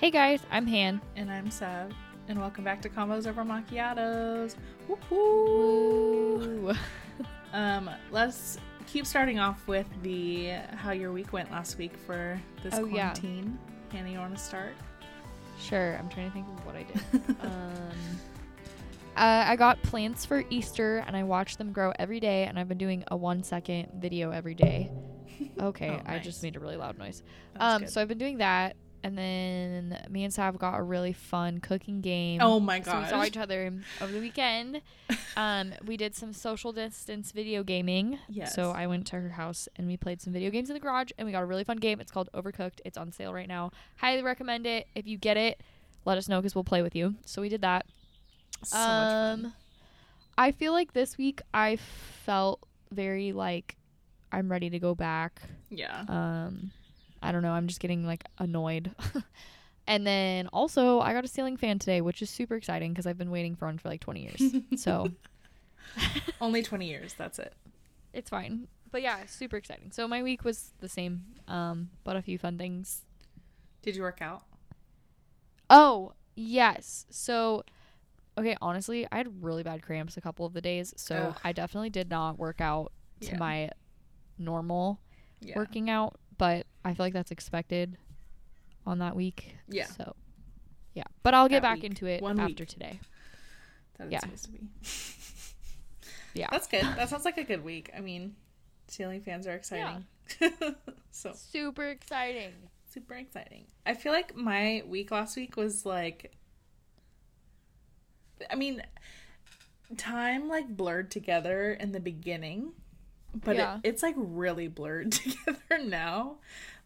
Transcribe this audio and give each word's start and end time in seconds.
Hey 0.00 0.10
guys, 0.10 0.40
I'm 0.50 0.66
Han. 0.66 1.00
And 1.16 1.30
I'm 1.30 1.50
Sav. 1.50 1.92
And 2.28 2.40
welcome 2.40 2.64
back 2.64 2.80
to 2.82 2.88
Combos 2.88 3.26
Over 3.26 3.42
Macchiatos. 3.44 4.56
Woohoo! 4.88 6.62
Woo. 6.62 6.72
Um, 7.52 7.90
let's 8.12 8.58
keep 8.86 9.04
starting 9.04 9.40
off 9.40 9.66
with 9.66 9.84
the 10.04 10.50
how 10.76 10.92
your 10.92 11.10
week 11.10 11.32
went 11.32 11.50
last 11.50 11.78
week 11.78 11.96
for 12.06 12.40
this 12.62 12.74
Oh, 12.76 12.84
yeah. 12.84 13.12
quarantine. 13.12 13.58
Hannah, 13.90 14.08
you 14.08 14.18
want 14.18 14.36
to 14.36 14.40
start? 14.40 14.72
Sure, 15.58 15.96
I'm 15.98 16.08
trying 16.08 16.28
to 16.28 16.32
think 16.32 16.46
of 16.46 16.64
what 16.64 16.76
I 16.76 16.84
did. 16.84 17.36
um, 17.40 17.90
uh, 19.16 19.44
I 19.48 19.56
got 19.56 19.82
plants 19.82 20.24
for 20.24 20.44
Easter 20.48 21.02
and 21.08 21.16
I 21.16 21.24
watched 21.24 21.58
them 21.58 21.72
grow 21.72 21.92
every 21.98 22.20
day, 22.20 22.44
and 22.44 22.56
I've 22.56 22.68
been 22.68 22.78
doing 22.78 23.02
a 23.08 23.16
one 23.16 23.42
second 23.42 23.88
video 23.96 24.30
every 24.30 24.54
day. 24.54 24.90
Okay, 25.60 25.88
Oh, 25.90 26.02
I 26.06 26.18
just 26.20 26.42
made 26.42 26.54
a 26.54 26.60
really 26.60 26.76
loud 26.76 26.98
noise. 26.98 27.22
Um, 27.56 27.86
so 27.88 28.00
I've 28.00 28.08
been 28.08 28.18
doing 28.18 28.38
that, 28.38 28.76
and 29.02 29.16
then 29.16 30.06
me 30.10 30.24
and 30.24 30.32
Sav 30.32 30.58
got 30.58 30.78
a 30.78 30.82
really 30.82 31.12
fun 31.12 31.58
cooking 31.60 32.00
game. 32.00 32.40
oh 32.42 32.60
my 32.60 32.80
So 32.82 33.00
we 33.00 33.06
saw 33.08 33.24
each 33.24 33.36
other 33.36 33.72
over 34.00 34.12
the 34.12 34.20
weekend. 34.20 34.82
Um, 35.36 35.72
we 35.86 35.96
did 35.96 36.14
some 36.14 36.32
social 36.32 36.72
distance 36.72 37.32
video 37.32 37.62
gaming. 37.62 38.18
Yes. 38.28 38.54
So 38.54 38.72
I 38.72 38.86
went 38.86 39.06
to 39.08 39.20
her 39.20 39.28
house 39.30 39.68
and 39.76 39.86
we 39.86 39.96
played 39.96 40.20
some 40.20 40.32
video 40.32 40.50
games 40.50 40.68
in 40.70 40.74
the 40.74 40.80
garage 40.80 41.10
and 41.18 41.24
we 41.26 41.32
got 41.32 41.42
a 41.42 41.46
really 41.46 41.64
fun 41.64 41.76
game. 41.78 42.00
It's 42.00 42.10
called 42.12 42.28
Overcooked. 42.34 42.80
It's 42.84 42.98
on 42.98 43.10
sale 43.12 43.32
right 43.32 43.48
now. 43.48 43.70
Highly 43.96 44.22
recommend 44.22 44.66
it. 44.66 44.86
If 44.94 45.06
you 45.06 45.16
get 45.18 45.36
it, 45.36 45.60
let 46.04 46.18
us 46.18 46.28
know 46.28 46.40
because 46.40 46.54
we'll 46.54 46.64
play 46.64 46.82
with 46.82 46.94
you. 46.96 47.14
So 47.24 47.40
we 47.42 47.48
did 47.48 47.60
that. 47.62 47.86
so 48.64 48.76
much 48.76 48.86
fun. 48.86 49.44
um, 49.46 49.52
I 50.36 50.52
feel 50.52 50.72
like 50.72 50.92
this 50.92 51.16
week 51.16 51.40
I 51.54 51.76
felt 52.24 52.60
very 52.92 53.32
like 53.32 53.76
I'm 54.32 54.50
ready 54.50 54.68
to 54.70 54.78
go 54.78 54.94
back. 54.94 55.42
Yeah. 55.70 56.04
Um, 56.08 56.72
I 57.22 57.32
don't 57.32 57.42
know. 57.42 57.52
I'm 57.52 57.66
just 57.66 57.80
getting 57.80 58.04
like 58.06 58.24
annoyed. 58.38 58.90
and 59.86 60.06
then 60.06 60.48
also, 60.52 61.00
I 61.00 61.12
got 61.12 61.24
a 61.24 61.28
ceiling 61.28 61.56
fan 61.56 61.78
today, 61.78 62.00
which 62.00 62.22
is 62.22 62.30
super 62.30 62.54
exciting 62.56 62.92
because 62.92 63.06
I've 63.06 63.18
been 63.18 63.30
waiting 63.30 63.54
for 63.56 63.66
one 63.66 63.78
for 63.78 63.88
like 63.88 64.00
20 64.00 64.22
years. 64.22 64.42
so 64.82 65.10
Only 66.40 66.62
20 66.62 66.86
years. 66.88 67.14
That's 67.14 67.38
it. 67.38 67.54
it's 68.12 68.30
fine. 68.30 68.68
But 68.90 69.02
yeah, 69.02 69.26
super 69.26 69.56
exciting. 69.56 69.90
So 69.92 70.08
my 70.08 70.22
week 70.22 70.44
was 70.44 70.72
the 70.80 70.88
same, 70.88 71.24
um, 71.46 71.90
but 72.04 72.16
a 72.16 72.22
few 72.22 72.38
fun 72.38 72.58
things. 72.58 73.02
Did 73.82 73.94
you 73.96 74.02
work 74.02 74.20
out? 74.20 74.42
Oh, 75.68 76.12
yes. 76.34 77.06
So, 77.10 77.62
okay, 78.36 78.56
honestly, 78.60 79.06
I 79.12 79.18
had 79.18 79.42
really 79.44 79.62
bad 79.62 79.82
cramps 79.82 80.16
a 80.16 80.20
couple 80.20 80.44
of 80.44 80.52
the 80.54 80.60
days. 80.60 80.92
So 80.96 81.14
Ugh. 81.28 81.36
I 81.44 81.52
definitely 81.52 81.90
did 81.90 82.10
not 82.10 82.38
work 82.38 82.60
out 82.60 82.92
to 83.20 83.26
Yeah. 83.32 83.36
my 83.38 83.70
normal 84.38 84.98
Yeah. 85.40 85.54
working 85.56 85.88
out, 85.88 86.18
but 86.40 86.66
I 86.84 86.94
feel 86.94 87.06
like 87.06 87.12
that's 87.12 87.30
expected 87.30 87.96
on 88.86 88.98
that 88.98 89.14
week. 89.14 89.54
Yeah. 89.68 89.84
So, 89.86 90.16
yeah. 90.94 91.04
But 91.22 91.34
I'll 91.34 91.48
get 91.48 91.62
That 91.62 91.68
back 91.68 91.76
week. 91.76 91.84
into 91.84 92.06
it 92.06 92.20
One 92.22 92.40
after 92.40 92.62
week. 92.64 92.68
today. 92.68 92.98
That 93.98 94.10
yeah. 94.10 94.18
supposed 94.20 94.44
to 94.46 94.50
be. 94.50 94.60
Yeah. 96.32 96.46
That's 96.52 96.68
good. 96.68 96.82
That 96.82 97.08
sounds 97.08 97.24
like 97.24 97.38
a 97.38 97.42
good 97.44 97.64
week. 97.64 97.90
I 97.96 97.98
mean, 98.00 98.36
ceiling 98.86 99.20
fans 99.20 99.48
are 99.48 99.52
exciting. 99.54 100.06
Yeah. 100.40 100.50
so 101.10 101.32
Super 101.34 101.86
exciting. 101.88 102.52
super 102.88 103.14
exciting. 103.14 103.64
I 103.84 103.94
feel 103.94 104.12
like 104.12 104.36
my 104.36 104.84
week 104.86 105.10
last 105.10 105.36
week 105.36 105.56
was 105.56 105.84
like 105.84 106.32
I 108.48 108.54
mean 108.54 108.80
time 109.96 110.48
like 110.48 110.68
blurred 110.76 111.10
together 111.10 111.72
in 111.72 111.90
the 111.90 111.98
beginning, 112.00 112.74
but 113.34 113.56
Yeah. 113.56 113.76
it, 113.76 113.80
it's 113.84 114.02
like 114.02 114.14
really 114.16 114.68
blurred 114.68 115.12
together 115.12 115.78
now. 115.84 116.36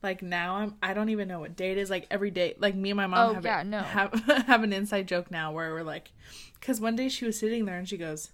Like 0.02 0.22
now 0.22 0.56
I'm 0.56 0.76
I 0.82 0.94
don't 0.94 1.08
even 1.08 1.28
know 1.28 1.40
what 1.40 1.56
day 1.56 1.72
it 1.72 1.78
is. 1.78 1.90
Like 1.90 2.06
every 2.10 2.30
day 2.30 2.54
like 2.58 2.74
me 2.74 2.90
and 2.90 2.96
my 2.96 3.06
mom 3.06 3.30
Oh, 3.30 3.34
have 3.34 3.44
yeah, 3.44 3.62
no. 3.62 3.80
have 3.80 4.12
have 4.46 4.62
an 4.62 4.72
inside 4.72 5.08
joke 5.08 5.30
now 5.30 5.52
where 5.52 5.72
we're 5.72 5.82
like 5.82 6.12
cuz 6.60 6.80
one 6.80 6.96
day 6.96 7.08
she 7.08 7.24
was 7.24 7.38
sitting 7.38 7.64
there 7.64 7.78
and 7.78 7.88
she 7.88 7.96
goes 7.96 8.30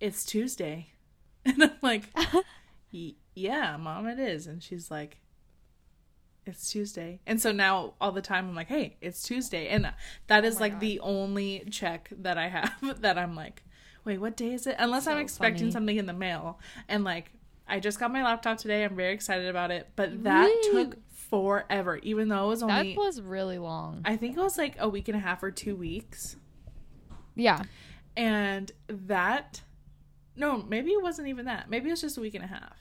it's 0.00 0.24
Tuesday. 0.24 0.88
And 1.44 1.62
I'm 1.62 1.70
like 1.82 2.04
yeah, 3.34 3.76
mom, 3.76 4.06
it 4.06 4.18
is. 4.18 4.46
And 4.46 4.62
she's 4.62 4.90
like, 4.90 5.18
it's 6.46 6.70
Tuesday. 6.70 7.20
And 7.26 7.40
so 7.40 7.52
now 7.52 7.94
all 8.00 8.12
the 8.12 8.22
time 8.22 8.48
I'm 8.48 8.54
like, 8.54 8.68
hey, 8.68 8.96
it's 9.00 9.22
Tuesday. 9.22 9.68
And 9.68 9.92
that 10.28 10.44
oh 10.44 10.46
is 10.46 10.56
Oh 10.56 10.60
like 10.60 10.72
God. 10.72 10.80
the 10.80 11.00
only 11.00 11.64
check 11.70 12.08
that 12.18 12.38
I 12.38 12.48
have 12.48 13.00
that 13.02 13.18
I'm 13.18 13.34
like, 13.34 13.62
wait, 14.08 14.18
what 14.20 14.36
day 14.36 14.52
is 14.54 14.66
it? 14.66 14.74
Unless 14.78 15.06
I'm 15.06 15.18
expecting 15.18 15.58
funny. 15.58 15.70
something 15.70 15.96
in 15.98 16.06
the 16.06 16.12
mail. 16.12 16.58
And 16.88 17.04
like, 17.04 17.30
I 17.68 17.78
just 17.78 18.00
got 18.00 18.10
my 18.10 18.24
laptop 18.24 18.58
today. 18.58 18.82
I'm 18.82 18.96
very 18.96 19.12
excited 19.12 19.46
about 19.48 19.70
it. 19.70 19.90
But 19.94 20.24
that 20.24 20.50
Woo! 20.64 20.72
took 20.72 20.96
forever, 21.12 21.98
even 22.02 22.28
though 22.28 22.46
it 22.46 22.48
was 22.48 22.62
only, 22.62 22.94
that 22.94 22.98
was 22.98 23.20
really 23.20 23.58
long. 23.58 24.00
I 24.04 24.16
think 24.16 24.36
it 24.36 24.40
was 24.40 24.56
like 24.58 24.76
a 24.78 24.88
week 24.88 25.08
and 25.08 25.16
a 25.16 25.20
half 25.20 25.42
or 25.42 25.50
two 25.50 25.76
weeks. 25.76 26.36
yeah. 27.36 27.62
And 28.16 28.72
that, 28.88 29.60
no, 30.34 30.64
maybe 30.68 30.90
it 30.90 31.00
wasn't 31.02 31.28
even 31.28 31.44
that. 31.44 31.70
Maybe 31.70 31.88
it 31.88 31.92
was 31.92 32.00
just 32.00 32.16
a 32.16 32.20
week 32.20 32.34
and 32.34 32.42
a 32.42 32.48
half. 32.48 32.76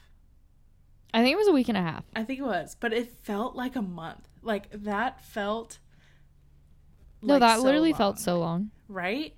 I 1.13 1.21
think 1.21 1.33
it 1.33 1.37
was 1.37 1.47
a 1.47 1.51
week 1.51 1.69
and 1.69 1.77
a 1.77 1.81
half. 1.81 2.03
I 2.15 2.23
think 2.23 2.39
it 2.39 2.43
was, 2.43 2.75
but 2.79 2.91
it 2.91 3.11
felt 3.23 3.55
like 3.55 3.75
a 3.75 3.81
month. 3.81 4.27
Like 4.41 4.69
that 4.71 5.21
felt. 5.23 5.79
No, 7.21 7.33
like 7.35 7.41
that 7.41 7.57
so 7.57 7.63
literally 7.63 7.91
long, 7.91 7.97
felt 7.97 8.19
so 8.19 8.39
long. 8.39 8.71
right. 8.87 9.35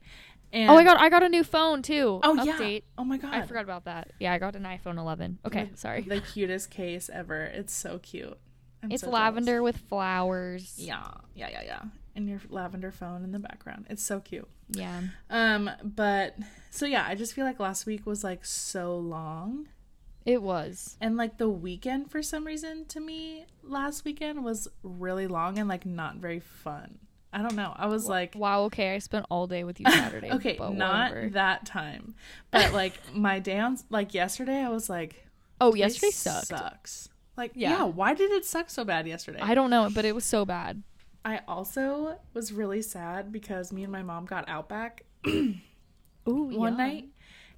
And 0.52 0.70
Oh 0.70 0.76
my 0.76 0.84
god, 0.84 0.98
I 1.00 1.10
got 1.10 1.22
a 1.24 1.30
new 1.30 1.44
phone 1.44 1.82
too. 1.82 2.20
Oh 2.24 2.38
Update. 2.40 2.74
yeah! 2.74 2.80
Oh 2.98 3.04
my 3.04 3.18
god! 3.18 3.34
I 3.34 3.46
forgot 3.46 3.64
about 3.64 3.86
that. 3.86 4.12
Yeah, 4.20 4.34
I 4.34 4.40
got 4.40 4.56
an 4.56 4.64
iPhone 4.64 4.98
11. 4.98 5.40
Okay, 5.46 5.66
The- 5.72 5.78
sorry. 5.78 6.02
The 6.02 6.22
cutest 6.22 6.72
case 6.72 7.10
ever. 7.14 7.44
It's 7.44 7.74
so 7.74 8.00
cute. 8.00 8.38
I'm 8.82 8.92
it's 8.92 9.04
so 9.04 9.10
lavender 9.10 9.58
jealous. 9.58 9.76
with 9.76 9.78
flowers. 9.90 10.76
Yeah, 10.78 11.08
yeah, 11.36 11.50
yeah, 11.52 11.62
yeah. 11.64 11.82
And 12.16 12.28
your 12.28 12.42
lavender 12.50 12.92
phone 12.92 13.24
in 13.24 13.32
the 13.32 13.40
background. 13.40 13.86
It's 13.90 14.04
so 14.04 14.20
cute. 14.20 14.48
Yeah. 14.70 15.02
Um, 15.30 15.70
but 15.84 16.36
so 16.72 16.86
yeah, 16.86 17.06
I 17.08 17.16
just 17.16 17.34
feel 17.34 17.46
like 17.46 17.60
last 17.60 17.86
week 17.86 18.06
was 18.06 18.24
like 18.24 18.44
so 18.46 18.98
long. 18.98 19.68
It 20.26 20.42
was. 20.42 20.98
And 21.02 21.18
like 21.18 21.38
the 21.38 21.50
weekend 21.50 22.12
for 22.12 22.22
some 22.22 22.46
reason 22.46 22.86
to 22.88 23.00
me 23.00 23.46
last 23.64 24.04
weekend 24.06 24.44
was 24.44 24.68
really 24.84 25.28
long 25.28 25.58
and 25.58 25.68
like 25.70 25.86
not 25.86 26.18
very 26.18 26.40
fun. 26.40 27.00
I 27.32 27.42
don't 27.42 27.56
know. 27.56 27.74
I 27.76 27.88
was 27.88 28.08
like 28.08 28.34
Wow, 28.36 28.64
okay, 28.64 28.96
I 28.96 29.00
spent 29.00 29.26
all 29.30 29.48
day 29.48 29.64
with 29.64 29.80
you 29.80 29.86
Saturday. 29.92 30.32
okay, 30.32 30.56
but 30.58 30.74
not 30.74 31.12
whatever. 31.12 31.30
that 31.32 31.66
time. 31.66 32.16
But 32.52 32.74
like 32.74 32.94
my 33.14 33.40
day 33.40 33.60
on 33.60 33.78
like 33.90 34.14
yesterday 34.14 34.60
I 34.64 34.70
was 34.70 34.90
like 34.90 35.26
Oh, 35.62 35.74
yesterday 35.76 36.12
sucked. 36.12 36.48
Sucks. 36.48 37.10
Like 37.38 37.52
Yeah. 37.56 37.70
yeah. 37.70 37.84
why 37.84 38.14
did 38.14 38.32
it 38.32 38.46
suck 38.46 38.70
so 38.70 38.84
bad 38.84 39.08
yesterday? 39.08 39.40
I 39.42 39.54
don't 39.54 39.70
know, 39.70 39.90
but 39.94 40.06
it 40.06 40.16
was 40.16 40.26
so 40.26 40.46
bad. 40.46 40.84
I 41.26 41.42
also 41.48 42.18
was 42.34 42.52
really 42.54 42.82
sad 42.82 43.32
because 43.32 43.72
me 43.74 43.84
and 43.84 43.92
my 43.92 44.02
mom 44.04 44.26
got 44.26 44.48
Outback 44.48 45.04
Ooh, 45.28 45.54
one 46.28 46.78
night. 46.78 47.06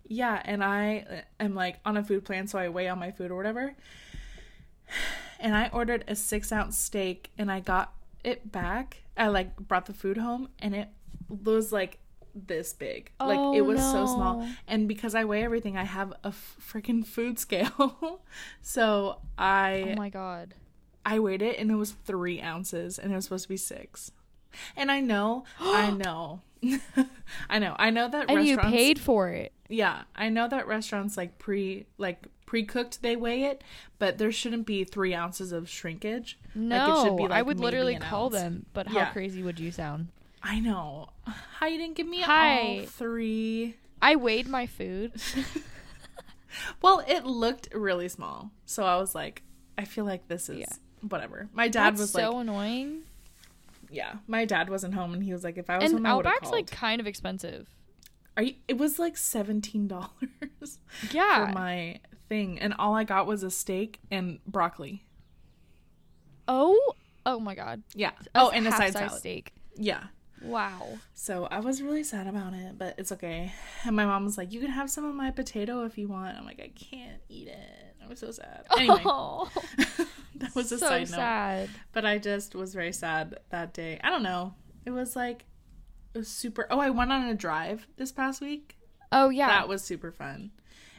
Yeah, 0.08 0.42
and 0.44 0.64
I 0.64 1.06
uh, 1.40 1.44
am 1.44 1.56
like 1.56 1.80
on 1.86 1.96
a 1.96 2.04
food 2.04 2.26
plan, 2.26 2.48
so 2.48 2.58
I 2.60 2.70
weigh 2.70 2.90
on 2.90 3.00
my 3.00 3.12
food 3.12 3.32
or 3.32 3.36
whatever. 3.36 3.76
And 5.40 5.56
I 5.56 5.70
ordered 5.74 6.04
a 6.08 6.16
six 6.16 6.52
ounce 6.52 6.78
steak, 6.78 7.32
and 7.38 7.52
I 7.52 7.62
got 7.62 7.94
it 8.24 8.52
back. 8.52 8.98
I 9.22 9.28
like 9.28 9.56
brought 9.56 9.86
the 9.86 9.94
food 9.94 10.18
home, 10.18 10.50
and 10.60 10.76
it 10.76 10.90
was 11.30 11.72
like 11.72 12.00
this 12.34 12.74
big. 12.74 13.12
like 13.20 13.40
Oh, 13.40 13.54
it 13.54 13.62
was 13.62 13.80
so 13.80 14.02
oh, 14.02 14.06
small. 14.06 14.48
And 14.68 14.88
because 14.88 15.14
I 15.16 15.26
weigh 15.26 15.44
everything, 15.44 15.78
I 15.78 15.84
have 15.84 16.12
a 16.24 16.32
freaking 16.32 17.06
food 17.06 17.38
scale. 17.38 18.20
so 18.62 19.22
I 19.38 19.94
Oh 19.94 19.96
my 19.96 20.10
god. 20.10 20.56
I 21.06 21.20
weighed 21.20 21.42
it, 21.42 21.60
and 21.60 21.70
it 21.72 21.76
was 21.76 21.92
three 21.92 22.42
ounces, 22.42 22.98
and 23.00 23.12
it 23.12 23.16
was 23.16 23.26
supposed 23.26 23.44
to 23.44 23.50
be 23.50 23.58
six. 23.58 24.12
And 24.76 24.92
I 24.92 25.00
know, 25.02 25.46
I 25.60 25.92
know, 25.92 26.42
I 27.50 27.60
know, 27.60 27.76
I 27.78 27.90
know 27.92 28.10
that 28.10 28.30
And 28.30 28.46
you 28.46 28.58
paid 28.58 29.00
for 29.00 29.30
it. 29.30 29.52
yeah, 29.70 30.04
I 30.16 30.30
know 30.30 30.48
that 30.48 30.68
restaurants 30.68 31.16
like 31.16 31.38
pre 31.38 31.86
like 31.98 32.26
pre 32.52 32.66
cooked 32.66 33.02
they 33.02 33.16
weigh 33.16 33.44
it, 33.44 33.64
but 33.98 34.18
there 34.18 34.30
shouldn't 34.30 34.66
be 34.66 34.84
three 34.84 35.14
ounces 35.14 35.54
of 35.54 35.70
shrinkage. 35.70 36.38
No, 36.54 36.76
like, 36.76 36.90
it 36.90 37.08
should 37.08 37.16
be, 37.18 37.34
I 37.34 37.42
would 37.42 37.62
literally 37.62 37.96
call 37.96 38.26
ounce. 38.26 38.34
them, 38.36 38.66
but 38.74 38.88
how 38.88 38.98
Yeah. 39.00 39.12
crazy 39.14 39.42
would 39.42 39.58
you 39.58 39.72
sound? 39.72 40.10
I 40.44 40.60
know. 40.60 41.08
How 41.26 41.68
you 41.68 41.78
didn't 41.78 41.96
give 41.96 42.08
me 42.08 42.24
all 42.24 42.82
three? 42.88 43.76
I 44.02 44.18
weighed 44.18 44.50
my 44.50 44.66
food. 44.68 45.14
Well, 46.82 47.02
it 47.08 47.26
looked 47.26 47.74
really 47.74 48.10
small, 48.10 48.52
so 48.66 48.84
I 48.84 48.98
was 48.98 49.16
like, 49.16 49.42
I 49.78 49.86
feel 49.86 50.04
like 50.04 50.28
this 50.28 50.50
is 50.50 50.60
Yeah. 50.60 50.74
whatever. 51.08 51.48
My 51.54 51.70
dad 51.70 51.92
That's 51.92 52.02
was 52.02 52.12
so 52.12 52.32
like, 52.32 52.42
annoying. 52.42 53.04
yeah, 53.90 54.16
my 54.28 54.44
dad 54.44 54.70
wasn't 54.70 54.94
home, 54.96 55.14
and 55.14 55.24
he 55.24 55.32
was 55.32 55.46
like, 55.46 55.58
if 55.58 55.70
I 55.70 55.78
was 55.78 55.92
And 55.94 56.06
home, 56.06 56.06
I 56.06 56.10
Outback's 56.22 56.42
called. 56.50 56.54
like 56.54 56.70
kind 56.70 57.00
of 57.00 57.08
expensive. 57.08 57.68
Are 58.36 58.44
you, 58.44 58.56
it 58.68 58.78
was 58.78 59.00
like 59.00 59.16
seventeen 59.18 59.88
dollars 59.88 60.10
Yeah. 61.12 61.48
for 61.48 61.54
my 61.54 62.00
thing, 62.32 62.60
and 62.60 62.74
all 62.80 62.96
I 62.96 63.04
got 63.04 63.28
was 63.28 63.44
a 63.44 63.52
steak 63.52 64.00
and 64.10 64.40
broccoli. 64.48 65.04
oh, 66.48 66.94
oh 67.26 67.42
my 67.42 67.56
god. 67.56 67.84
Yeah. 67.94 68.12
Oh, 68.34 68.46
a 68.46 68.48
oh, 68.48 68.50
and 68.52 68.66
a 68.66 68.72
side 68.72 68.94
salad. 68.94 69.20
steak. 69.20 69.54
Yeah. 69.76 70.04
Wow. 70.42 70.98
So 71.14 71.46
I 71.52 71.60
was 71.60 71.82
really 71.82 72.04
sad 72.06 72.28
about 72.28 72.54
it, 72.54 72.78
but 72.78 72.96
it's 72.98 73.12
okay. 73.12 73.52
And 73.86 73.98
my 73.98 74.06
mom 74.06 74.24
was 74.24 74.38
like, 74.38 74.54
"You 74.54 74.62
can 74.62 74.72
have 74.72 74.90
some 74.90 75.04
of 75.04 75.14
my 75.14 75.30
potato 75.30 75.84
if 75.84 75.98
you 75.98 76.08
want." 76.08 76.38
I'm 76.38 76.46
like, 76.46 76.62
"I 76.62 76.70
can't 76.70 77.22
eat 77.28 77.50
it." 77.50 77.96
I 78.02 78.08
was 78.08 78.20
so 78.20 78.32
sad. 78.32 78.66
Anyway, 78.78 79.02
Oh, 79.06 79.52
that 80.36 80.56
was 80.56 80.72
a 80.72 80.80
so 80.80 80.88
side 80.88 81.10
note. 81.12 81.18
sad. 81.18 81.70
But 81.92 82.06
I 82.06 82.18
just 82.18 82.56
was 82.56 82.74
very 82.74 82.94
sad 82.94 83.38
that 83.50 83.74
day. 83.74 84.00
I 84.02 84.10
don't 84.10 84.24
know. 84.24 84.56
It 84.86 84.92
was 84.92 85.18
like 85.18 85.44
it 86.14 86.20
was 86.20 86.30
super. 86.30 86.66
Oh, 86.72 86.80
I 86.80 86.92
went 86.92 87.12
on 87.12 87.28
a 87.28 87.36
drive 87.36 87.88
this 87.98 88.14
past 88.14 88.40
week. 88.42 88.78
Oh 89.12 89.28
yeah. 89.28 89.48
That 89.50 89.68
was 89.68 89.84
super 89.84 90.14
fun. 90.14 90.52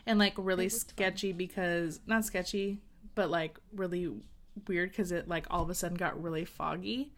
And 0.06 0.18
like 0.18 0.34
really 0.36 0.64
was 0.64 0.82
fun. 0.82 0.90
sketchy 0.90 1.32
because 1.32 2.00
not 2.06 2.24
sketchy, 2.24 2.78
but 3.14 3.30
like 3.30 3.58
really 3.74 4.12
weird 4.66 4.90
because 4.90 5.12
it 5.12 5.28
like 5.28 5.46
all 5.50 5.62
of 5.62 5.70
a 5.70 5.74
sudden 5.74 5.96
got 5.96 6.20
really 6.22 6.44
foggy. 6.44 7.12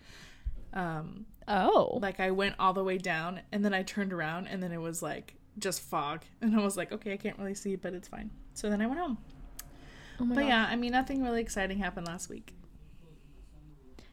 Um, 0.73 1.27
oh. 1.47 1.99
like 2.03 2.21
I 2.21 2.33
went 2.33 2.57
all 2.59 2.73
the 2.73 2.83
way 2.83 2.99
down 2.99 3.41
and 3.53 3.65
then 3.65 3.73
I 3.73 3.83
turned 3.85 4.13
around 4.13 4.49
and 4.49 4.63
then 4.63 4.73
it 4.73 4.81
was 4.81 5.03
like 5.03 5.37
just 5.59 5.81
fog 5.81 6.23
and 6.41 6.59
I 6.59 6.63
was 6.63 6.77
like, 6.77 6.93
okay, 6.93 7.13
I 7.13 7.17
can't 7.17 7.39
really 7.39 7.55
see, 7.55 7.77
but 7.77 7.95
it's 7.95 8.09
fine. 8.09 8.31
So 8.55 8.69
then 8.71 8.81
I 8.81 8.87
went 8.87 9.01
home. 9.01 9.19
oh 10.21 10.25
my 10.25 10.35
but 10.35 10.41
gosh. 10.43 10.49
yeah, 10.49 10.67
I 10.69 10.77
mean, 10.77 10.93
nothing 10.93 11.23
really 11.23 11.41
exciting 11.41 11.79
happened 11.79 12.07
last 12.07 12.29
week. 12.29 12.55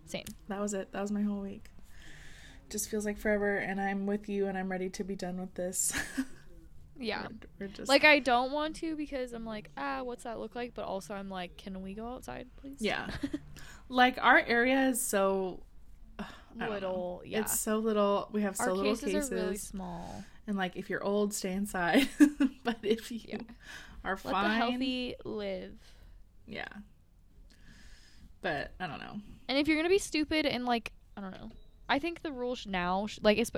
Same. 0.06 0.26
That 0.50 0.60
was 0.60 0.74
it. 0.74 0.92
That 0.92 1.02
was 1.02 1.12
my 1.12 1.22
whole 1.22 1.40
week. 1.40 1.70
Just 2.70 2.90
feels 2.90 3.06
like 3.06 3.18
forever, 3.18 3.58
and 3.58 3.80
I'm 3.80 4.06
with 4.06 4.28
you, 4.28 4.48
and 4.48 4.58
I'm 4.58 4.70
ready 4.70 4.90
to 4.90 5.04
be 5.04 5.16
done 5.16 5.40
with 5.40 5.54
this. 5.56 5.94
Yeah. 7.02 7.24
We're, 7.60 7.68
we're 7.68 7.74
just 7.74 7.90
Like 7.90 8.04
I 8.06 8.20
don't 8.20 8.52
want 8.52 8.76
to 8.78 8.96
because 8.96 9.34
I'm 9.34 9.46
like, 9.46 9.70
ah, 9.78 10.04
what's 10.04 10.24
that 10.24 10.40
look 10.40 10.56
like? 10.56 10.74
But 10.74 10.86
also 10.86 11.14
I'm 11.14 11.30
like, 11.30 11.58
can 11.58 11.82
we 11.82 11.94
go 11.94 12.08
outside, 12.08 12.48
please? 12.58 12.78
Yeah. 12.80 13.08
like 13.90 14.18
our 14.22 14.40
area 14.40 14.88
is 14.90 15.02
so 15.02 15.64
ugh, 16.20 16.26
I 16.30 16.60
don't 16.60 16.68
know. 16.70 16.74
little. 16.74 17.22
Yeah. 17.26 17.40
It's 17.42 17.60
so 17.60 17.78
little. 17.80 18.30
We 18.32 18.42
have 18.44 18.56
so 18.56 18.64
Our 18.66 18.74
little 18.74 18.92
cases, 18.96 19.14
cases, 19.14 19.32
are 19.32 19.36
really 19.36 19.58
small. 19.58 20.24
and 20.48 20.58
like 20.58 20.76
if 20.76 20.90
you're 20.90 21.04
old, 21.04 21.34
stay 21.34 21.54
inside. 21.54 22.08
but 22.64 22.78
if 22.84 23.12
you 23.12 23.20
Yeah. 23.26 23.38
are 24.04 24.12
Let 24.12 24.20
fine, 24.20 24.44
the 24.50 24.56
healthy 24.56 25.16
live. 25.26 25.74
yeah. 26.48 26.68
But 28.42 28.72
I 28.80 28.88
don't 28.88 29.00
know. 29.00 29.20
And 29.48 29.58
if 29.58 29.68
you're 29.68 29.78
gonna 29.78 29.90
be 29.90 29.98
stupid 30.00 30.46
and 30.46 30.66
like, 30.66 30.92
I 31.16 31.22
don't 31.22 31.32
know. 31.32 31.52
I 31.90 32.00
think 32.00 32.22
the 32.22 32.32
rules 32.32 32.66
now, 32.66 33.08
like, 33.22 33.38
it's 33.38 33.52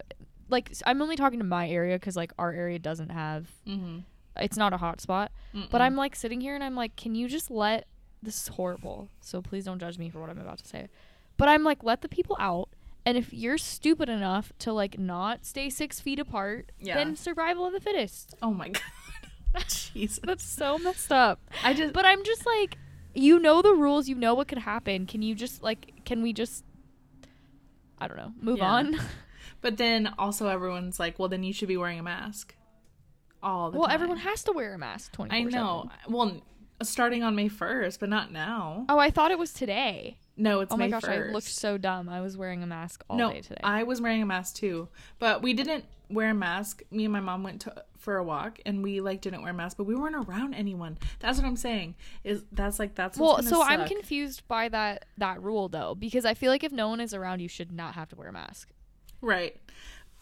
like 0.50 0.72
I'm 0.86 1.02
only 1.02 1.16
talking 1.16 1.40
to 1.40 1.46
my 1.46 1.68
area 1.70 1.96
because 1.98 2.16
like 2.16 2.32
our 2.38 2.52
area 2.52 2.80
doesn't 2.80 3.10
have. 3.10 3.50
Mm-hmm. 3.68 4.00
It's 4.38 4.58
not 4.58 4.74
a 4.74 4.78
hot 4.78 5.00
spot. 5.02 5.32
But 5.70 5.82
I'm 5.82 5.96
like 5.96 6.16
sitting 6.16 6.42
here 6.42 6.56
and 6.56 6.64
I'm 6.64 6.76
like, 6.76 6.96
can 6.96 7.14
you 7.16 7.28
just 7.28 7.52
let 7.52 7.86
this 8.24 8.42
is 8.42 8.48
horrible. 8.48 9.10
So 9.22 9.42
please 9.42 9.66
don't 9.66 9.80
judge 9.80 9.98
me 10.00 10.10
for 10.10 10.20
what 10.22 10.30
I'm 10.30 10.40
about 10.40 10.58
to 10.60 10.68
say. 10.68 10.88
But 11.38 11.50
I'm 11.50 11.64
like, 11.64 11.84
let 11.84 12.02
the 12.02 12.08
people 12.10 12.38
out. 12.40 12.70
And 13.06 13.18
if 13.18 13.34
you're 13.34 13.58
stupid 13.58 14.08
enough 14.08 14.54
to 14.60 14.72
like 14.72 14.98
not 14.98 15.46
stay 15.46 15.70
six 15.70 16.00
feet 16.00 16.20
apart, 16.20 16.72
Yeah. 16.80 16.96
then 16.96 17.16
survival 17.18 17.66
of 17.68 17.74
the 17.74 17.82
fittest. 17.82 18.34
Oh 18.42 18.54
my 18.54 18.70
god. 19.54 19.66
Jesus. 19.68 20.20
That's 20.24 20.44
so 20.44 20.78
messed 20.80 21.12
up. 21.12 21.40
I 21.64 21.74
just. 21.74 21.94
But 21.94 22.06
I'm 22.06 22.24
just 22.24 22.46
like, 22.46 22.78
you 23.14 23.40
know 23.40 23.62
the 23.62 23.74
rules, 23.74 24.08
you 24.08 24.16
know 24.16 24.34
what 24.34 24.48
could 24.48 24.58
happen. 24.60 25.06
Can 25.06 25.22
you 25.22 25.36
just 25.36 25.62
like, 25.62 26.02
can 26.06 26.24
we 26.24 26.32
just, 26.34 26.64
I 28.00 28.08
don't 28.08 28.18
know, 28.18 28.32
move 28.42 28.58
Yeah. 28.60 28.72
on? 28.72 29.00
But 29.64 29.78
then 29.78 30.14
also 30.20 30.48
everyone's 30.48 31.00
like, 31.00 31.18
well, 31.18 31.30
then 31.30 31.42
you 31.42 31.54
should 31.54 31.70
be 31.70 31.78
wearing 31.78 31.98
a 31.98 32.04
mask. 32.04 32.54
All 33.42 33.72
the 33.72 33.80
well, 33.80 33.88
time. 33.88 33.96
everyone 33.96 34.18
has 34.18 34.44
to 34.44 34.52
wear 34.52 34.74
a 34.74 34.78
mask 34.78 35.14
24 35.14 35.36
I 35.36 35.44
know. 35.44 35.90
Well, 36.08 36.42
starting 36.82 37.24
on 37.24 37.34
May 37.36 37.48
first, 37.48 38.00
but 38.00 38.10
not 38.10 38.32
now. 38.32 38.86
Oh, 38.90 39.00
I 39.00 39.10
thought 39.10 39.32
it 39.32 39.40
was 39.40 39.54
today. 39.54 40.18
No, 40.36 40.60
it's 40.60 40.74
oh 40.74 40.78
May 40.78 40.86
my 40.86 40.92
gosh, 40.92 41.04
1st. 41.04 41.30
I 41.30 41.32
looked 41.32 41.48
so 41.48 41.78
dumb. 41.78 42.10
I 42.10 42.20
was 42.20 42.36
wearing 42.36 42.62
a 42.62 42.68
mask 42.68 43.04
all 43.10 43.18
no, 43.18 43.32
day 43.32 43.42
today. 43.42 43.62
I 43.64 43.84
was 43.84 44.02
wearing 44.02 44.22
a 44.22 44.26
mask 44.26 44.56
too, 44.56 44.90
but 45.18 45.42
we 45.42 45.54
didn't 45.54 45.86
wear 46.10 46.32
a 46.32 46.34
mask. 46.34 46.82
Me 46.92 47.06
and 47.06 47.14
my 47.14 47.20
mom 47.20 47.44
went 47.44 47.62
to 47.62 47.84
for 47.98 48.18
a 48.18 48.24
walk, 48.24 48.60
and 48.66 48.84
we 48.84 49.00
like 49.00 49.22
didn't 49.22 49.44
wear 49.44 49.52
a 49.52 49.54
mask, 49.54 49.78
but 49.78 49.86
we 49.86 49.96
weren't 49.96 50.16
around 50.28 50.56
anyone. 50.56 50.98
That's 51.20 51.38
what 51.38 51.48
I'm 51.48 51.56
saying. 51.56 51.96
Is 52.24 52.44
that's 52.52 52.80
like 52.80 52.96
that's 52.96 53.18
well, 53.18 53.42
so 53.44 53.60
gonna 53.60 53.82
I'm 53.82 53.88
confused 53.88 54.46
by 54.48 54.68
that 54.70 55.06
that 55.18 55.42
rule 55.42 55.70
though, 55.70 55.96
because 55.96 56.26
I 56.26 56.34
feel 56.34 56.52
like 56.52 56.64
if 56.64 56.72
no 56.72 56.90
one 56.90 57.00
is 57.00 57.14
around, 57.14 57.40
you 57.40 57.48
should 57.48 57.72
not 57.72 57.94
have 57.94 58.10
to 58.10 58.16
wear 58.16 58.30
a 58.30 58.34
mask. 58.34 58.70
Right, 59.24 59.56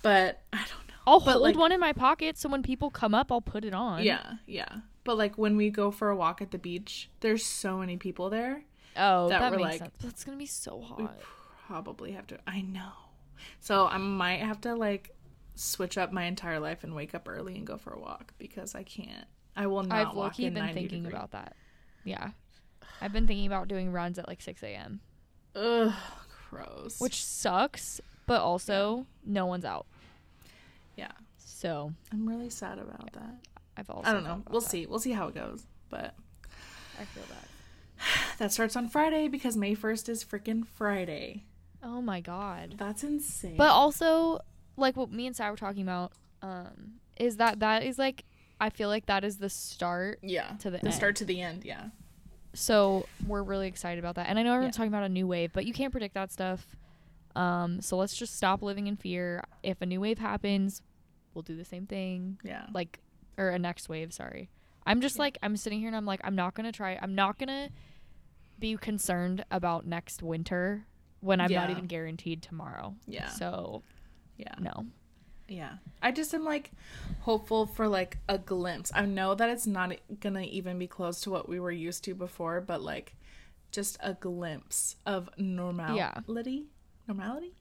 but 0.01 0.41
I 0.53 0.57
don't 0.57 0.87
know. 0.87 0.93
I'll 1.07 1.19
But, 1.19 1.31
hold 1.33 1.41
like- 1.43 1.57
one 1.57 1.71
in 1.71 1.79
my 1.79 1.93
pocket, 1.93 2.37
so 2.37 2.47
when 2.47 2.63
people 2.63 2.89
come 2.91 3.13
up, 3.15 3.31
I'll 3.31 3.41
put 3.41 3.65
it 3.65 3.73
on. 3.73 4.03
Yeah, 4.03 4.33
yeah. 4.45 4.67
But 5.03 5.17
like 5.17 5.37
when 5.37 5.57
we 5.57 5.69
go 5.71 5.89
for 5.91 6.09
a 6.09 6.15
walk 6.15 6.41
at 6.41 6.51
the 6.51 6.59
beach, 6.59 7.09
there's 7.21 7.43
so 7.45 7.77
many 7.79 7.97
people 7.97 8.29
there. 8.29 8.63
Oh, 8.95 9.29
That 9.29 9.39
that, 9.39 9.51
we're 9.51 9.57
makes 9.57 9.81
like- 9.81 9.91
sense. 9.99 10.03
It's 10.13 10.23
gonna 10.23 10.37
be 10.37 10.45
so 10.45 10.77
We 10.77 10.83
hot. 11.05 11.19
probably 11.67 12.11
have 12.11 12.27
to. 12.27 12.39
I 12.45 12.61
know. 12.61 12.91
So 13.59 13.87
I 13.87 13.97
might 13.97 14.41
have 14.41 14.61
to 14.61 14.75
like 14.75 15.15
switch 15.55 15.97
up 15.97 16.11
my 16.11 16.23
entire 16.25 16.59
life 16.59 16.83
and 16.83 16.93
wake 16.95 17.15
up 17.15 17.27
early 17.27 17.55
and 17.57 17.65
go 17.65 17.77
for 17.77 17.91
a 17.93 17.99
walk 17.99 18.33
because 18.37 18.75
I 18.75 18.83
can't. 18.83 19.25
I 19.55 19.67
will 19.67 19.83
not 19.83 20.09
I've 20.09 20.15
walk 20.15 20.39
in 20.39 20.53
been 20.53 20.73
thinking 20.73 21.03
degree. 21.03 21.17
about 21.17 21.31
that. 21.31 21.55
Yeah, 22.03 22.31
I've 23.01 23.11
been 23.11 23.25
thinking 23.27 23.47
about 23.47 23.67
doing 23.67 23.91
runs 23.91 24.17
at 24.19 24.27
like 24.27 24.41
6 24.41 24.61
a.m., 24.63 25.01
Ugh, 25.55 25.93
gross. 26.49 26.99
which 27.01 27.23
sucks, 27.23 27.99
but 28.31 28.39
also 28.41 29.05
no 29.25 29.45
one's 29.45 29.65
out. 29.65 29.85
yeah, 30.95 31.11
So 31.37 31.91
I'm 32.13 32.25
really 32.27 32.49
sad 32.49 32.77
about 32.79 33.11
that. 33.11 33.35
I've 33.75 33.89
also 33.89 34.09
I 34.09 34.13
don't 34.13 34.23
know. 34.23 34.41
We'll 34.49 34.61
that. 34.61 34.69
see. 34.69 34.85
We'll 34.85 34.99
see 34.99 35.11
how 35.11 35.27
it 35.27 35.35
goes. 35.35 35.65
But 35.89 36.15
I 36.97 37.03
feel 37.03 37.23
that. 37.27 37.47
that 38.39 38.53
starts 38.53 38.77
on 38.77 38.87
Friday 38.87 39.27
because 39.27 39.57
May 39.57 39.75
1st 39.75 40.07
is 40.07 40.23
freaking 40.23 40.65
Friday. 40.65 41.43
Oh 41.83 42.01
my 42.01 42.21
god. 42.21 42.75
That's 42.77 43.03
insane. 43.03 43.57
But 43.57 43.71
also, 43.71 44.39
like 44.77 44.95
what 44.95 45.11
me 45.11 45.27
and 45.27 45.35
Sai 45.35 45.49
were 45.51 45.57
talking 45.57 45.81
about, 45.81 46.13
um, 46.41 46.93
is 47.17 47.35
that 47.37 47.59
that 47.59 47.83
is 47.83 47.99
like 47.99 48.23
I 48.61 48.69
feel 48.69 48.87
like 48.87 49.07
that 49.07 49.23
is 49.25 49.37
the 49.39 49.49
start. 49.49 50.19
yeah, 50.21 50.51
to 50.59 50.69
the 50.71 50.77
the 50.77 50.85
end. 50.85 50.93
start 50.93 51.15
to 51.17 51.25
the 51.25 51.41
end. 51.41 51.65
Yeah. 51.65 51.85
So 52.53 53.07
we're 53.27 53.43
really 53.43 53.67
excited 53.67 53.99
about 53.99 54.15
that. 54.15 54.27
And 54.29 54.37
I 54.39 54.43
know 54.43 54.53
everyone's 54.53 54.75
Yeah. 54.75 54.77
talking 54.83 54.93
about 54.93 55.03
a 55.03 55.09
new 55.09 55.27
wave, 55.27 55.51
but 55.53 55.65
you 55.65 55.73
can't 55.73 55.91
predict 55.91 56.13
that 56.13 56.31
stuff. 56.31 56.65
Um, 57.35 57.81
so 57.81 57.97
let's 57.97 58.15
just 58.15 58.35
stop 58.35 58.61
living 58.61 58.87
in 58.87 58.95
fear. 58.97 59.43
If 59.63 59.81
a 59.81 59.85
new 59.85 60.01
wave 60.01 60.19
happens, 60.19 60.81
we'll 61.33 61.41
do 61.43 61.55
the 61.55 61.65
same 61.65 61.85
thing. 61.85 62.39
Yeah. 62.43 62.67
Like 62.73 62.99
or 63.37 63.49
a 63.49 63.59
next 63.59 63.89
wave, 63.89 64.13
sorry. 64.13 64.49
I'm 64.85 65.01
just 65.01 65.15
Yeah. 65.15 65.21
like 65.23 65.37
I'm 65.43 65.55
sitting 65.57 65.79
here 65.79 65.87
and 65.87 65.95
I'm 65.95 66.05
like 66.05 66.21
I'm 66.23 66.35
not 66.35 66.53
going 66.55 66.65
to 66.65 66.71
try 66.71 66.97
I'm 67.01 67.15
not 67.15 67.37
going 67.39 67.47
to 67.49 67.69
be 68.59 68.75
concerned 68.77 69.43
about 69.51 69.85
next 69.87 70.21
winter 70.21 70.85
when 71.19 71.39
I'm 71.41 71.51
not 71.51 71.69
even 71.69 71.85
guaranteed 71.87 72.41
tomorrow. 72.41 72.95
Yeah. 73.07 73.29
So, 73.29 73.83
Yeah. 74.37 74.53
no. 74.59 74.85
Yeah. 75.47 75.73
I 76.01 76.11
just 76.11 76.33
am 76.33 76.43
like 76.45 76.71
hopeful 77.21 77.65
for 77.65 77.87
like 77.87 78.17
a 78.29 78.37
glimpse. 78.37 78.91
I 78.95 79.05
know 79.05 79.35
that 79.35 79.49
it's 79.49 79.67
not 79.67 79.93
gonna 80.19 80.41
even 80.43 80.79
be 80.79 80.87
close 80.87 81.21
to 81.21 81.29
what 81.29 81.49
we 81.49 81.59
were 81.59 81.71
used 81.71 82.03
to 82.05 82.15
before, 82.15 82.61
but 82.61 82.81
like 82.81 83.15
just 83.71 83.97
a 84.01 84.13
glimpse 84.13 84.95
of 85.05 85.29
normality. 85.37 86.65
Normality? 87.17 87.53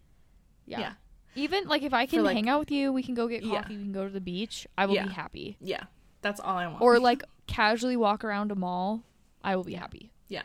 Yeah. 0.67 0.81
Yeah. 0.81 0.93
Even 1.37 1.67
like 1.69 1.83
if 1.83 1.93
I 1.95 2.07
can 2.07 2.25
like- 2.25 2.35
hang 2.35 2.49
out 2.49 2.61
with 2.61 2.71
you, 2.71 2.93
we 2.93 3.03
can 3.03 3.15
go 3.15 3.29
get 3.29 3.43
Yeah. 3.43 3.63
coffee, 3.63 3.77
we 3.77 3.83
can 3.85 3.93
go 3.93 4.05
to 4.05 4.11
the 4.11 4.21
beach, 4.21 4.67
I 4.77 4.87
will 4.87 4.95
Yeah. 4.95 5.07
be 5.07 5.13
happy. 5.13 5.57
Yeah. 5.61 5.85
That's 6.23 6.41
all 6.41 6.57
I 6.57 6.67
want. 6.67 6.83
Or 6.83 6.99
like 6.99 7.23
casually 7.47 7.97
walk 7.97 8.25
around 8.25 8.51
a 8.53 8.55
mall, 8.55 9.03
I 9.43 9.57
will 9.57 9.65
be 9.65 9.75
happy. 9.75 10.13
yeah. 10.29 10.45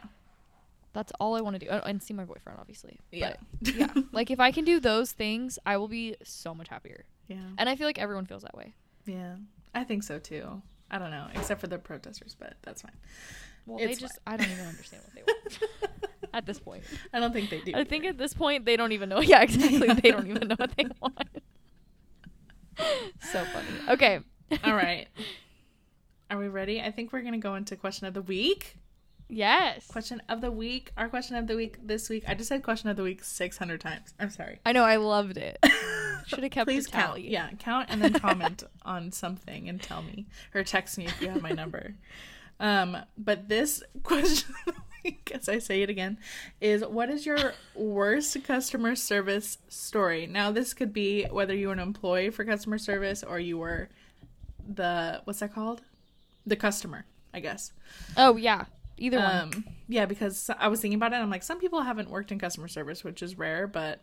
That's 0.94 1.12
all 1.20 1.36
I 1.36 1.42
want 1.42 1.60
to 1.60 1.66
do. 1.66 1.70
And 1.70 2.02
see 2.02 2.14
my 2.14 2.24
boyfriend, 2.24 2.58
obviously. 2.58 3.02
Yeah. 3.12 3.36
But 3.62 3.76
yeah, 3.76 3.94
like 4.14 4.32
if 4.32 4.40
I 4.40 4.52
can 4.52 4.64
do 4.64 4.80
those 4.80 5.12
things, 5.12 5.60
I 5.66 5.76
will 5.76 5.90
be 5.90 6.16
so 6.24 6.56
much 6.56 6.70
happier. 6.70 7.04
yeah. 7.28 7.50
And 7.58 7.68
I 7.68 7.76
feel 7.76 7.86
like 7.86 8.00
everyone 8.00 8.26
feels 8.26 8.44
that 8.44 8.56
way. 8.56 8.74
Yeah. 9.06 9.36
I 9.74 9.84
think 9.84 10.04
so 10.04 10.20
too. 10.20 10.62
I 10.90 10.98
don't 10.98 11.12
know, 11.12 11.28
except 11.36 11.60
for 11.60 11.68
the 11.68 11.78
protesters, 11.80 12.36
but 12.40 12.54
that's 12.62 12.82
fine. 12.84 12.96
Well, 13.66 13.78
It's 13.80 13.98
they 14.00 14.02
just 14.02 14.20
I 14.28 14.38
don't 14.38 14.50
even 14.50 14.66
understand 14.66 15.04
what 15.04 15.16
they 15.16 15.24
want 15.32 15.72
at 16.34 16.46
this 16.46 16.60
point. 16.60 16.84
I 17.14 17.20
don't 17.20 17.34
think 17.34 17.50
they 17.50 17.62
do. 17.62 17.72
I 17.76 17.84
think 17.84 18.06
at 18.06 18.18
this 18.18 18.34
point 18.34 18.66
they 18.66 18.76
don't 18.78 18.92
even 18.92 19.10
know. 19.10 19.20
Yeah, 19.22 19.42
exactly. 19.42 19.88
they 19.94 20.12
don't 20.12 20.28
even 20.28 20.48
know 20.48 20.56
what 20.58 20.76
they 20.78 20.86
want. 21.02 21.28
so 23.32 23.44
funny. 23.46 23.68
Okay. 23.90 24.20
All 24.64 24.76
right. 24.76 25.08
Are 26.30 26.38
we 26.38 26.48
ready? 26.48 26.82
I 26.82 26.92
think 26.92 27.14
we're 27.14 27.22
going 27.22 27.34
to 27.34 27.40
go 27.40 27.56
into 27.56 27.76
question 27.76 28.08
of 28.08 28.14
the 28.14 28.22
week. 28.22 28.78
Yes. 29.28 29.88
Question 29.88 30.22
of 30.30 30.42
the 30.42 30.52
week. 30.52 30.92
Our 30.98 31.10
question 31.10 31.36
of 31.36 31.48
the 31.48 31.56
week 31.56 31.78
this 31.86 32.10
week. 32.10 32.24
I 32.28 32.36
just 32.36 32.50
said 32.50 32.62
question 32.64 32.90
of 32.90 32.98
the 32.98 33.04
week 33.04 33.24
600 33.24 33.82
times. 33.82 34.14
I'm 34.20 34.30
sorry. 34.30 34.60
I 34.66 34.72
know. 34.72 34.84
I 34.84 34.98
loved 34.98 35.38
it. 35.38 35.58
Should 36.28 36.44
have 36.44 36.52
kept 36.52 36.68
Please 36.68 36.86
the 36.86 36.92
count. 36.92 37.06
tally. 37.08 37.30
Yeah, 37.32 37.50
count 37.60 37.88
and 37.90 38.02
then 38.04 38.14
comment 38.14 38.64
on 38.84 39.12
something 39.12 39.68
and 39.70 39.82
tell 39.82 40.02
me 40.04 40.28
or 40.54 40.64
text 40.64 40.98
me 40.98 41.06
if 41.06 41.20
you 41.22 41.30
have 41.30 41.42
my 41.42 41.52
number. 41.52 41.96
Um, 42.60 42.98
but 43.18 43.50
this 43.50 43.84
question 44.04 44.54
as 45.34 45.48
I 45.50 45.60
say 45.60 45.82
it 45.84 45.90
again, 45.90 46.18
is 46.60 46.84
what 46.84 47.10
is 47.10 47.26
your 47.26 47.54
worst 47.76 48.44
customer 48.44 48.96
service 48.96 49.58
story? 49.68 50.26
Now, 50.26 50.52
this 50.52 50.74
could 50.74 50.94
be 50.94 51.26
whether 51.26 51.54
you 51.54 51.68
were 51.68 51.74
an 51.74 51.80
employee 51.80 52.30
for 52.32 52.44
customer 52.44 52.78
service 52.78 53.24
or 53.24 53.40
you 53.40 53.58
were 53.58 53.90
the 54.68 55.22
what's 55.26 55.40
that 55.40 55.54
called? 55.54 55.82
The 56.48 56.56
customer, 56.56 57.06
I 57.34 57.40
guess. 57.40 57.72
Oh 58.18 58.36
yeah. 58.36 58.66
Either 58.98 59.20
one. 59.20 59.36
Um, 59.36 59.66
yeah, 59.88 60.06
because 60.06 60.50
I 60.58 60.70
was 60.70 60.80
thinking 60.80 60.96
about 60.96 61.12
it. 61.12 61.18
I'm 61.18 61.30
like, 61.30 61.44
some 61.44 61.60
people 61.60 61.82
haven't 61.82 62.10
worked 62.10 62.32
in 62.32 62.40
customer 62.40 62.68
service, 62.68 63.04
which 63.04 63.22
is 63.22 63.38
rare, 63.38 63.68
but 63.68 64.02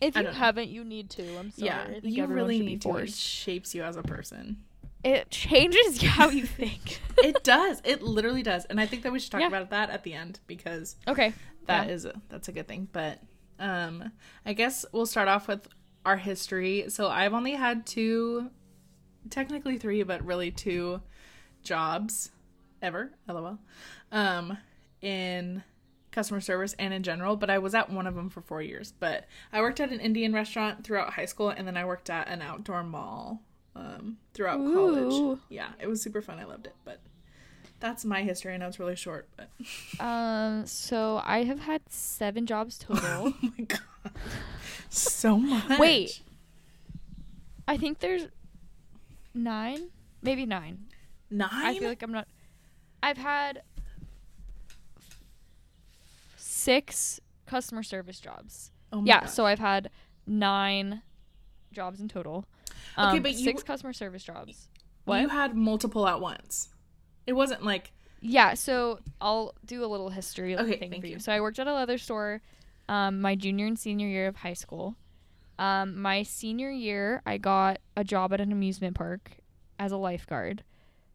If 0.00 0.16
you 0.16 0.22
don't 0.22 0.32
know. 0.32 0.38
haven't, 0.38 0.70
you 0.70 0.82
need 0.82 1.10
to. 1.10 1.38
I'm 1.38 1.50
sorry. 1.50 1.66
yeah, 1.66 1.82
I 1.82 2.00
think 2.00 2.04
you 2.16 2.26
really 2.26 2.58
need 2.60 2.80
to. 2.82 2.96
It 2.96 3.10
shapes 3.12 3.74
you 3.74 3.82
as 3.84 3.96
a 3.96 4.02
person. 4.02 4.64
It 5.04 5.30
changes 5.30 6.02
how 6.02 6.30
you 6.30 6.46
think. 6.46 7.00
it 7.18 7.44
does. 7.44 7.80
It 7.84 8.02
literally 8.02 8.42
does. 8.42 8.64
And 8.64 8.80
I 8.80 8.86
think 8.86 9.02
that 9.02 9.12
we 9.12 9.18
should 9.20 9.30
talk 9.32 9.40
Yeah. 9.42 9.48
about 9.48 9.70
that 9.70 9.90
at 9.90 10.02
the 10.02 10.14
end 10.14 10.40
because 10.46 10.96
okay. 11.06 11.32
that 11.66 11.86
Yeah. 11.88 11.92
is 11.94 12.04
a, 12.06 12.20
that's 12.28 12.48
a 12.48 12.52
good 12.52 12.66
thing. 12.66 12.88
But 12.92 13.20
um 13.60 14.10
I 14.44 14.52
guess 14.52 14.84
we'll 14.92 15.06
start 15.06 15.28
off 15.28 15.46
with 15.46 15.68
our 16.04 16.16
history. 16.16 16.86
So 16.88 17.08
I've 17.08 17.32
only 17.34 17.52
had 17.52 17.86
two 17.86 18.50
technically 19.30 19.78
three, 19.78 20.02
but 20.02 20.24
really 20.24 20.50
two 20.50 21.00
jobs 21.62 22.30
ever, 22.82 23.12
lol. 23.28 23.58
Um 24.12 24.58
in 25.00 25.62
customer 26.10 26.40
service 26.40 26.74
and 26.78 26.94
in 26.94 27.02
general, 27.02 27.36
but 27.36 27.50
I 27.50 27.58
was 27.58 27.74
at 27.74 27.90
one 27.90 28.06
of 28.06 28.14
them 28.14 28.30
for 28.30 28.40
4 28.40 28.62
years. 28.62 28.92
But 28.98 29.26
I 29.52 29.60
worked 29.60 29.80
at 29.80 29.90
an 29.90 29.98
Indian 30.00 30.32
restaurant 30.32 30.84
throughout 30.84 31.12
high 31.14 31.24
school 31.26 31.48
and 31.50 31.66
then 31.66 31.76
I 31.76 31.84
worked 31.84 32.08
at 32.08 32.28
an 32.28 32.40
outdoor 32.40 32.82
mall 32.84 33.42
um 33.76 34.18
throughout 34.34 34.58
college. 34.58 35.38
Yeah, 35.48 35.68
it 35.80 35.86
was 35.88 36.00
super 36.02 36.22
fun. 36.22 36.38
I 36.38 36.44
loved 36.44 36.66
it, 36.66 36.74
but 36.84 37.00
that's 37.80 38.04
my 38.04 38.22
history. 38.22 38.54
I 38.54 38.56
know 38.56 38.68
it's 38.68 38.78
really 38.78 38.96
short, 38.96 39.28
but 39.36 39.48
Um. 40.04 40.66
So 40.66 41.20
I 41.24 41.44
have 41.44 41.60
had 41.60 41.82
seven 41.88 42.46
jobs 42.46 42.78
total. 42.86 43.04
oh 43.04 43.34
my 43.42 43.64
god, 43.64 44.12
so 44.88 45.38
much. 45.38 45.78
Wait. 45.78 46.20
I 47.66 47.76
think 47.78 48.00
there's 48.00 48.28
nine, 49.32 49.88
maybe 50.22 50.44
nine. 50.44 50.84
nine. 51.30 51.48
I 51.52 51.78
feel 51.78 51.88
like 51.88 52.02
I'm 52.02 52.12
not. 52.12 52.28
I've 53.02 53.16
had 53.18 53.62
six 56.36 57.20
customer 57.46 57.82
service 57.82 58.20
jobs. 58.20 58.70
oh 58.92 59.00
my 59.00 59.06
yeah, 59.06 59.20
God. 59.20 59.30
so 59.30 59.46
I've 59.46 59.58
had 59.58 59.90
nine 60.26 61.02
jobs 61.72 62.00
in 62.00 62.08
total. 62.08 62.44
Okay, 62.98 63.16
Um, 63.16 63.22
but 63.22 63.32
you 63.32 63.44
six 63.44 63.62
customer 63.62 63.92
service 63.92 64.22
jobs. 64.24 64.68
What? 65.04 65.20
you 65.20 65.28
had 65.28 65.54
multiple 65.56 66.06
at 66.08 66.20
once. 66.20 66.68
It 67.26 67.32
wasn't 67.34 67.64
like 67.64 67.92
Yeah, 68.20 68.54
so 68.54 69.00
I'll 69.20 69.54
do 69.64 69.84
a 69.84 69.86
little 69.86 70.08
history 70.10 70.56
Okay, 70.56 70.76
thing 70.78 70.90
thank 70.90 71.02
for 71.02 71.06
you. 71.06 71.14
you. 71.14 71.18
So 71.18 71.32
I 71.32 71.40
worked 71.40 71.58
at 71.58 71.66
a 71.66 71.72
leather 71.74 71.98
store 71.98 72.40
um, 72.88 73.20
my 73.20 73.34
junior 73.34 73.66
and 73.66 73.78
senior 73.78 74.06
year 74.06 74.26
of 74.28 74.36
high 74.36 74.52
school. 74.54 74.96
Um, 75.58 76.00
my 76.00 76.22
senior 76.22 76.70
year, 76.70 77.22
I 77.24 77.38
got 77.38 77.78
a 77.96 78.04
job 78.04 78.32
at 78.32 78.40
an 78.40 78.52
amusement 78.52 78.94
park 78.96 79.38
as 79.78 79.90
a 79.92 79.96
lifeguard. 79.96 80.62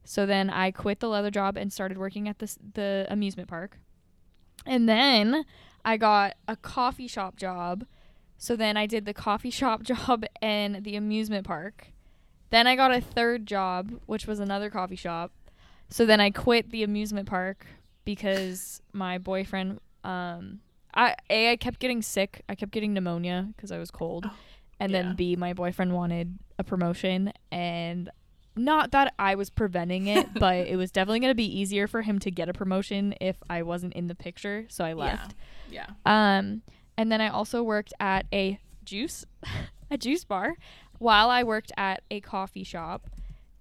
So 0.04 0.26
then 0.26 0.50
I 0.50 0.72
quit 0.72 1.00
the 1.00 1.10
leather 1.10 1.30
job 1.30 1.58
and 1.58 1.72
started 1.72 1.98
working 1.98 2.28
at 2.28 2.40
this, 2.40 2.58
the 2.74 3.06
amusement 3.10 3.50
park. 3.50 3.78
And 4.66 4.88
then 4.90 5.46
I 5.86 5.98
got 5.98 6.36
a 6.48 6.56
coffee 6.56 7.08
shop 7.08 7.36
job. 7.36 7.86
So 8.40 8.56
then 8.56 8.78
I 8.78 8.88
did 8.88 9.06
the 9.06 9.14
coffee 9.14 9.50
shop 9.60 9.84
job 9.84 10.26
and 10.42 10.84
the 10.84 10.96
amusement 10.96 11.46
park. 11.46 11.90
Then 12.50 12.66
I 12.66 12.76
got 12.76 12.92
a 12.92 13.00
third 13.00 13.46
job, 13.46 13.92
which 14.08 14.26
was 14.26 14.40
another 14.40 14.72
coffee 14.72 14.96
shop. 14.96 15.32
So 15.90 16.06
then 16.06 16.20
I 16.20 16.32
quit 16.32 16.72
the 16.72 16.82
amusement 16.82 17.28
park 17.28 17.68
because 18.06 18.82
my 18.92 19.20
boyfriend 19.20 19.80
um 20.04 20.62
I 20.96 21.16
A 21.30 21.52
I 21.52 21.56
kept 21.58 21.80
getting 21.80 22.02
sick. 22.02 22.42
I 22.50 22.56
kept 22.56 22.72
getting 22.72 22.94
pneumonia 22.94 23.50
because 23.56 23.72
I 23.72 23.78
was 23.78 23.92
cold. 23.92 24.26
Oh, 24.28 24.36
and 24.80 24.92
yeah. 24.92 25.02
then 25.04 25.16
B 25.16 25.36
my 25.36 25.54
boyfriend 25.54 25.94
wanted 25.94 26.40
a 26.58 26.64
promotion 26.64 27.34
and 27.52 28.10
not 28.56 28.92
that 28.92 29.14
I 29.18 29.36
was 29.36 29.50
preventing 29.50 30.08
it, 30.08 30.34
but 30.40 30.68
it 30.68 30.76
was 30.76 30.92
definitely 30.92 31.20
going 31.20 31.32
to 31.32 31.36
be 31.36 31.60
easier 31.60 31.88
for 31.88 32.02
him 32.02 32.20
to 32.20 32.32
get 32.32 32.50
a 32.50 32.54
promotion 32.54 33.14
if 33.22 33.38
I 33.50 33.62
wasn't 33.64 33.94
in 33.94 34.08
the 34.08 34.16
picture, 34.16 34.66
so 34.70 34.84
I 34.84 34.94
left. 34.94 35.36
yeah. 35.70 35.88
Um, 36.06 36.62
and 37.00 37.10
then 37.10 37.22
I 37.22 37.30
also 37.30 37.64
worked 37.64 37.94
at 38.02 38.26
a 38.34 38.60
juice, 38.84 39.26
a 39.90 39.98
juice 39.98 40.26
bar, 40.26 40.58
while 40.98 41.30
I 41.30 41.44
worked 41.44 41.72
at 41.78 42.04
a 42.12 42.20
coffee 42.20 42.66
shop. 42.66 43.10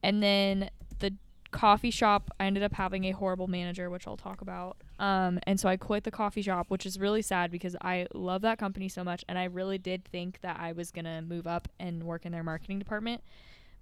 And 0.02 0.20
then 0.20 0.70
the 0.98 1.14
coffee 1.52 1.92
shop, 1.92 2.32
I 2.40 2.46
ended 2.46 2.64
up 2.64 2.72
having 2.72 3.04
a 3.04 3.12
horrible 3.12 3.46
manager, 3.46 3.90
which 3.90 4.08
I'll 4.08 4.16
talk 4.16 4.40
about. 4.40 4.78
Um, 4.98 5.38
and 5.44 5.60
so 5.60 5.68
I 5.68 5.76
quit 5.76 6.02
the 6.02 6.10
coffee 6.10 6.42
shop, 6.42 6.66
which 6.68 6.84
is 6.84 6.98
really 6.98 7.22
sad 7.22 7.52
because 7.52 7.76
I 7.80 8.08
love 8.12 8.42
that 8.42 8.58
company 8.58 8.88
so 8.88 9.04
much, 9.04 9.24
and 9.28 9.38
I 9.38 9.44
really 9.44 9.78
did 9.78 10.04
think 10.04 10.40
that 10.40 10.58
I 10.58 10.72
was 10.72 10.90
gonna 10.90 11.22
move 11.22 11.46
up 11.46 11.68
and 11.78 12.02
work 12.02 12.26
in 12.26 12.32
their 12.32 12.42
marketing 12.42 12.80
department. 12.80 13.22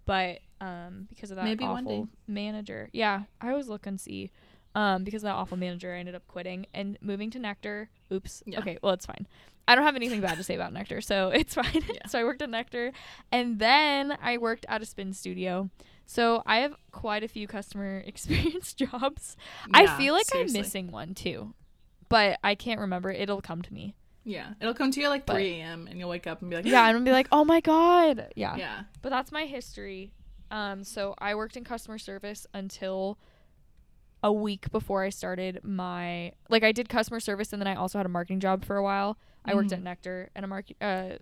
But 0.05 0.41
um, 0.61 1.07
because 1.09 1.31
of 1.31 1.37
that 1.37 1.45
Maybe 1.45 1.65
awful 1.65 2.11
manager, 2.29 2.91
yeah, 2.93 3.23
I 3.41 3.49
always 3.49 3.69
look 3.69 3.87
and 3.87 3.99
see. 3.99 4.33
Um, 4.77 5.05
because 5.05 5.23
of 5.23 5.29
that 5.29 5.35
awful 5.35 5.57
manager, 5.57 5.95
I 5.95 5.99
ended 5.99 6.15
up 6.15 6.27
quitting 6.29 6.67
and 6.75 6.99
moving 7.01 7.31
to 7.31 7.39
Nectar. 7.39 7.89
Oops. 8.13 8.43
Yeah. 8.45 8.59
Okay, 8.61 8.79
well 8.83 8.93
it's 8.93 9.07
fine. 9.07 9.27
I 9.67 9.75
don't 9.75 9.85
have 9.85 9.97
anything 9.97 10.21
bad 10.21 10.37
to 10.37 10.45
say 10.45 10.55
about 10.55 10.73
Nectar, 10.75 11.01
so 11.01 11.29
it's 11.35 11.55
fine. 11.55 11.73
Yeah. 11.75 12.07
so 12.09 12.19
I 12.21 12.25
worked 12.25 12.43
at 12.43 12.51
Nectar, 12.51 12.93
and 13.33 13.59
then 13.59 14.17
I 14.23 14.37
worked 14.37 14.67
at 14.69 14.83
a 14.83 14.85
spin 14.85 15.15
studio. 15.15 15.71
So 16.05 16.43
I 16.45 16.59
have 16.59 16.77
quite 16.93 17.25
a 17.25 17.29
few 17.29 17.49
customer 17.49 17.99
experience 18.07 18.75
jobs. 18.75 19.37
I 19.73 19.87
feel 19.97 20.13
like 20.13 20.27
seriously. 20.27 20.59
I'm 20.59 20.63
missing 20.63 20.91
one 20.93 21.15
too, 21.15 21.55
but 22.11 22.39
I 22.45 22.55
can't 22.55 22.79
remember. 22.81 23.11
It'll 23.11 23.41
come 23.41 23.63
to 23.63 23.73
me. 23.73 23.95
Yeah, 24.25 24.55
it'll 24.61 24.75
come 24.75 24.91
to 24.91 25.01
you 25.01 25.07
at 25.07 25.11
like 25.11 25.25
But- 25.25 25.35
3 25.37 25.61
a.m. 25.61 25.87
and 25.89 25.99
you'll 25.99 26.11
wake 26.11 26.27
up 26.27 26.43
and 26.43 26.51
be 26.51 26.57
like, 26.57 26.67
Yeah, 26.67 26.87
and 26.87 26.99
I'll 26.99 27.03
be 27.05 27.13
like, 27.13 27.29
oh 27.33 27.45
my 27.45 27.61
god. 27.61 28.33
Yeah. 28.37 28.57
yeah, 28.57 28.83
But 29.01 29.09
that's 29.11 29.33
my 29.33 29.47
history. 29.47 30.13
Um, 30.51 30.85
so 30.85 31.15
I 31.19 31.35
worked 31.35 31.57
in 31.57 31.65
customer 31.65 31.97
service 31.99 32.47
until 32.53 33.19
a 34.27 34.33
week 34.33 34.71
before 34.73 35.05
I 35.05 35.11
started 35.11 35.61
my 35.63 36.33
like 36.51 36.65
I 36.65 36.73
did 36.73 36.89
customer 36.89 37.21
service 37.21 37.53
and 37.53 37.63
then 37.63 37.69
I 37.69 37.77
also 37.77 37.99
had 37.99 38.07
a 38.07 38.09
marketing 38.09 38.41
job 38.41 38.65
for 38.65 38.77
a 38.77 38.83
while. 38.83 39.17
I 39.45 39.55
worked 39.55 39.71
at 39.73 39.79
Mhm. 39.81 39.85
Nectar 39.85 40.31
and 40.35 40.45
a 40.45 40.49
market 40.49 40.77
uh 40.81 41.19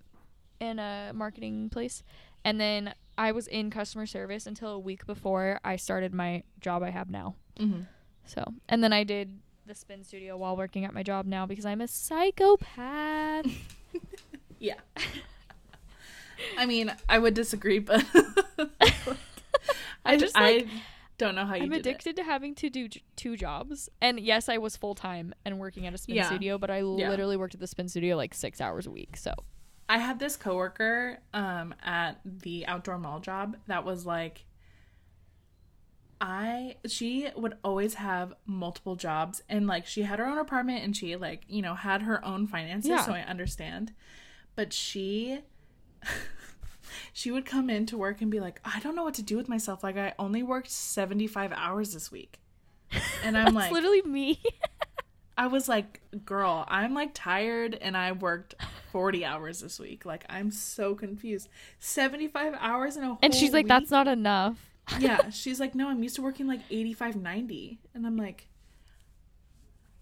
in 0.61 0.79
a 0.79 1.13
marketing 1.15 1.69
place. 1.69 2.03
And 2.47 2.59
then 2.61 2.95
I 3.19 3.33
was 3.33 3.47
in 3.47 3.71
customer 3.71 4.07
service 4.07 4.47
until 4.47 4.71
a 4.71 4.79
week 4.79 5.07
before 5.07 5.61
I 5.65 5.77
started 5.77 6.15
my 6.15 6.43
job 6.61 6.83
I 6.83 6.91
have 6.91 7.11
now. 7.11 7.35
hmm 7.59 7.83
So, 8.25 8.43
and 8.71 8.83
then 8.83 8.93
I 8.93 9.05
did 9.05 9.39
the 9.67 9.75
spin 9.75 10.03
studio 10.05 10.37
while 10.39 10.57
working 10.57 10.85
at 10.87 10.95
my 10.95 11.03
job 11.03 11.27
now 11.27 11.45
because 11.47 11.67
I'm 11.67 11.81
a 11.83 11.89
psychopath. 11.89 13.47
yeah. 14.59 14.81
I 16.59 16.67
mean, 16.67 16.95
I 17.09 17.19
would 17.19 17.35
disagree, 17.35 17.79
but 17.81 18.05
I 20.05 20.17
just, 20.17 20.35
like- 20.35 20.67
I 20.67 20.71
don't 21.19 21.35
know 21.35 21.45
how 21.47 21.55
you 21.55 21.63
I'm 21.65 21.73
addicted 21.73 22.17
to 22.17 22.25
having 22.25 22.55
to 22.57 22.69
do 22.71 22.89
two 23.17 23.37
jobs. 23.37 23.89
And 24.01 24.19
yes, 24.19 24.49
I 24.49 24.59
was 24.59 24.77
full 24.77 24.95
time 24.95 25.33
and 25.45 25.59
working 25.59 25.87
at 25.87 25.95
a 25.95 25.99
spin 25.99 26.17
Yeah. 26.17 26.27
studio, 26.27 26.59
but 26.59 26.71
I 26.71 26.79
Yeah. 26.79 27.09
literally 27.09 27.37
worked 27.37 27.55
at 27.55 27.61
the 27.61 27.67
spin 27.67 27.89
studio 27.89 28.17
like 28.17 28.35
six 28.35 28.61
hours 28.61 28.87
a 28.87 28.91
week. 28.91 29.17
So. 29.17 29.33
I 29.89 29.99
had 29.99 30.19
this 30.19 30.37
coworker 30.37 31.19
um 31.35 31.75
at 31.83 32.19
the 32.25 32.67
outdoor 32.67 32.99
mall 32.99 33.21
job 33.21 33.57
that 33.67 33.85
was 33.85 34.07
like 34.07 34.47
I 36.21 36.77
she 36.87 37.29
would 37.37 37.59
always 37.63 37.95
have 37.95 38.33
multiple 38.47 38.97
jobs 38.97 39.43
and 39.49 39.67
like 39.67 39.87
she 39.87 40.03
had 40.03 40.19
her 40.21 40.27
own 40.27 40.39
apartment 40.39 40.85
and 40.85 40.97
she 40.97 41.17
like, 41.17 41.43
you 41.49 41.61
know, 41.61 41.75
had 41.75 42.03
her 42.03 42.25
own 42.25 42.47
finances, 42.47 42.89
Yeah. 42.91 43.05
so 43.05 43.13
I 43.13 43.21
understand. 43.21 43.93
But 44.57 44.73
she 44.73 45.41
she 47.17 47.31
would 47.31 47.47
come 47.47 47.71
in 47.71 47.87
to 47.87 47.97
work 47.97 48.21
and 48.21 48.31
be 48.31 48.41
like, 48.41 48.61
I 48.65 48.81
don't 48.81 48.97
know 48.97 49.05
what 49.05 49.15
to 49.15 49.23
do 49.23 49.37
with 49.37 49.49
myself. 49.49 49.85
Like 49.85 49.97
I 49.97 50.15
only 50.19 50.43
worked 50.43 50.69
75 50.69 51.53
hours 51.53 51.95
this 51.95 52.13
week. 52.13 52.41
And 53.25 53.39
I'm 53.39 53.55
like 53.55 53.65
that's 53.65 53.73
literally 53.73 54.03
me. 54.03 54.43
I 55.39 55.47
was 55.47 55.69
like, 55.69 56.01
girl, 56.25 56.65
I'm 56.69 56.93
like 56.93 57.11
tired 57.15 57.79
and 57.81 57.97
I 57.97 58.13
worked 58.13 58.57
40 58.93 59.25
hours 59.25 59.61
this 59.61 59.79
week. 59.81 60.05
Like, 60.05 60.25
I'm 60.29 60.51
so 60.51 60.95
confused. 60.95 61.49
75 61.79 62.55
hours 62.59 62.97
in 62.97 63.05
a 63.05 63.07
whole 63.07 63.19
and 63.23 63.35
she's 63.35 63.53
like, 63.53 63.65
week? 63.65 63.69
that's 63.69 63.91
not 63.91 64.07
enough. 64.09 64.59
yeah. 64.99 65.31
She's 65.31 65.59
like, 65.59 65.75
no, 65.75 65.89
I'm 65.89 66.03
used 66.03 66.17
to 66.17 66.23
working 66.23 66.47
like 66.47 66.61
85, 66.69 67.17
90. 67.17 67.79
And 67.95 68.07
I'm 68.07 68.17
like, 68.17 68.49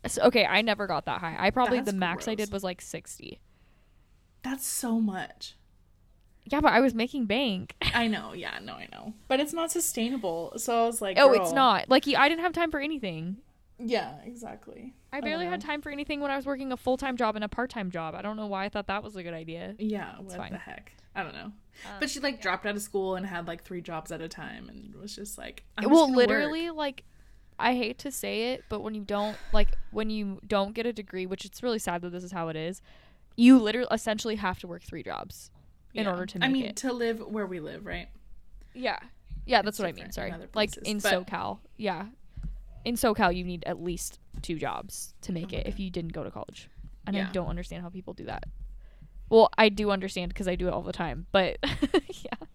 So, 0.06 0.22
okay, 0.24 0.44
I 0.46 0.62
never 0.62 0.86
got 0.86 1.04
that 1.04 1.20
high. 1.20 1.36
I 1.38 1.50
probably, 1.50 1.80
the 1.80 1.92
max 1.92 2.26
I 2.26 2.34
did 2.34 2.50
was 2.50 2.64
like 2.64 2.80
60. 2.80 3.38
that's 4.42 4.66
so 4.66 4.98
much. 4.98 5.56
Yeah, 6.44 6.60
but 6.60 6.72
I 6.72 6.80
was 6.80 6.94
making 6.94 7.26
bank. 7.26 7.76
I 7.94 8.08
know. 8.08 8.32
Yeah, 8.32 8.58
no, 8.62 8.74
I 8.74 8.88
know. 8.92 9.14
But 9.28 9.40
it's 9.40 9.52
not 9.52 9.70
sustainable. 9.70 10.54
So 10.56 10.82
I 10.82 10.86
was 10.86 11.00
like, 11.00 11.18
oh, 11.18 11.32
it's 11.32 11.52
not. 11.52 11.88
Like, 11.88 12.06
I 12.08 12.28
didn't 12.28 12.42
have 12.42 12.52
time 12.52 12.70
for 12.70 12.80
anything. 12.80 13.36
Yeah, 13.78 14.14
exactly. 14.24 14.94
I 15.12 15.20
barely 15.20 15.44
don't 15.44 15.52
had 15.52 15.60
time 15.60 15.82
for 15.82 15.90
anything 15.90 16.20
when 16.20 16.30
I 16.30 16.36
was 16.36 16.46
working 16.46 16.72
a 16.72 16.76
full 16.76 16.96
time 16.96 17.16
job 17.16 17.34
and 17.34 17.44
a 17.44 17.48
part 17.48 17.70
time 17.70 17.90
job. 17.90 18.14
I 18.14 18.22
don't 18.22 18.36
know 18.36 18.46
why 18.46 18.64
I 18.64 18.68
thought 18.68 18.86
that 18.86 19.02
was 19.02 19.16
a 19.16 19.22
good 19.22 19.34
idea. 19.34 19.74
Yeah, 19.78 20.14
what 20.18 20.36
fine. 20.36 20.52
the 20.52 20.58
heck? 20.58 20.92
I 21.14 21.22
don't 21.22 21.34
know. 21.34 21.52
Um, 21.86 21.98
But 22.00 22.10
she 22.10 22.20
like 22.20 22.40
dropped 22.40 22.64
out 22.66 22.76
of 22.76 22.82
school 22.82 23.16
and 23.16 23.26
had 23.26 23.46
like 23.46 23.64
three 23.64 23.80
jobs 23.80 24.12
at 24.12 24.20
a 24.20 24.28
time 24.28 24.68
and 24.68 24.94
was 24.94 25.14
just 25.14 25.36
like, 25.38 25.64
I'm 25.76 25.90
well 25.90 26.06
gonna 26.06 26.16
literally 26.16 26.68
work. 26.70 26.78
like 26.78 27.04
i 27.58 27.74
hate 27.74 27.98
to 27.98 28.10
say 28.10 28.52
it 28.52 28.64
but 28.70 28.80
when 28.80 28.94
you 28.94 29.02
don't 29.02 29.36
like 29.52 29.76
when 29.90 30.08
you 30.08 30.40
don't 30.46 30.74
get 30.74 30.86
a 30.86 30.92
degree 30.92 31.26
which 31.26 31.44
it's 31.44 31.62
really 31.62 31.78
sad 31.78 32.00
that 32.00 32.10
this 32.10 32.24
is 32.24 32.32
how 32.32 32.48
it 32.48 32.56
is 32.56 32.80
you 33.36 33.58
literally 33.58 33.88
essentially 33.92 34.36
have 34.36 34.58
to 34.58 34.66
work 34.66 34.82
three 34.82 35.02
jobs 35.02 35.50
in 35.94 36.04
Yeah. 36.04 36.10
order 36.10 36.26
to 36.26 36.38
make 36.38 36.46
it 36.46 36.50
I 36.50 36.52
mean, 36.52 36.64
it 36.66 36.76
to 36.76 36.92
live 36.92 37.20
where 37.20 37.46
we 37.46 37.60
live, 37.60 37.84
right? 37.86 38.08
yeah 38.74 38.98
yeah 39.44 39.60
that's 39.60 39.78
It's 39.78 39.80
what 39.80 39.88
i 39.88 39.92
mean 39.92 40.10
sorry 40.12 40.30
other 40.30 40.48
like 40.54 40.74
in 40.78 40.98
but- 40.98 41.12
socal 41.26 41.58
yeah 41.76 42.06
in 42.86 42.94
socal 42.94 43.34
you 43.34 43.44
need 43.44 43.64
at 43.66 43.82
least 43.82 44.18
two 44.40 44.56
jobs 44.58 45.12
to 45.22 45.32
make 45.32 45.52
Oh 45.52 45.56
it 45.58 45.66
if 45.66 45.78
you 45.78 45.90
didn't 45.90 46.12
go 46.12 46.22
to 46.24 46.30
college 46.30 46.70
and 47.06 47.14
Yeah. 47.14 47.28
i 47.28 47.32
don't 47.32 47.48
understand 47.48 47.82
how 47.82 47.90
people 47.90 48.14
do 48.14 48.24
that 48.26 48.44
well 49.28 49.50
i 49.58 49.68
do 49.68 49.90
understand 49.90 50.28
because 50.30 50.48
i 50.48 50.54
do 50.54 50.68
it 50.68 50.72
all 50.72 50.80
the 50.82 50.92
time 50.92 51.26
but 51.32 51.58
yeah 52.08 52.46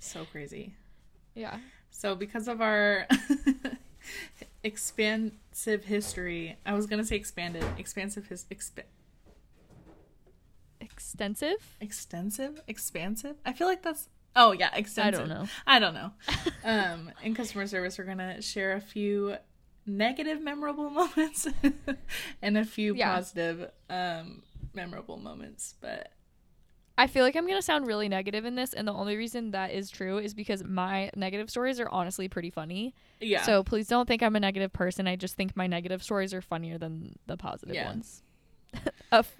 So 0.00 0.24
crazy. 0.24 0.74
Yeah. 1.34 1.58
So 1.90 2.14
because 2.14 2.48
of 2.48 2.60
our 2.62 3.06
expansive 4.64 5.84
history, 5.84 6.56
I 6.64 6.72
was 6.74 6.86
gonna 6.86 7.04
say 7.04 7.16
expanded, 7.16 7.64
expansive 7.78 8.26
his 8.28 8.44
exp- 8.50 8.84
Extensive? 10.92 11.76
extensive, 11.80 12.60
expansive. 12.68 13.36
I 13.44 13.52
feel 13.52 13.66
like 13.66 13.82
that's 13.82 14.08
oh 14.36 14.52
yeah, 14.52 14.70
extensive. 14.74 15.14
I 15.24 15.26
don't 15.26 15.28
know. 15.28 15.46
I 15.66 15.78
don't 15.78 15.94
know. 15.94 16.12
um, 16.64 17.10
in 17.22 17.34
customer 17.34 17.66
service, 17.66 17.98
we're 17.98 18.04
gonna 18.04 18.40
share 18.42 18.72
a 18.74 18.80
few 18.80 19.36
negative 19.86 20.40
memorable 20.42 20.90
moments 21.00 21.48
and 22.42 22.58
a 22.58 22.64
few 22.64 22.94
Yeah. 22.94 23.14
positive 23.14 23.70
um 23.88 24.42
memorable 24.74 25.16
moments. 25.16 25.74
But 25.80 26.12
I 26.98 27.06
feel 27.06 27.24
like 27.24 27.34
I'm 27.34 27.46
gonna 27.46 27.62
sound 27.62 27.86
really 27.86 28.08
negative 28.08 28.44
in 28.44 28.54
this, 28.56 28.74
and 28.74 28.86
the 28.86 28.92
only 28.92 29.16
reason 29.16 29.52
that 29.52 29.70
is 29.72 29.90
true 29.90 30.18
is 30.18 30.34
because 30.34 30.62
my 30.62 31.10
negative 31.16 31.48
stories 31.50 31.80
are 31.80 31.88
honestly 31.88 32.28
pretty 32.28 32.50
funny. 32.50 32.94
yeah, 33.20 33.42
So 33.42 33.62
please 33.64 33.86
don't 33.88 34.06
think 34.06 34.22
I'm 34.22 34.36
a 34.36 34.40
negative 34.40 34.72
person. 34.72 35.08
I 35.08 35.16
just 35.16 35.34
think 35.34 35.56
my 35.56 35.66
negative 35.66 36.02
stories 36.02 36.34
are 36.34 36.42
funnier 36.42 36.76
than 36.76 37.16
the 37.26 37.36
positive 37.38 37.74
Yeah. 37.74 37.86
ones. 37.86 38.22
a, 39.12 39.16
f- 39.16 39.36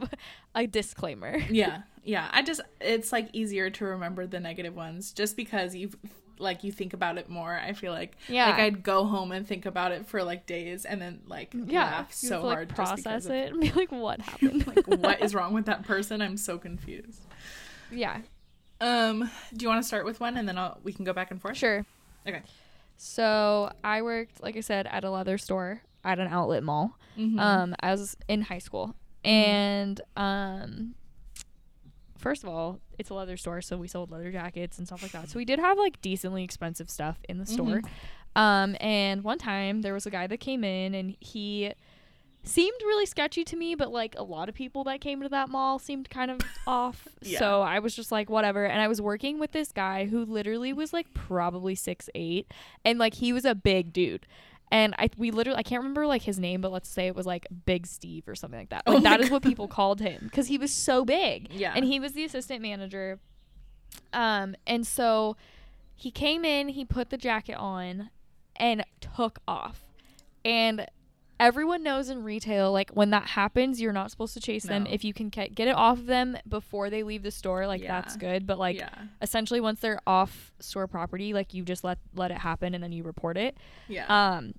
a 0.55 0.67
disclaimer. 0.67 1.39
yeah, 1.51 1.83
yeah. 2.05 2.29
I 2.33 2.43
just 2.43 2.61
it's 2.81 3.13
like 3.13 3.29
easier 3.33 3.71
to 3.71 3.85
remember 3.85 4.27
the 4.27 4.41
negative 4.41 4.75
ones 4.77 5.13
just 5.13 5.37
because 5.37 5.75
you 5.75 5.91
like 6.39 6.65
you 6.65 6.73
think 6.73 6.95
about 6.95 7.19
it 7.19 7.29
more. 7.29 7.55
I 7.55 7.73
feel 7.75 7.93
like 7.93 8.17
Yeah. 8.29 8.47
like 8.51 8.59
I'd 8.59 8.83
go 8.83 9.05
home 9.05 9.31
and 9.33 9.47
think 9.47 9.67
about 9.67 9.93
it 9.93 10.07
for 10.07 10.23
like 10.25 10.47
days 10.47 10.85
and 10.87 11.01
then 11.01 11.21
like 11.27 11.53
Yeah, 11.55 11.85
laugh 11.85 12.13
so 12.15 12.35
have 12.35 12.41
to, 12.41 12.47
like, 12.47 12.55
hard 12.57 12.69
process 12.71 13.25
of- 13.27 13.31
it 13.41 13.53
and 13.53 13.61
be 13.61 13.71
like, 13.73 13.93
what 13.93 14.21
happened? 14.23 14.67
like 14.67 14.87
what 14.87 15.21
is 15.23 15.35
wrong 15.35 15.53
with 15.53 15.67
that 15.67 15.85
person? 15.85 16.23
I'm 16.23 16.37
so 16.39 16.57
confused. 16.59 17.21
yeah, 17.93 18.21
Um, 18.81 19.31
do 19.55 19.63
you 19.65 19.69
want 19.69 19.83
to 19.83 19.87
start 19.87 20.07
with 20.07 20.19
one 20.21 20.37
and 20.39 20.49
then 20.49 20.57
I'll, 20.57 20.79
we 20.83 20.93
can 20.95 21.05
go 21.05 21.13
back 21.13 21.31
and 21.31 21.41
forth? 21.43 21.57
sure. 21.59 21.85
Okay. 22.27 22.41
So 22.97 23.73
I 23.85 24.03
worked, 24.03 24.43
like 24.43 24.57
I 24.57 24.61
said, 24.61 24.87
at 24.87 25.05
a 25.05 25.11
leather 25.11 25.39
store 25.39 25.83
at 26.05 26.19
an 26.19 26.29
outlet 26.29 26.63
mall. 26.63 26.99
Mhm. 27.19 27.39
Um, 27.39 27.75
I 27.81 27.91
was 27.91 28.17
in 28.29 28.43
high 28.43 28.59
school, 28.59 28.95
and 29.25 30.01
um, 30.17 30.95
first 32.19 32.43
of 32.43 32.49
all, 32.49 32.81
it's 32.99 33.11
a 33.11 33.15
leather 33.15 33.37
store, 33.37 33.61
so 33.63 33.77
we 33.77 33.89
sold 33.89 34.11
leather 34.11 34.31
jackets 34.31 34.79
and 34.79 34.87
stuff 34.87 35.03
like 35.03 35.13
that. 35.13 35.29
So 35.31 35.39
we 35.39 35.45
did 35.45 35.59
have 35.59 35.79
like 35.79 36.01
decently 36.03 36.45
expensive 36.45 36.91
stuff 36.91 37.19
in 37.29 37.39
the 37.39 37.47
store. 37.47 37.81
Um, 38.37 38.77
and 38.81 39.25
one 39.25 39.39
time 39.39 39.83
there 39.83 39.95
was 39.95 40.07
a 40.07 40.11
guy 40.11 40.27
that 40.27 40.39
came 40.39 40.63
in, 40.65 40.95
and 40.95 41.17
he 41.21 41.73
seemed 42.43 42.77
really 42.83 43.07
sketchy 43.07 43.45
to 43.45 43.57
me, 43.57 43.75
but 43.75 43.91
like 43.91 44.15
a 44.17 44.23
lot 44.23 44.49
of 44.49 44.55
people 44.55 44.85
that 44.85 45.01
came 45.01 45.21
to 45.23 45.29
that 45.29 45.49
mall 45.49 45.79
seemed 45.79 46.09
kind 46.11 46.31
of 46.31 46.41
off. 46.67 47.07
Yeah. 47.23 47.39
So 47.39 47.61
I 47.61 47.81
was 47.81 47.95
just 47.95 48.11
like, 48.11 48.31
whatever. 48.31 48.65
And 48.65 48.81
I 48.81 48.89
was 48.89 49.01
working 49.01 49.39
with 49.39 49.53
this 49.53 49.73
guy 49.73 50.07
who 50.07 50.25
literally 50.25 50.73
was 50.73 50.93
like 50.95 51.13
probably 51.13 51.75
six 51.75 52.09
eight, 52.15 52.51
and 52.85 52.99
like 52.99 53.15
he 53.15 53.33
was 53.33 53.45
a 53.45 53.55
big 53.55 53.93
dude. 53.93 54.27
And 54.73 54.95
I 54.99 55.11
we 55.17 55.31
literally 55.31 55.59
I 55.59 55.63
can't 55.63 55.81
remember 55.81 56.07
like 56.07 56.23
his 56.23 56.39
name, 56.39 56.61
but 56.61 56.71
let's 56.71 56.89
say 56.89 57.07
it 57.07 57.17
was 57.17 57.27
like 57.27 57.47
Big 57.67 57.87
Steve 57.87 58.29
or 58.29 58.35
something 58.35 58.59
like 58.59 58.71
that. 58.71 58.83
Oh 58.87 58.95
Like 58.95 59.03
my 59.03 59.11
that 59.11 59.21
is 59.21 59.31
what 59.31 59.43
people 59.43 59.67
called 59.67 60.01
him 60.01 60.21
because 60.25 60.47
he 60.47 60.59
was 60.59 60.73
so 60.73 61.05
big. 61.05 61.53
Yeah. 61.53 61.73
And 61.75 61.85
he 61.85 61.99
was 61.99 62.13
the 62.13 62.25
assistant 62.25 62.63
manager. 62.63 63.19
Um, 64.13 64.55
and 64.67 64.87
so 64.87 65.37
he 65.97 66.11
came 66.11 66.45
in, 66.45 66.69
he 66.69 66.85
put 66.85 67.11
the 67.11 67.19
jacket 67.19 67.57
on, 67.57 68.11
and 68.57 68.85
took 69.01 69.41
off. 69.49 69.83
And 70.45 70.87
everyone 71.41 71.83
knows 71.83 72.11
in 72.11 72.23
retail, 72.23 72.71
like 72.71 72.91
when 72.91 73.11
that 73.11 73.27
happens, 73.29 73.81
you're 73.81 73.93
not 73.93 74.11
supposed 74.11 74.35
to 74.35 74.41
chase 74.41 74.65
them. 74.65 74.87
If 74.87 75.03
you 75.05 75.15
can 75.15 75.31
get, 75.31 75.55
get 75.55 75.67
it 75.67 75.75
off 75.75 75.99
of 75.99 76.07
them 76.07 76.37
before 76.47 76.91
they 76.91 77.03
leave 77.03 77.23
the 77.23 77.31
store, 77.31 77.67
like 77.67 77.83
that's 77.83 78.17
good. 78.17 78.47
But 78.47 78.59
like 78.59 78.77
yeah, 78.77 78.91
essentially, 79.23 79.61
once 79.61 79.81
they're 79.81 80.01
off 80.07 80.53
store 80.61 80.87
property, 80.87 81.33
like 81.33 81.55
you 81.55 81.65
just 81.65 81.83
let 81.83 81.99
let 82.15 82.31
it 82.31 82.39
happen 82.39 82.75
and 82.75 82.85
then 82.85 82.93
you 82.93 83.03
report 83.03 83.37
it. 83.37 83.57
yeah. 83.89 84.05
Um, 84.07 84.55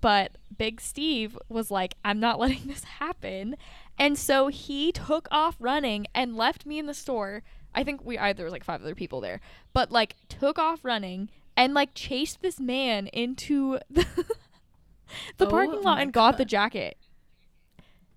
but 0.00 0.38
Big 0.56 0.80
Steve 0.80 1.36
was 1.48 1.70
like, 1.70 1.96
I'm 2.04 2.20
not 2.20 2.38
letting 2.38 2.68
this 2.68 2.84
happen. 2.84 3.56
And 3.98 4.16
so 4.16 4.46
he 4.46 4.92
took 4.92 5.26
off 5.32 5.56
running 5.58 6.06
and 6.14 6.36
left 6.36 6.64
me 6.64 6.78
in 6.78 6.86
the 6.86 6.94
store. 6.94 7.42
I 7.74 7.82
think 7.82 8.04
we 8.04 8.16
I, 8.16 8.32
there 8.32 8.46
was 8.46 8.52
like 8.52 8.64
five 8.64 8.80
other 8.82 8.94
people 8.94 9.20
there, 9.20 9.40
but 9.72 9.90
like 9.90 10.14
took 10.28 10.58
off 10.58 10.84
running 10.84 11.28
and 11.56 11.74
like 11.74 11.90
chased 11.94 12.40
this 12.40 12.60
man 12.60 13.08
into 13.08 13.78
the, 13.90 14.06
the 15.38 15.46
Oh 15.46 15.50
parking 15.50 15.82
lot 15.82 16.00
and 16.00 16.12
got 16.12 16.38
the 16.38 16.44
jacket. 16.44 16.96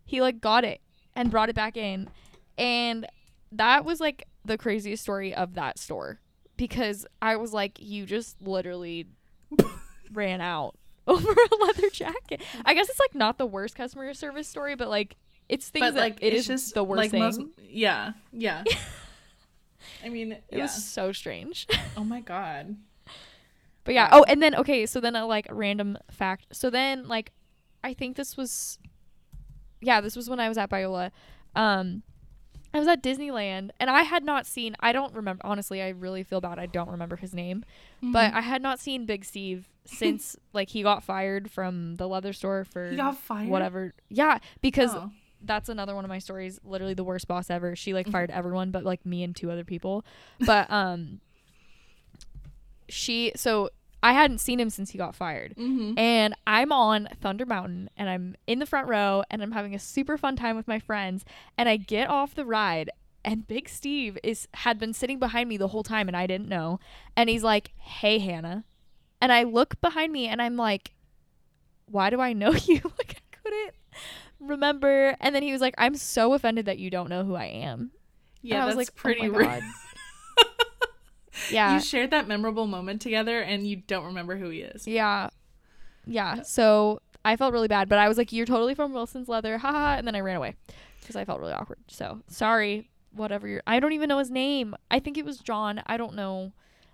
He 0.05 0.21
like 0.21 0.41
got 0.41 0.63
it 0.63 0.81
and 1.15 1.31
brought 1.31 1.49
it 1.49 1.55
back 1.55 1.77
in. 1.77 2.09
And 2.57 3.07
that 3.51 3.85
was 3.85 3.99
like 3.99 4.27
the 4.45 4.57
craziest 4.57 5.03
story 5.03 5.33
of 5.33 5.55
that 5.55 5.79
store 5.79 6.19
because 6.57 7.05
I 7.21 7.35
was 7.37 7.53
like, 7.53 7.79
you 7.79 8.05
just 8.05 8.41
literally 8.41 9.07
ran 10.13 10.41
out 10.41 10.75
over 11.07 11.31
a 11.31 11.55
leather 11.65 11.89
jacket. 11.89 12.41
I 12.65 12.73
guess 12.73 12.89
it's 12.89 12.99
like 12.99 13.15
not 13.15 13.37
the 13.37 13.45
worst 13.45 13.75
customer 13.75 14.13
service 14.13 14.47
story, 14.47 14.75
but 14.75 14.89
like 14.89 15.15
it's 15.49 15.67
things 15.69 15.87
but 15.87 15.93
that 15.95 15.99
like 15.99 16.17
it 16.21 16.33
it's 16.33 16.41
is 16.49 16.63
just 16.63 16.73
the 16.73 16.83
worst 16.83 16.97
like 16.99 17.11
thing. 17.11 17.19
most 17.19 17.41
yeah 17.61 18.13
yeah 18.31 18.63
i 20.05 20.07
mean 20.07 20.31
it 20.31 20.43
yeah 20.49 20.61
was 20.61 20.85
so 20.85 21.11
strange. 21.11 21.67
oh 21.97 22.03
my 22.05 22.21
god 22.21 22.77
But 23.85 23.93
yeah. 23.93 24.09
Oh, 24.11 24.23
and 24.27 24.41
then 24.41 24.55
okay, 24.55 24.85
so 24.85 24.99
then 24.99 25.15
a 25.15 25.25
like 25.25 25.47
random 25.51 25.97
fact. 26.11 26.47
So 26.51 26.69
then 26.69 27.07
like 27.07 27.31
I 27.83 27.93
think 27.93 28.15
this 28.15 28.37
was 28.37 28.79
yeah, 29.81 29.99
this 30.01 30.15
was 30.15 30.29
when 30.29 30.39
I 30.39 30.47
was 30.49 30.57
at 30.57 30.69
Biola. 30.69 31.11
Um 31.55 32.03
I 32.75 32.79
was 32.79 32.87
at 32.87 33.03
Disneyland 33.03 33.69
and 33.79 33.89
I 33.89 34.01
had 34.01 34.23
not 34.23 34.47
seen 34.47 34.75
I 34.79 34.91
don't 34.93 35.13
remember 35.13 35.41
honestly, 35.45 35.81
I 35.81 35.89
really 35.89 36.23
feel 36.23 36.41
bad 36.41 36.57
I 36.59 36.65
don't 36.65 36.89
remember 36.89 37.17
his 37.17 37.33
name. 37.33 37.63
But 38.01 38.33
I 38.33 38.41
had 38.41 38.61
not 38.61 38.79
seen 38.79 39.05
Big 39.05 39.23
Steve 39.25 39.69
since 39.85 40.35
like 40.53 40.69
he 40.69 40.81
got 40.83 41.03
fired 41.03 41.51
from 41.51 41.95
the 41.97 42.07
leather 42.07 42.33
store 42.33 42.63
for 42.65 42.89
he 42.89 42.95
got 42.97 43.17
fired 43.17 43.49
whatever. 43.49 43.93
Yeah, 44.09 44.39
because 44.61 44.91
Oh. 44.95 45.11
that's 45.41 45.67
another 45.69 45.93
one 45.93 46.05
of 46.05 46.09
my 46.09 46.19
stories 46.19 46.59
literally 46.63 46.93
the 46.93 47.03
worst 47.03 47.27
boss 47.27 47.49
ever 47.49 47.75
she 47.75 47.91
Mm-hmm. 47.91 47.95
like 47.97 48.07
fired 48.09 48.31
everyone 48.31 48.71
but 48.71 48.83
like 48.85 49.05
me 49.05 49.23
and 49.23 49.35
two 49.35 49.51
other 49.51 49.65
people 49.65 50.03
but 50.45 50.71
um 50.71 51.19
she 52.89 53.31
so 53.35 53.69
i 54.01 54.11
hadn't 54.13 54.39
seen 54.39 54.59
him 54.59 54.69
since 54.69 54.89
he 54.91 54.97
got 54.97 55.15
fired. 55.15 55.55
Mhm. 55.55 55.97
and 55.97 56.33
i'm 56.45 56.71
on 56.71 57.07
thunder 57.21 57.45
mountain 57.45 57.89
and 57.97 58.09
i'm 58.09 58.35
in 58.47 58.59
the 58.59 58.65
front 58.65 58.87
row 58.87 59.23
and 59.31 59.41
i'm 59.41 59.51
having 59.51 59.73
a 59.75 59.79
super 59.79 60.17
fun 60.17 60.35
time 60.35 60.55
with 60.55 60.67
my 60.67 60.79
friends. 60.79 61.23
And 61.57 61.69
i 61.69 61.77
get 61.77 62.09
off 62.09 62.35
the 62.35 62.45
ride 62.45 62.89
and 63.25 63.47
big 63.47 63.69
steve 63.69 64.17
is 64.23 64.47
had 64.53 64.77
been 64.77 64.93
sitting 64.93 65.19
behind 65.19 65.47
me 65.47 65.55
the 65.57 65.69
whole 65.69 65.83
time 65.83 66.07
and 66.09 66.17
i 66.17 66.27
didn't 66.27 66.49
know. 66.49 66.79
And 67.15 67.29
he's 67.29 67.43
like 67.43 67.71
hey 67.77 68.19
hannah. 68.19 68.65
And 69.21 69.31
i 69.31 69.43
look 69.43 69.79
behind 69.79 70.11
me 70.11 70.27
and 70.27 70.41
i'm 70.41 70.57
like 70.57 70.93
why 71.85 72.09
do 72.09 72.19
i 72.19 72.33
know 72.33 72.51
you? 72.65 72.81
Like 72.97 73.15
i 73.21 73.35
couldn't 73.43 73.75
remember. 74.39 75.15
And 75.21 75.33
then 75.33 75.43
he 75.43 75.51
was 75.53 75.61
like 75.61 75.75
i'm 75.77 75.95
so 75.95 76.33
offended 76.33 76.65
that 76.65 76.79
you 76.79 76.89
don't 76.89 77.09
know 77.09 77.23
who 77.23 77.35
i 77.35 77.45
am. 77.45 77.91
Yeah 78.41 78.55
and 78.55 78.63
i 78.63 78.65
was 78.65 78.75
like 78.75 78.93
pretty 78.95 79.27
oh 79.29 79.31
rude. 79.31 79.63
yeah 81.51 81.73
you 81.75 81.79
shared 81.81 82.11
that 82.11 82.27
memorable 82.27 82.67
moment 82.67 83.01
together 83.01 83.39
and 83.41 83.65
you 83.67 83.75
don't 83.75 84.05
remember 84.05 84.37
who 84.37 84.49
he 84.49 84.59
is 84.61 84.87
Yeah. 84.87 85.29
Yeah. 86.05 86.41
So 86.43 86.99
I 87.25 87.37
felt 87.37 87.53
really 87.53 87.69
bad, 87.69 87.87
but 87.87 87.97
I 87.97 88.09
was 88.09 88.17
like, 88.17 88.33
you're 88.33 88.45
totally 88.45 88.75
from 88.75 88.91
Wilson's 88.93 89.29
Leather. 89.29 89.57
Haha. 89.57 89.95
And 89.97 90.05
then 90.05 90.15
I 90.15 90.19
ran 90.19 90.35
away 90.35 90.55
because 90.99 91.15
I 91.15 91.23
felt 91.23 91.39
really 91.39 91.53
awkward. 91.53 91.79
So 91.87 92.19
sorry, 92.27 92.89
whatever 93.13 93.47
you're. 93.47 93.63
I 93.65 93.79
don't 93.79 93.93
even 93.93 94.09
know 94.09 94.17
his 94.19 94.29
name. 94.29 94.75
I 94.91 94.99
think 94.99 95.17
it 95.17 95.23
was 95.23 95.37
John. 95.39 95.81
I 95.87 95.95
don't 95.95 96.13
know. 96.15 96.51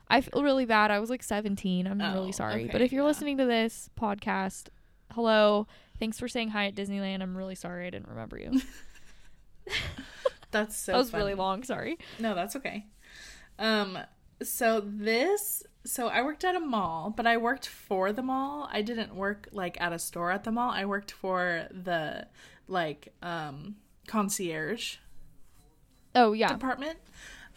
I 0.08 0.21
feel 0.21 0.43
really 0.43 0.65
bad. 0.65 0.91
I 0.91 0.99
was 0.99 1.10
like 1.10 1.23
17. 1.23 1.88
I'm 1.88 1.99
Oh, 1.99 2.13
really 2.13 2.32
sorry. 2.32 2.69
But 2.71 2.82
if 2.82 2.91
you're 2.91 3.02
yeah. 3.02 3.08
listening 3.08 3.38
to 3.39 3.45
this 3.45 3.89
podcast, 3.99 4.69
hello. 5.13 5.65
Thanks 5.97 6.19
for 6.19 6.28
saying 6.28 6.49
hi 6.49 6.67
at 6.67 6.75
Disneyland. 6.75 7.21
I'm 7.23 7.36
really 7.36 7.56
sorry 7.56 7.88
I 7.88 7.89
didn't 7.89 8.10
remember 8.10 8.38
you. 8.38 8.62
that's 10.52 10.75
so 10.78 10.91
that 10.93 10.97
was 10.97 11.10
funny. 11.12 11.23
really 11.23 11.36
long. 11.36 11.63
Sorry. 11.63 11.97
No, 12.19 12.36
that's 12.36 12.56
okay. 12.56 12.86
Um, 13.58 13.97
so 14.43 14.82
this, 14.86 15.63
so 15.86 16.08
I 16.08 16.21
worked 16.21 16.43
at 16.43 16.56
a 16.56 16.60
mall, 16.60 17.13
but 17.15 17.25
I 17.28 17.38
worked 17.38 17.67
for 17.67 18.12
the 18.13 18.21
mall. 18.21 18.69
I 18.71 18.82
didn't 18.82 19.15
work 19.15 19.47
like 19.52 19.80
at 19.82 19.93
a 19.93 19.99
store 19.99 20.32
at 20.32 20.43
the 20.43 20.52
mall. 20.52 20.71
I 20.71 20.86
worked 20.86 21.12
for 21.12 21.67
the 21.71 22.28
like 22.67 23.13
um 23.21 23.75
concierge 24.08 24.97
Oh, 26.15 26.34
yeah. 26.34 26.49
department. 26.49 26.97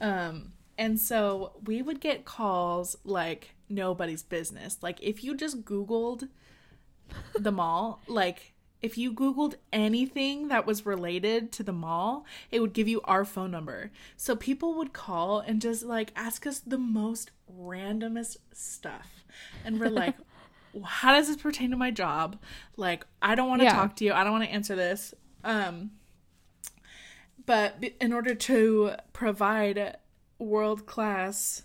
Um, 0.01 0.53
and 0.77 0.99
so 1.01 1.53
we 1.65 1.81
would 1.83 2.01
get 2.01 2.25
calls 2.25 2.97
like 3.05 3.55
nobody's 3.69 4.23
business. 4.23 4.79
Like 4.83 5.03
if 5.03 5.25
you 5.25 5.35
just 5.37 5.65
Googled 5.65 6.29
the 7.39 7.53
mall, 7.53 8.01
like 8.07 8.52
if 8.83 8.99
you 8.99 9.13
Googled 9.13 9.55
anything 9.73 10.49
that 10.49 10.67
was 10.67 10.85
related 10.85 11.53
to 11.53 11.63
the 11.63 11.73
mall, 11.73 12.27
it 12.51 12.61
would 12.61 12.73
give 12.73 12.89
you 12.89 13.01
our 13.05 13.25
phone 13.25 13.51
number. 13.53 13.91
So 14.17 14.35
people 14.37 14.75
would 14.75 14.93
call 14.93 15.39
and 15.39 15.61
just 15.61 15.85
like 15.85 16.13
ask 16.17 16.47
us 16.47 16.59
the 16.59 16.79
most 16.79 17.31
randomest 17.51 18.39
stuff. 18.53 19.25
And 19.65 19.79
we're 19.81 19.89
like, 19.89 20.17
how 20.85 21.13
does 21.15 21.29
this 21.29 21.37
pertain 21.37 21.71
to 21.71 21.77
my 21.77 21.91
job? 21.91 22.39
Like, 22.77 23.07
I 23.21 23.35
don't 23.35 23.49
want 23.49 23.61
to 23.61 23.67
Yeah. 23.67 23.75
talk 23.75 23.97
to 23.97 24.05
you. 24.05 24.13
I 24.13 24.25
don't 24.25 24.33
want 24.33 24.45
to 24.45 24.51
answer 24.51 24.75
this. 24.75 25.15
Um, 25.45 25.93
but 27.47 27.77
in 28.01 28.13
order 28.13 28.35
to 28.35 28.93
provide 29.13 29.97
world 30.39 30.87
class 30.87 31.63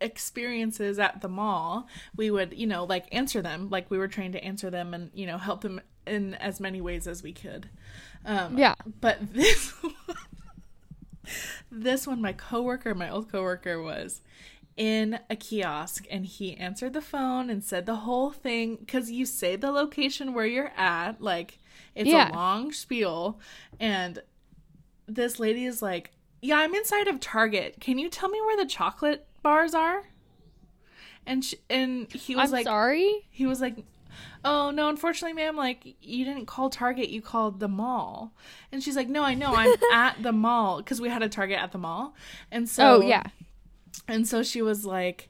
experiences 0.00 0.98
at 0.98 1.20
the 1.20 1.28
mall, 1.28 1.86
we 2.16 2.30
would, 2.30 2.54
you 2.56 2.66
know, 2.66 2.84
like 2.84 3.06
answer 3.12 3.42
them, 3.42 3.68
like 3.70 3.90
we 3.90 3.98
were 3.98 4.08
trained 4.08 4.32
to 4.32 4.42
answer 4.44 4.70
them 4.70 4.94
and, 4.94 5.10
you 5.14 5.26
know, 5.26 5.38
help 5.38 5.60
them 5.60 5.80
in 6.10 6.34
as 6.34 6.60
many 6.60 6.80
ways 6.80 7.06
as 7.06 7.22
we 7.22 7.32
could. 7.32 7.68
Um, 8.24 8.58
Yeah. 8.58 8.74
But 9.00 9.32
this 9.32 9.72
this 11.70 12.06
one, 12.06 12.20
my 12.20 12.32
coworker, 12.32 12.94
my 12.94 13.08
old 13.10 13.30
coworker, 13.30 13.80
was 13.82 14.20
in 14.76 15.18
a 15.28 15.36
kiosk 15.36 16.06
and 16.10 16.24
he 16.24 16.56
answered 16.56 16.92
the 16.92 17.00
phone 17.02 17.50
and 17.50 17.62
said 17.62 17.84
the 17.86 17.96
whole 17.96 18.30
thing 18.30 18.76
because 18.76 19.10
you 19.10 19.26
say 19.26 19.54
the 19.56 19.70
location 19.70 20.32
where 20.34 20.46
you're 20.46 20.72
at, 20.76 21.20
like 21.20 21.58
it's 21.94 22.08
Yeah. 22.08 22.30
a 22.30 22.34
long 22.34 22.72
spiel, 22.72 23.38
and 23.78 24.22
this 25.06 25.38
lady 25.38 25.64
is 25.64 25.82
like, 25.82 26.12
"Yeah, 26.40 26.56
I'm 26.58 26.74
inside 26.74 27.08
of 27.08 27.20
Target. 27.20 27.80
Can 27.80 27.98
you 27.98 28.08
tell 28.08 28.28
me 28.28 28.40
where 28.40 28.56
the 28.56 28.64
chocolate 28.66 29.26
bars 29.42 29.74
are?" 29.74 30.04
And 31.26 31.44
sh- 31.44 31.54
and 31.68 32.10
he 32.12 32.34
was 32.36 32.46
I'm 32.50 32.52
like, 32.52 32.64
sorry. 32.64 33.26
he 33.30 33.44
was 33.46 33.60
like, 33.60 33.76
"Oh 34.44 34.70
no, 34.70 34.88
unfortunately, 34.88 35.34
ma'am, 35.34 35.56
like 35.56 35.96
you 36.00 36.24
didn't 36.24 36.46
call 36.46 36.70
Target, 36.70 37.08
you 37.10 37.22
called 37.22 37.60
the 37.60 37.68
mall." 37.68 38.32
And 38.72 38.82
she's 38.82 38.96
like, 38.96 39.08
"No, 39.08 39.22
I 39.22 39.34
know, 39.34 39.54
I'm 39.54 39.74
at 39.92 40.22
the 40.22 40.32
mall 40.32 40.78
because 40.78 41.00
we 41.00 41.08
had 41.08 41.22
a 41.22 41.28
Target 41.28 41.58
at 41.58 41.72
the 41.72 41.78
mall." 41.78 42.14
And 42.50 42.68
so, 42.68 42.96
oh 42.96 43.00
yeah. 43.06 43.24
and 44.08 44.26
so 44.26 44.42
she 44.42 44.62
was 44.62 44.84
like, 44.84 45.28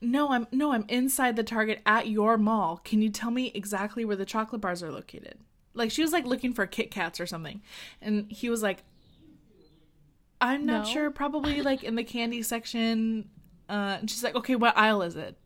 "No, 0.00 0.30
I'm 0.30 0.46
no, 0.52 0.72
I'm 0.72 0.84
inside 0.88 1.36
the 1.36 1.42
Target 1.44 1.80
at 1.86 2.08
your 2.08 2.36
mall. 2.36 2.80
Can 2.84 3.02
you 3.02 3.10
tell 3.10 3.30
me 3.30 3.52
exactly 3.54 4.04
where 4.04 4.16
the 4.16 4.24
chocolate 4.26 4.60
bars 4.60 4.82
are 4.82 4.92
located?" 4.92 5.38
Like 5.72 5.90
she 5.90 6.02
was 6.02 6.12
like 6.12 6.26
looking 6.26 6.52
for 6.52 6.66
Kit 6.66 6.90
Kats 6.90 7.20
or 7.20 7.26
something, 7.26 7.62
and 8.02 8.30
he 8.30 8.50
was 8.50 8.62
like, 8.62 8.82
"I'm 10.40 10.66
not 10.66 10.84
No. 10.86 10.92
sure. 10.92 11.10
Probably 11.10 11.62
like 11.62 11.84
in 11.84 11.94
the 11.94 12.04
candy 12.04 12.42
section." 12.42 13.28
Uh, 13.68 13.98
and 14.00 14.10
she's 14.10 14.24
like, 14.24 14.34
"Okay, 14.34 14.56
what 14.56 14.76
aisle 14.76 15.02
is 15.02 15.14
it?" 15.16 15.36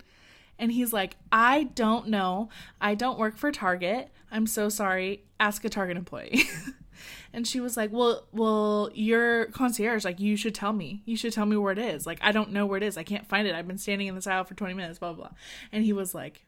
And 0.58 0.70
he's 0.72 0.92
like, 0.92 1.16
I 1.32 1.64
don't 1.74 2.08
know. 2.08 2.48
I 2.80 2.94
don't 2.94 3.18
work 3.18 3.36
for 3.36 3.50
Target. 3.50 4.10
I'm 4.30 4.46
so 4.46 4.68
sorry. 4.68 5.24
Ask 5.40 5.64
a 5.64 5.68
Target 5.68 5.96
employee. 5.96 6.42
and 7.32 7.46
she 7.46 7.60
was 7.60 7.76
like, 7.76 7.90
Well, 7.92 8.26
well, 8.32 8.90
you're 8.94 9.46
concierge. 9.46 10.04
Like, 10.04 10.20
you 10.20 10.36
should 10.36 10.54
tell 10.54 10.72
me. 10.72 11.02
You 11.04 11.16
should 11.16 11.32
tell 11.32 11.46
me 11.46 11.56
where 11.56 11.72
it 11.72 11.78
is. 11.78 12.06
Like, 12.06 12.18
I 12.22 12.32
don't 12.32 12.52
know 12.52 12.66
where 12.66 12.76
it 12.76 12.82
is. 12.84 12.96
I 12.96 13.02
can't 13.02 13.26
find 13.26 13.46
it. 13.48 13.54
I've 13.54 13.66
been 13.66 13.78
standing 13.78 14.06
in 14.06 14.14
this 14.14 14.26
aisle 14.26 14.44
for 14.44 14.54
20 14.54 14.74
minutes, 14.74 14.98
blah, 14.98 15.12
blah, 15.12 15.28
blah. 15.28 15.36
And 15.72 15.84
he 15.84 15.92
was 15.92 16.14
like, 16.14 16.44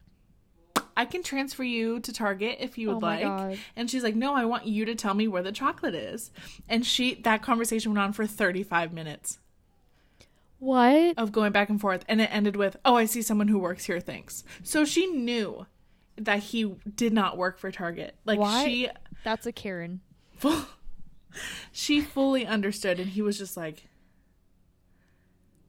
I 0.96 1.04
can 1.04 1.22
transfer 1.22 1.62
you 1.64 2.00
to 2.00 2.12
Target 2.12 2.56
if 2.60 2.78
you 2.78 2.88
would 2.88 2.96
Oh 2.96 3.06
like. 3.06 3.22
God. 3.22 3.58
And 3.74 3.90
she's 3.90 4.02
like, 4.02 4.14
No, 4.14 4.34
I 4.34 4.44
want 4.44 4.66
you 4.66 4.84
to 4.86 4.94
tell 4.94 5.14
me 5.14 5.28
where 5.28 5.42
the 5.42 5.52
chocolate 5.52 5.94
is. 5.94 6.30
And 6.68 6.86
she, 6.86 7.16
that 7.22 7.42
conversation 7.42 7.92
went 7.92 8.02
on 8.02 8.12
for 8.12 8.26
35 8.26 8.92
minutes 8.92 9.38
What? 10.58 11.18
of 11.18 11.32
going 11.32 11.52
back 11.52 11.68
and 11.68 11.80
forth 11.80 12.04
and 12.08 12.20
it 12.20 12.30
ended 12.32 12.56
with 12.56 12.76
oh 12.84 12.96
i 12.96 13.04
see 13.04 13.20
someone 13.22 13.48
who 13.48 13.58
works 13.58 13.84
here 13.84 14.00
thanks 14.00 14.42
so 14.62 14.84
she 14.84 15.06
knew 15.06 15.66
that 16.16 16.38
he 16.38 16.74
did 16.94 17.12
not 17.12 17.36
work 17.36 17.58
for 17.58 17.70
target 17.70 18.16
like 18.24 18.38
Why? 18.40 18.64
she 18.64 18.88
That's 19.22 19.44
a 19.46 19.52
Karen. 19.52 20.00
she 21.72 22.00
fully 22.00 22.46
understood 22.46 22.98
and 22.98 23.10
he 23.10 23.20
was 23.22 23.36
just 23.38 23.56
like 23.56 23.86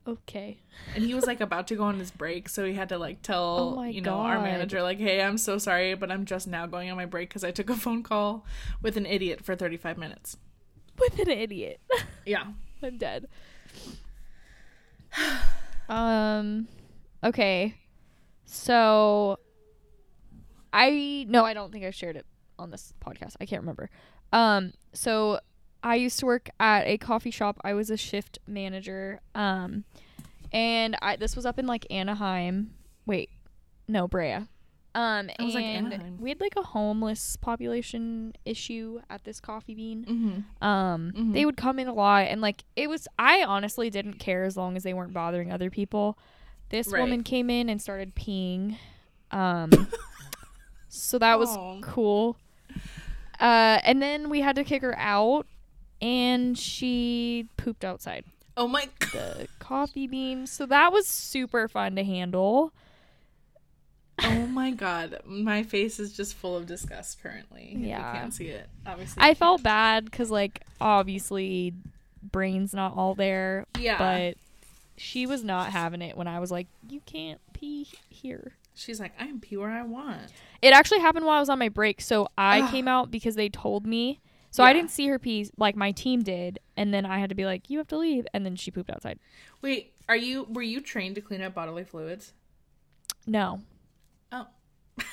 Okay. 0.07 0.57
and 0.95 1.03
he 1.03 1.13
was 1.13 1.25
like 1.25 1.41
about 1.41 1.67
to 1.67 1.75
go 1.75 1.83
on 1.83 1.99
his 1.99 2.11
break 2.11 2.47
so 2.47 2.63
he 2.65 2.73
had 2.73 2.87
to 2.89 2.97
like 2.97 3.21
tell 3.21 3.75
Oh 3.77 3.83
you 3.83 3.99
know 3.99 4.13
our 4.19 4.41
manager 4.41 4.81
like 4.81 4.99
hey 4.99 5.21
i'm 5.21 5.37
so 5.37 5.57
sorry 5.57 5.95
but 5.95 6.09
i'm 6.09 6.23
just 6.23 6.47
now 6.47 6.65
going 6.65 6.89
on 6.89 6.95
my 6.95 7.05
break 7.05 7.27
because 7.27 7.43
i 7.43 7.51
took 7.51 7.69
a 7.69 7.75
phone 7.75 8.03
call 8.03 8.45
with 8.81 8.95
an 8.95 9.05
idiot 9.05 9.43
for 9.43 9.53
35 9.53 9.97
minutes 9.97 10.37
With 10.97 11.19
an 11.19 11.27
idiot. 11.29 11.81
yeah 12.25 12.45
I'm 12.81 12.97
dead. 12.97 13.27
Um 15.89 16.67
okay. 17.23 17.75
So 18.45 19.39
I 20.73 21.25
no, 21.29 21.43
I 21.45 21.53
don't 21.53 21.71
think 21.71 21.85
I've 21.85 21.95
shared 21.95 22.15
it 22.15 22.25
on 22.59 22.71
this 22.71 22.93
podcast. 23.05 23.35
I 23.39 23.45
can't 23.45 23.61
remember. 23.61 23.89
Um 24.33 24.73
so 24.93 25.39
I 25.83 25.95
used 25.95 26.19
to 26.19 26.25
work 26.25 26.49
at 26.59 26.87
a 26.87 26.97
coffee 26.97 27.31
shop. 27.31 27.59
I 27.63 27.73
was 27.73 27.89
a 27.89 27.97
shift 27.97 28.39
manager. 28.47 29.19
Um 29.35 29.85
and 30.51 30.95
I 31.01 31.15
this 31.15 31.35
was 31.35 31.45
up 31.45 31.59
in 31.59 31.67
like 31.67 31.85
Anaheim. 31.89 32.73
Wait. 33.05 33.29
No, 33.87 34.07
Brea. 34.07 34.39
Um 34.97 35.27
like, 35.39 35.63
and 35.63 35.93
Anaheim. 35.93 36.17
we 36.19 36.29
had 36.29 36.41
like 36.41 36.55
a 36.57 36.63
homeless 36.63 37.35
population 37.35 38.33
issue 38.45 38.99
at 39.09 39.23
this 39.23 39.39
coffee 39.39 39.75
bean. 39.75 40.05
mm-hmm. 40.05 40.67
Um, 40.67 41.11
Mhm. 41.15 41.33
they 41.33 41.45
would 41.45 41.55
come 41.57 41.77
in 41.79 41.87
a 41.87 41.93
lot, 41.93 42.23
and 42.27 42.41
like 42.41 42.63
it 42.75 42.89
was. 42.89 43.07
I 43.19 43.43
honestly 43.43 43.89
didn't 43.91 44.15
care 44.15 44.43
as 44.43 44.57
long 44.57 44.75
as 44.75 44.83
they 44.83 44.93
weren't 44.95 45.13
bothering 45.13 45.51
other 45.51 45.69
people. 45.69 46.17
This 46.69 46.87
Right. 46.91 46.99
woman 47.01 47.23
came 47.23 47.49
in 47.49 47.69
and 47.69 47.79
started 47.81 48.15
peeing. 48.15 48.77
Um, 49.31 49.69
so 50.89 51.19
that 51.19 51.37
was 51.37 51.55
cool. 51.83 52.37
Uh, 53.39 53.79
and 53.83 54.01
then 54.01 54.29
we 54.29 54.41
had 54.41 54.55
to 54.55 54.63
kick 54.63 54.81
her 54.81 54.97
out, 54.97 55.45
and 56.01 56.57
she 56.57 57.47
pooped 57.57 57.85
outside 57.85 58.25
oh 58.55 58.67
my 58.67 58.89
the 59.13 59.47
coffee 59.59 60.07
bean. 60.07 60.47
So 60.47 60.65
that 60.65 60.91
was 60.91 61.05
super 61.07 61.67
fun 61.67 61.95
to 61.97 62.03
handle. 62.03 62.73
Oh 64.23 64.47
my 64.47 64.71
god, 64.71 65.21
my 65.25 65.63
face 65.63 65.99
is 65.99 66.15
just 66.15 66.33
full 66.33 66.55
of 66.57 66.65
disgust 66.65 67.21
currently. 67.21 67.75
Yeah. 67.79 67.97
you 68.13 68.19
can't 68.19 68.33
see 68.33 68.47
it. 68.47 68.67
Obviously, 68.85 69.21
I 69.21 69.33
felt 69.33 69.63
bad 69.63 70.05
because, 70.05 70.31
like, 70.31 70.63
obviously, 70.81 71.73
brain's 72.31 72.73
not 72.73 72.95
all 72.95 73.13
there, 73.13 73.65
yeah. 73.79 73.97
but 73.97 74.37
she 74.97 75.25
was 75.27 75.43
not 75.43 75.71
having 75.71 76.01
it 76.01 76.17
when 76.17 76.27
I 76.27 76.39
was 76.39 76.51
like, 76.51 76.67
"You 76.89 77.01
can't 77.05 77.39
pee 77.53 77.87
here." 78.09 78.53
she's 78.77 78.99
like, 78.99 79.13
I 79.19 79.25
can 79.25 79.39
pee 79.39 79.57
where 79.57 79.69
I 79.69 79.83
want. 79.83 80.31
It 80.61 80.73
actually 80.73 80.99
happened 80.99 81.25
while 81.25 81.37
I 81.37 81.39
was 81.39 81.49
on 81.49 81.59
my 81.59 81.69
break, 81.69 81.99
so 82.01 82.27
I 82.37 82.61
Ugh. 82.61 82.71
came 82.71 82.87
out 82.87 83.11
because 83.11 83.35
they 83.35 83.49
told 83.49 83.85
me. 83.85 84.21
So 84.49 84.63
I 84.63 84.73
didn't 84.73 84.89
see 84.89 85.07
her 85.07 85.19
pee 85.19 85.51
like 85.57 85.75
my 85.75 85.91
team 85.91 86.23
did, 86.23 86.57
and 86.75 86.91
then 86.91 87.05
I 87.05 87.19
had 87.19 87.29
to 87.29 87.35
be 87.35 87.45
like, 87.45 87.69
"You 87.69 87.77
have 87.77 87.87
to 87.89 87.97
leave," 87.97 88.25
and 88.33 88.43
then 88.43 88.55
she 88.55 88.71
pooped 88.71 88.89
outside. 88.89 89.19
Wait, 89.61 89.93
are 90.09 90.15
you? 90.15 90.47
Were 90.49 90.63
you 90.63 90.81
trained 90.81 91.13
to 91.15 91.21
clean 91.21 91.43
up 91.43 91.53
bodily 91.53 91.83
fluids? 91.83 92.33
No. 93.27 93.61
Oh, 94.31 94.47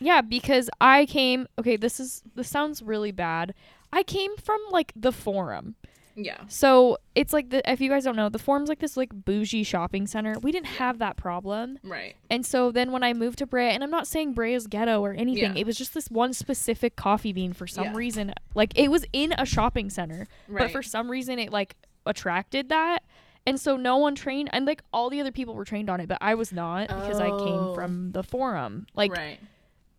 Yeah, 0.00 0.20
because 0.20 0.68
I 0.80 1.06
came. 1.06 1.46
Okay, 1.58 1.76
this 1.76 2.00
is 2.00 2.22
this 2.34 2.48
sounds 2.48 2.82
really 2.82 3.12
bad. 3.12 3.54
I 3.92 4.02
came 4.02 4.36
from 4.36 4.60
like 4.70 4.92
the 4.96 5.12
forum. 5.12 5.76
yeah. 6.16 6.40
So 6.48 6.98
it's 7.14 7.32
like 7.32 7.50
the 7.50 7.62
if 7.70 7.80
you 7.80 7.88
guys 7.88 8.02
don't 8.04 8.16
know, 8.16 8.28
the 8.28 8.38
forum's 8.38 8.68
like 8.68 8.80
this 8.80 8.96
like 8.96 9.10
bougie 9.12 9.62
shopping 9.62 10.06
center. 10.08 10.34
We 10.42 10.50
didn't 10.50 10.66
have 10.66 10.98
that 10.98 11.16
problem. 11.16 11.78
Right. 11.84 12.16
And 12.30 12.44
so 12.44 12.72
then 12.72 12.90
when 12.90 13.04
I 13.04 13.12
moved 13.12 13.38
to 13.38 13.46
Brea, 13.46 13.68
and 13.68 13.84
I'm 13.84 13.90
not 13.90 14.06
saying 14.08 14.32
Brea 14.32 14.54
is 14.54 14.66
ghetto 14.66 15.00
or 15.00 15.12
anything, 15.12 15.54
Yeah. 15.56 15.60
it 15.60 15.66
was 15.66 15.78
just 15.78 15.94
this 15.94 16.08
one 16.10 16.32
specific 16.32 16.96
coffee 16.96 17.32
bean 17.32 17.52
for 17.52 17.66
some 17.68 17.84
Yeah. 17.84 17.94
reason. 17.96 18.32
Like 18.54 18.76
it 18.76 18.90
was 18.90 19.06
in 19.12 19.32
a 19.38 19.46
shopping 19.46 19.88
center, 19.88 20.26
Right. 20.48 20.64
but 20.64 20.72
for 20.72 20.82
some 20.82 21.10
reason 21.10 21.38
it 21.38 21.52
like 21.52 21.76
attracted 22.06 22.68
that. 22.70 23.04
And 23.46 23.58
so 23.60 23.76
no 23.76 23.96
one 23.96 24.14
trained, 24.14 24.50
and 24.52 24.66
like 24.66 24.82
all 24.92 25.10
the 25.10 25.20
other 25.20 25.32
people 25.32 25.54
were 25.54 25.64
trained 25.64 25.90
on 25.90 26.00
it, 26.00 26.08
but 26.08 26.18
I 26.20 26.34
was 26.34 26.52
not 26.52 26.88
because 26.88 27.18
I 27.18 27.30
Oh. 27.30 27.36
came 27.36 27.74
from 27.74 28.12
the 28.12 28.22
forum. 28.22 28.86
Like 28.94 29.10
right. 29.12 29.40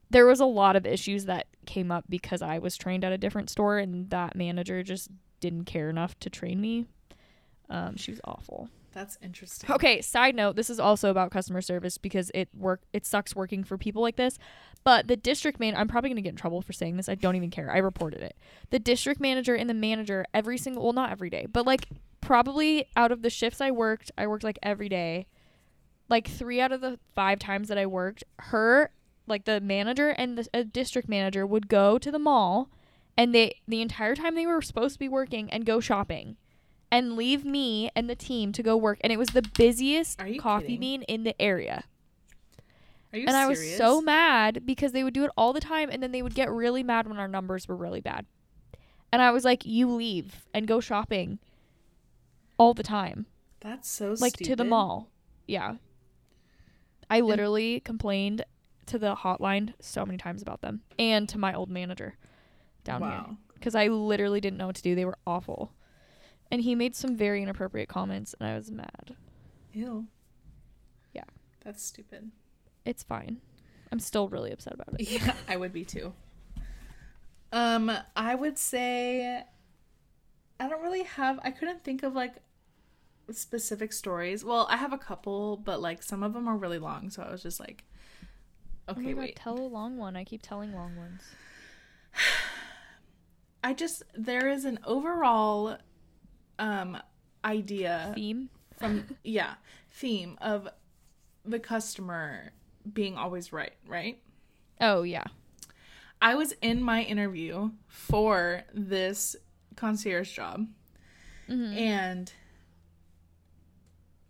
there 0.09 0.25
was 0.25 0.39
a 0.39 0.45
lot 0.45 0.75
of 0.75 0.85
issues 0.85 1.25
that 1.25 1.47
came 1.65 1.91
up 1.91 2.05
because 2.07 2.41
I 2.41 2.59
was 2.59 2.77
trained 2.77 3.03
at 3.03 3.11
a 3.11 3.17
different 3.17 3.49
store, 3.49 3.79
and 3.79 4.09
that 4.11 4.35
manager 4.35 4.81
just 4.83 5.09
didn't 5.41 5.65
care 5.65 5.89
enough 5.89 6.17
to 6.19 6.29
train 6.29 6.61
me. 6.61 6.85
Um, 7.69 7.97
she 7.97 8.11
was 8.11 8.21
awful. 8.23 8.69
That's 8.93 9.17
interesting. 9.23 9.71
Okay, 9.71 10.01
side 10.01 10.35
note, 10.35 10.55
this 10.55 10.69
is 10.69 10.79
also 10.79 11.09
about 11.09 11.31
customer 11.31 11.61
service 11.61 11.97
because 11.97 12.29
it 12.35 12.47
work 12.55 12.81
it 12.93 13.05
sucks 13.05 13.35
working 13.35 13.63
for 13.63 13.77
people 13.77 14.01
like 14.03 14.15
this. 14.17 14.37
But 14.83 15.07
the 15.07 15.17
district 15.17 15.59
man 15.59 15.75
I'm 15.75 15.87
probably 15.87 16.11
gonna 16.11 16.21
get 16.21 16.29
in 16.29 16.35
trouble 16.35 16.61
for 16.61 16.73
saying 16.73 16.95
this. 16.97 17.09
I 17.09 17.15
don't 17.15 17.35
even 17.35 17.49
care. 17.49 17.71
I 17.71 17.79
reported 17.79 18.21
it. 18.21 18.37
The 18.69 18.79
district 18.79 19.19
manager 19.19 19.55
and 19.55 19.67
the 19.69 19.73
manager 19.73 20.25
every 20.33 20.57
single 20.59 20.83
well 20.83 20.93
not 20.93 21.09
every 21.11 21.29
day, 21.31 21.47
but 21.51 21.65
like 21.65 21.87
probably 22.23 22.87
out 22.95 23.11
of 23.11 23.21
the 23.21 23.29
shifts 23.29 23.61
I 23.61 23.71
worked, 23.71 24.11
I 24.17 24.27
worked 24.27 24.43
like 24.43 24.59
every 24.63 24.89
day. 24.89 25.27
Like 26.09 26.27
three 26.27 26.59
out 26.59 26.71
of 26.71 26.81
the 26.81 26.99
five 27.15 27.39
times 27.39 27.69
that 27.69 27.77
I 27.77 27.85
worked, 27.85 28.23
her 28.39 28.91
like 29.27 29.45
the 29.45 29.61
manager 29.61 30.09
and 30.09 30.37
the 30.37 30.47
a 30.53 30.63
district 30.63 31.07
manager 31.07 31.45
would 31.45 31.67
go 31.67 31.97
to 31.97 32.11
the 32.11 32.19
mall 32.19 32.69
and 33.17 33.33
they 33.33 33.55
the 33.67 33.81
entire 33.81 34.15
time 34.15 34.35
they 34.35 34.45
were 34.45 34.61
supposed 34.61 34.95
to 34.95 34.99
be 34.99 35.07
working 35.07 35.49
and 35.49 35.65
go 35.65 35.79
shopping 35.79 36.35
and 36.91 37.15
leave 37.15 37.45
me 37.45 37.89
and 37.95 38.09
the 38.09 38.15
team 38.15 38.51
to 38.51 38.61
go 38.61 38.75
work. 38.77 38.99
And 39.01 39.11
it 39.11 39.17
was 39.17 39.29
the 39.29 39.41
busiest 39.57 40.19
coffee 40.39 40.65
kidding? 40.65 40.79
bean 40.79 41.01
in 41.03 41.23
the 41.23 41.41
area. 41.41 41.85
Are 43.11 43.19
you 43.19 43.27
and 43.27 43.35
i 43.35 43.47
was 43.47 43.77
so 43.77 44.01
mad 44.01 44.63
because 44.65 44.91
they 44.91 45.03
would 45.03 45.13
do 45.13 45.23
it 45.23 45.31
all 45.37 45.53
the 45.53 45.59
time 45.59 45.89
and 45.91 46.01
then 46.01 46.11
they 46.11 46.21
would 46.21 46.33
get 46.33 46.51
really 46.51 46.83
mad 46.83 47.07
when 47.07 47.17
our 47.17 47.27
numbers 47.27 47.67
were 47.67 47.75
really 47.75 48.01
bad. 48.01 48.25
And 49.11 49.21
i 49.21 49.31
was 49.31 49.45
like 49.45 49.65
you 49.65 49.89
leave 49.89 50.45
and 50.53 50.67
go 50.67 50.79
shopping 50.79 51.39
all 52.57 52.73
the 52.73 52.83
time 52.83 53.25
That's 53.61 53.89
so 53.89 54.15
like 54.19 54.33
to 54.37 54.55
the 54.55 54.63
mall 54.63 55.09
yeah 55.47 55.75
i 57.09 57.19
literally 57.19 57.79
complained 57.79 58.45
to 58.85 58.97
the 58.97 59.15
hotline 59.15 59.73
so 59.79 60.05
many 60.05 60.17
times 60.17 60.41
about 60.41 60.61
them 60.61 60.81
and 60.99 61.27
to 61.29 61.37
my 61.37 61.53
old 61.53 61.69
manager 61.69 62.15
down 62.83 63.01
here 63.01 63.37
because 63.63 63.75
I 63.75 63.87
literally 63.87 64.41
didn't 64.41 64.57
know 64.57 64.67
what 64.67 64.75
to 64.75 64.81
do. 64.81 64.93
They 64.93 65.05
were 65.05 65.17
awful. 65.25 65.71
And 66.51 66.61
he 66.61 66.75
made 66.75 66.97
some 66.97 67.15
very 67.15 67.41
inappropriate 67.41 67.87
comments, 67.87 68.35
and 68.37 68.49
I 68.49 68.57
was 68.57 68.69
mad. 68.69 69.15
Ew. 69.71 70.07
Yeah. 71.13 71.23
That's 71.63 71.81
stupid. 71.81 72.31
It's 72.83 73.03
fine. 73.03 73.39
I'm 73.89 73.99
still 73.99 74.27
really 74.27 74.51
upset 74.51 74.73
about 74.73 74.99
it. 74.99 75.09
Yeah, 75.09 75.33
I 75.47 75.55
would 75.55 75.71
be 75.71 75.85
too. 75.85 76.11
Um, 77.53 77.89
I 78.17 78.35
would 78.35 78.57
say 78.57 79.43
I 80.59 80.69
don't 80.69 80.81
really 80.81 81.03
have 81.03 81.39
I 81.43 81.51
couldn't 81.51 81.83
think 81.83 82.03
of 82.03 82.13
like 82.13 82.35
specific 83.31 83.93
stories. 83.93 84.43
Well, 84.43 84.67
I 84.69 84.77
have 84.77 84.93
a 84.93 84.97
couple, 84.97 85.57
but 85.57 85.81
like 85.81 86.03
some 86.03 86.23
of 86.23 86.33
them 86.33 86.47
are 86.47 86.57
really 86.57 86.79
long, 86.79 87.09
so 87.09 87.23
I 87.23 87.31
was 87.31 87.43
just 87.43 87.59
like 87.59 87.83
oh 88.87 88.93
okay, 88.93 89.13
God, 89.13 89.17
wait. 89.17 89.35
tell 89.35 89.57
a 89.59 89.61
long 89.67 89.97
one. 89.97 90.15
I 90.15 90.23
keep 90.23 90.41
telling 90.41 90.73
long 90.73 90.95
ones. 90.95 91.21
I 93.63 93.73
just 93.73 94.03
there 94.15 94.49
is 94.49 94.65
an 94.65 94.79
overall 94.85 95.77
um 96.59 96.97
idea 97.45 98.11
Theme. 98.15 98.49
from 98.77 99.05
yeah, 99.23 99.55
theme 99.91 100.37
of 100.41 100.67
the 101.45 101.59
customer 101.59 102.51
being 102.93 103.17
always 103.17 103.53
right, 103.53 103.73
right? 103.87 104.19
Oh 104.81 105.03
yeah. 105.03 105.25
I 106.21 106.35
was 106.35 106.53
in 106.61 106.81
my 106.81 107.01
interview 107.01 107.71
for 107.87 108.63
this 108.73 109.35
concierge 109.75 110.33
job 110.35 110.67
Mhm. 111.49 111.75
and 111.77 112.33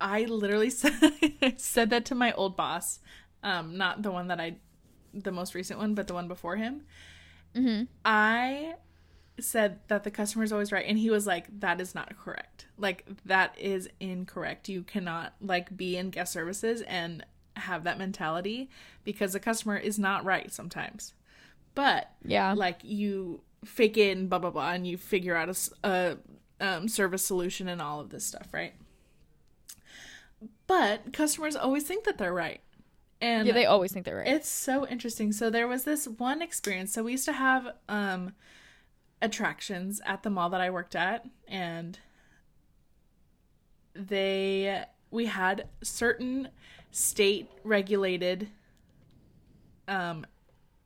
I 0.02 0.26
literally 0.26 0.70
said, 0.72 0.94
said 1.58 1.90
that 1.92 2.06
to 2.06 2.16
my 2.16 2.34
old 2.34 2.58
boss, 2.58 3.00
um, 3.44 3.78
not 3.78 4.02
the 4.02 4.12
one 4.12 4.28
that 4.28 4.40
I, 4.40 4.58
the 5.14 5.32
most 5.32 5.56
recent 5.56 5.80
one, 5.80 5.94
but 5.94 6.08
the 6.08 6.14
one 6.14 6.28
before 6.28 6.56
him. 6.58 6.82
Mm-hmm. 7.56 7.84
I 8.04 8.74
said 9.40 9.80
that 9.88 10.04
the 10.04 10.12
customer 10.12 10.44
is 10.44 10.52
always 10.52 10.72
right, 10.72 10.86
and 10.88 10.98
he 10.98 11.10
was 11.10 11.26
like, 11.26 11.48
"That 11.60 11.80
is 11.80 11.96
not 11.96 12.18
correct. 12.18 12.68
Like 12.78 13.06
that 13.26 13.58
is 13.58 13.90
incorrect. 14.00 14.68
You 14.70 14.84
cannot 14.84 15.34
like 15.40 15.76
be 15.78 15.96
in 15.98 16.10
guest 16.10 16.34
services 16.34 16.82
and 16.82 17.26
have 17.56 17.84
that 17.84 17.98
mentality 17.98 18.70
because 19.04 19.34
the 19.34 19.40
customer 19.40 19.78
is 19.78 19.98
not 20.00 20.26
right 20.26 20.52
sometimes." 20.52 21.14
But 21.76 22.12
Yeah. 22.26 22.54
like 22.54 22.80
you 22.84 23.42
fake 23.66 23.98
it 23.98 24.18
and 24.18 24.30
blah 24.30 24.40
blah 24.40 24.50
blah 24.50 24.72
and 24.72 24.86
you 24.88 24.98
figure 24.98 25.36
out 25.36 25.70
a 25.84 26.18
um, 26.60 26.88
service 26.88 27.26
solution 27.26 27.68
and 27.68 27.82
all 27.82 28.00
of 28.00 28.10
this 28.10 28.26
stuff 28.26 28.48
right 28.54 28.74
but 30.68 31.14
customers 31.14 31.56
always 31.56 31.84
think 31.84 32.04
that 32.06 32.18
they're 32.18 32.34
right 32.34 32.62
and 33.22 33.48
yeah. 33.48 33.54
They 33.54 33.66
always 33.66 33.94
think 33.94 34.06
they're 34.06 34.18
right. 34.18 34.28
it's 34.28 34.50
so 34.50 34.86
interesting 34.86 35.32
so 35.32 35.50
there 35.50 35.68
was 35.68 35.86
this 35.86 36.08
one 36.08 36.42
experience 36.42 36.94
so 36.94 37.04
we 37.04 37.12
used 37.14 37.26
to 37.26 37.34
have 37.34 37.68
um 37.88 38.34
attractions 39.22 40.02
at 40.06 40.24
the 40.24 40.30
mall 40.30 40.50
that 40.50 40.60
i 40.60 40.70
worked 40.70 40.96
at 40.96 41.26
and 41.48 42.00
they 43.96 44.84
we 45.12 45.28
had 45.28 45.70
certain 45.82 46.50
state 46.92 47.50
regulated 47.64 48.50
um 49.88 50.26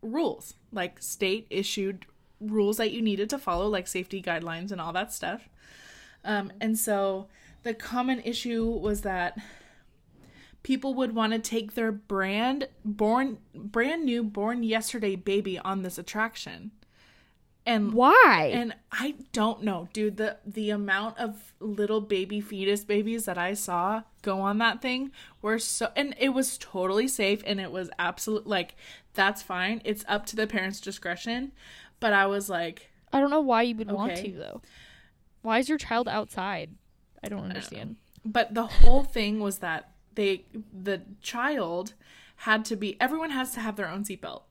rules 0.03 0.53
like 0.71 1.01
state 1.01 1.47
issued 1.49 2.05
rules 2.39 2.77
that 2.77 2.91
you 2.91 3.01
needed 3.01 3.29
to 3.29 3.37
follow 3.37 3.67
like 3.67 3.87
safety 3.87 4.21
guidelines 4.21 4.71
and 4.71 4.79
all 4.79 4.93
that 4.93 5.11
stuff 5.13 5.49
um 6.23 6.51
and 6.61 6.77
so 6.77 7.27
the 7.63 7.73
common 7.73 8.19
issue 8.21 8.65
was 8.65 9.01
that 9.01 9.37
people 10.63 10.93
would 10.93 11.15
want 11.15 11.33
to 11.33 11.39
take 11.39 11.73
their 11.73 11.91
brand 11.91 12.67
born 12.83 13.37
brand 13.55 14.05
new 14.05 14.23
born 14.23 14.63
yesterday 14.63 15.15
baby 15.15 15.57
on 15.59 15.81
this 15.81 15.97
attraction 15.97 16.71
and 17.67 17.93
Why? 17.93 18.51
and 18.53 18.73
I 18.93 19.15
don't 19.33 19.61
know, 19.61 19.89
dude. 19.91 20.15
The 20.15 20.37
the 20.45 20.69
amount 20.69 21.17
of 21.19 21.53
little 21.59 21.99
baby 21.99 22.39
fetus 22.39 22.85
babies 22.85 23.25
that 23.25 23.37
I 23.37 23.55
saw 23.55 24.03
go 24.21 24.39
on 24.39 24.57
that 24.59 24.81
thing 24.81 25.11
were 25.41 25.59
so, 25.59 25.91
and 25.93 26.15
it 26.17 26.29
was 26.29 26.57
totally 26.57 27.09
safe, 27.09 27.43
and 27.45 27.59
it 27.59 27.69
was 27.69 27.89
absolute 27.99 28.47
like 28.47 28.75
that's 29.13 29.41
fine. 29.41 29.81
It's 29.83 30.05
up 30.07 30.25
to 30.27 30.37
the 30.37 30.47
parents' 30.47 30.79
discretion, 30.79 31.51
but 31.99 32.13
I 32.13 32.25
was 32.27 32.49
like, 32.49 32.89
I 33.13 33.19
don't 33.19 33.29
know 33.29 33.41
why 33.41 33.63
you 33.63 33.75
would 33.75 33.91
want 33.91 34.15
to 34.17 34.31
though. 34.31 34.61
Why 35.41 35.59
is 35.59 35.69
your 35.69 35.77
child 35.77 36.07
outside? 36.07 36.71
I 37.23 37.29
don't 37.29 37.43
understand. 37.43 37.95
but 38.25 38.53
the 38.53 38.65
whole 38.67 39.03
thing 39.03 39.39
was 39.39 39.59
that 39.59 39.91
they 40.15 40.45
the 40.73 41.01
child 41.21 41.93
had 42.37 42.65
to 42.65 42.75
be 42.75 42.99
everyone 43.01 43.29
has 43.31 43.51
to 43.51 43.59
have 43.59 43.75
their 43.75 43.89
own 43.89 44.03
seatbelt. 44.03 44.43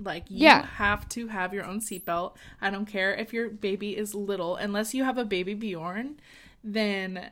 Like 0.00 0.28
you 0.30 0.38
Yeah. 0.38 0.66
have 0.66 1.08
to 1.10 1.28
have 1.28 1.54
your 1.54 1.64
own 1.64 1.80
seatbelt. 1.80 2.36
I 2.60 2.70
don't 2.70 2.86
care 2.86 3.14
if 3.14 3.32
your 3.32 3.48
baby 3.50 3.96
is 3.96 4.14
little, 4.14 4.56
unless 4.56 4.92
you 4.94 5.04
have 5.04 5.18
a 5.18 5.24
baby 5.24 5.54
Bjorn, 5.54 6.18
then 6.64 7.30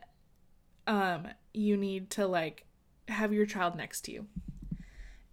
um 0.86 1.28
you 1.54 1.76
need 1.76 2.10
to 2.10 2.26
like 2.26 2.64
have 3.08 3.32
your 3.32 3.46
child 3.46 3.76
next 3.76 4.02
to 4.02 4.12
you. 4.12 4.26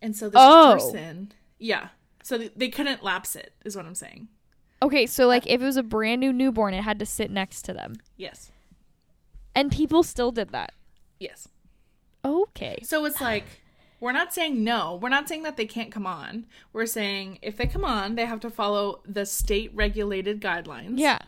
And 0.01 0.15
so 0.15 0.27
this 0.29 0.41
Oh. 0.41 0.73
person, 0.73 1.33
yeah. 1.59 1.89
So 2.23 2.37
they, 2.37 2.49
they 2.55 2.69
couldn't 2.69 3.03
lapse 3.03 3.35
it 3.35 3.53
is 3.65 3.75
what 3.75 3.85
I'm 3.85 3.95
saying. 3.95 4.27
Okay, 4.81 5.05
so 5.05 5.27
like 5.27 5.45
if 5.47 5.61
it 5.61 5.65
was 5.65 5.77
a 5.77 5.83
brand 5.83 6.21
new 6.21 6.31
newborn, 6.33 6.73
it 6.73 6.83
had 6.83 6.99
to 6.99 7.05
sit 7.05 7.29
next 7.31 7.63
to 7.63 7.73
them, 7.73 7.95
Yes. 8.17 8.51
and 9.55 9.71
people 9.71 10.03
still 10.03 10.31
did 10.31 10.49
that. 10.51 10.71
Yes. 11.19 11.49
Okay. 12.23 12.79
So 12.83 13.03
it's 13.05 13.19
like 13.21 13.45
we're 13.99 14.11
not 14.13 14.33
saying 14.33 14.63
no. 14.63 14.97
We're 15.01 15.09
not 15.09 15.27
saying 15.27 15.43
that 15.43 15.57
they 15.57 15.65
can't 15.65 15.91
come 15.91 16.05
on. 16.07 16.45
We're 16.71 16.85
saying 16.85 17.39
if 17.41 17.57
they 17.57 17.67
come 17.67 17.83
on, 17.83 18.15
they 18.15 18.25
have 18.25 18.39
to 18.41 18.49
follow 18.49 19.01
the 19.05 19.25
state 19.25 19.71
regulated 19.73 20.39
guidelines. 20.41 20.93
Yeah. 20.97 21.19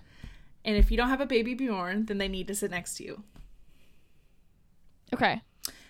And 0.63 0.77
if 0.77 0.91
you 0.91 0.95
don't 0.97 1.10
have 1.10 1.19
a 1.21 1.25
baby 1.25 1.54
Bjorn, 1.54 2.06
then 2.06 2.17
they 2.19 2.27
need 2.30 2.47
to 2.47 2.56
sit 2.56 2.71
next 2.71 2.95
to 2.97 3.04
you. 3.04 3.23
Okay. 5.13 5.41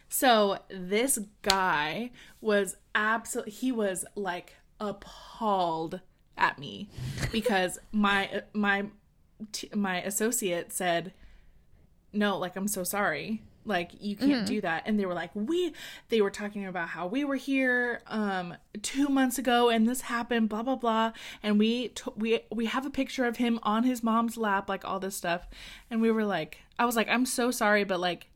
So 0.10 0.60
this 0.70 1.20
guy 1.42 2.12
was 2.42 2.76
absolutely 2.96 3.52
he 3.54 3.72
was 3.72 4.04
like 4.16 4.56
appalled 4.82 6.02
at 6.38 6.58
me 6.60 6.90
because 7.32 7.80
my 7.92 8.42
my 8.52 8.88
t- 9.52 9.70
my 9.74 10.02
associate 10.02 10.74
said 10.74 11.14
no 12.12 12.38
like 12.38 12.56
I'm 12.58 12.68
so 12.68 12.84
sorry. 12.84 13.44
Like 13.64 13.92
you 14.00 14.16
can't 14.16 14.48
do 14.48 14.60
that. 14.62 14.84
And 14.88 15.00
they 15.00 15.06
were 15.06 15.14
like 15.14 15.30
we 15.36 15.72
they 16.10 16.20
were 16.20 16.32
talking 16.32 16.66
about 16.66 16.90
how 16.90 17.06
we 17.06 17.24
were 17.24 17.36
here 17.36 18.02
um 18.08 18.56
2 18.82 19.08
months 19.08 19.38
ago 19.38 19.70
and 19.70 19.88
this 19.88 20.02
happened 20.02 20.50
blah 20.50 20.64
blah 20.64 20.76
blah. 20.76 21.14
And 21.44 21.60
we 21.60 21.90
t- 21.90 22.12
we 22.18 22.40
we 22.52 22.66
have 22.66 22.88
a 22.88 22.90
picture 22.90 23.26
of 23.26 23.38
him 23.38 23.60
on 23.62 23.84
his 23.84 24.02
mom's 24.04 24.36
lap 24.36 24.68
like 24.68 24.84
all 24.84 25.00
this 25.00 25.16
stuff. 25.16 25.48
And 25.92 26.02
we 26.02 26.12
were 26.12 26.26
like 26.26 26.58
I 26.80 26.86
was 26.86 26.96
like 26.96 27.08
I'm 27.08 27.26
so 27.26 27.52
sorry 27.52 27.84
but 27.84 28.00
like 28.00 28.28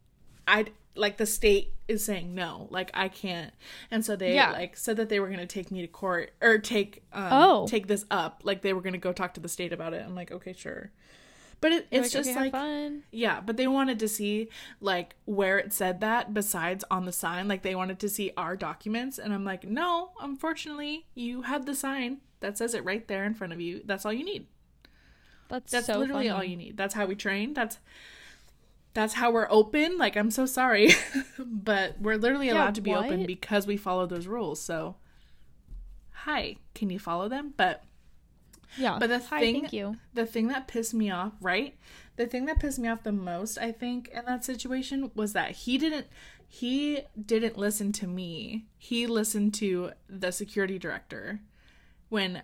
I 0.47 0.67
like 0.95 1.17
the 1.17 1.25
state 1.25 1.73
is 1.87 2.03
saying 2.03 2.33
no, 2.33 2.67
like 2.71 2.89
I 2.93 3.07
can't, 3.09 3.53
and 3.91 4.03
so 4.05 4.15
they 4.15 4.33
Yeah. 4.35 4.51
like 4.51 4.75
said 4.77 4.97
that 4.97 5.09
they 5.09 5.19
were 5.19 5.29
gonna 5.29 5.45
take 5.45 5.69
me 5.71 5.81
to 5.81 5.87
court 5.87 6.31
or 6.41 6.57
take 6.57 7.03
um 7.13 7.29
Oh. 7.31 7.67
take 7.67 7.87
this 7.87 8.05
up, 8.09 8.41
like 8.43 8.61
they 8.61 8.73
were 8.73 8.81
gonna 8.81 8.97
go 8.97 9.11
talk 9.13 9.33
to 9.35 9.39
the 9.39 9.49
state 9.49 9.73
about 9.73 9.93
it. 9.93 10.03
I'm 10.05 10.15
like, 10.15 10.31
okay, 10.31 10.53
sure, 10.53 10.91
but 11.61 11.71
it, 11.71 11.87
it's 11.91 12.11
just 12.11 12.29
okay, 12.29 12.39
like 12.39 12.51
fun. 12.51 13.03
yeah, 13.11 13.39
but 13.41 13.57
they 13.57 13.67
wanted 13.67 13.99
to 13.99 14.07
see 14.07 14.49
like 14.81 15.15
where 15.25 15.57
it 15.59 15.73
said 15.73 15.99
that 16.01 16.33
besides 16.33 16.83
on 16.89 17.05
the 17.05 17.11
sign, 17.11 17.47
like 17.47 17.61
they 17.61 17.75
wanted 17.75 17.99
to 17.99 18.09
see 18.09 18.31
our 18.37 18.55
documents, 18.55 19.19
and 19.19 19.33
I'm 19.33 19.43
like, 19.45 19.63
no, 19.65 20.11
unfortunately, 20.21 21.05
you 21.13 21.43
had 21.43 21.65
the 21.65 21.75
sign 21.75 22.17
that 22.39 22.57
says 22.57 22.73
it 22.73 22.83
right 22.83 23.07
there 23.07 23.23
in 23.25 23.33
front 23.33 23.53
of 23.53 23.61
you. 23.61 23.81
That's 23.85 24.05
all 24.05 24.13
you 24.13 24.25
need. 24.25 24.47
That's, 25.47 25.71
That's 25.71 25.85
so 25.85 25.99
literally 25.99 26.27
funny. 26.27 26.29
all 26.29 26.43
you 26.43 26.57
need. 26.57 26.75
That's 26.77 26.95
how 26.95 27.05
we 27.05 27.15
train. 27.15 27.53
That's 27.53 27.77
that's 28.95 29.15
how 29.15 29.31
we're 29.31 29.47
open. 29.51 29.99
Like 29.99 30.17
I'm 30.17 30.31
so 30.31 30.47
sorry, 30.47 30.91
but 31.39 32.01
we're 32.01 32.17
literally 32.17 32.49
Yeah, 32.49 32.61
allowed 32.61 32.75
to 32.77 32.81
be 32.81 32.95
open 32.95 33.25
because 33.25 33.67
we 33.67 33.77
follow 33.77 34.07
those 34.07 34.27
rules. 34.27 34.61
So, 34.61 34.97
hi, 36.11 36.57
can 36.73 36.89
you 36.89 36.99
follow 36.99 37.29
them? 37.29 37.53
But 37.57 37.83
Yeah. 38.75 38.99
but 38.99 39.07
the 39.09 39.19
Hi, 39.29 39.39
thing 39.39 39.61
thank 39.61 39.73
you. 39.73 39.97
the 40.13 40.25
thing 40.25 40.47
that 40.49 40.67
pissed 40.67 40.93
me 40.93 41.09
off, 41.11 41.33
right? 41.41 41.75
The 42.15 42.25
thing 42.27 42.45
that 42.45 42.59
pissed 42.59 42.79
me 42.79 42.87
off 42.87 43.03
the 43.03 43.11
most, 43.11 43.57
I 43.57 43.71
think, 43.71 44.07
in 44.09 44.25
that 44.25 44.45
situation 44.45 45.11
was 45.15 45.33
that 45.33 45.51
he 45.51 45.77
didn't 45.77 46.07
he 46.47 47.01
didn't 47.25 47.57
listen 47.57 47.91
to 47.93 48.07
me. 48.07 48.65
He 48.77 49.07
listened 49.07 49.53
to 49.55 49.91
the 50.07 50.31
security 50.31 50.79
director. 50.79 51.41
When 52.09 52.43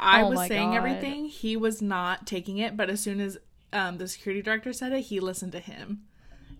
I 0.00 0.22
Oh 0.22 0.30
was 0.30 0.46
saying 0.48 0.74
God. 0.74 0.76
everything, 0.76 1.26
he 1.26 1.56
was 1.56 1.82
not 1.82 2.26
taking 2.26 2.58
it, 2.58 2.76
but 2.76 2.90
as 2.90 3.00
soon 3.00 3.20
as 3.20 3.38
um, 3.74 3.98
the 3.98 4.08
security 4.08 4.40
director 4.40 4.72
said 4.72 4.92
it, 4.92 5.00
he 5.02 5.20
listened 5.20 5.52
to 5.52 5.60
him. 5.60 6.04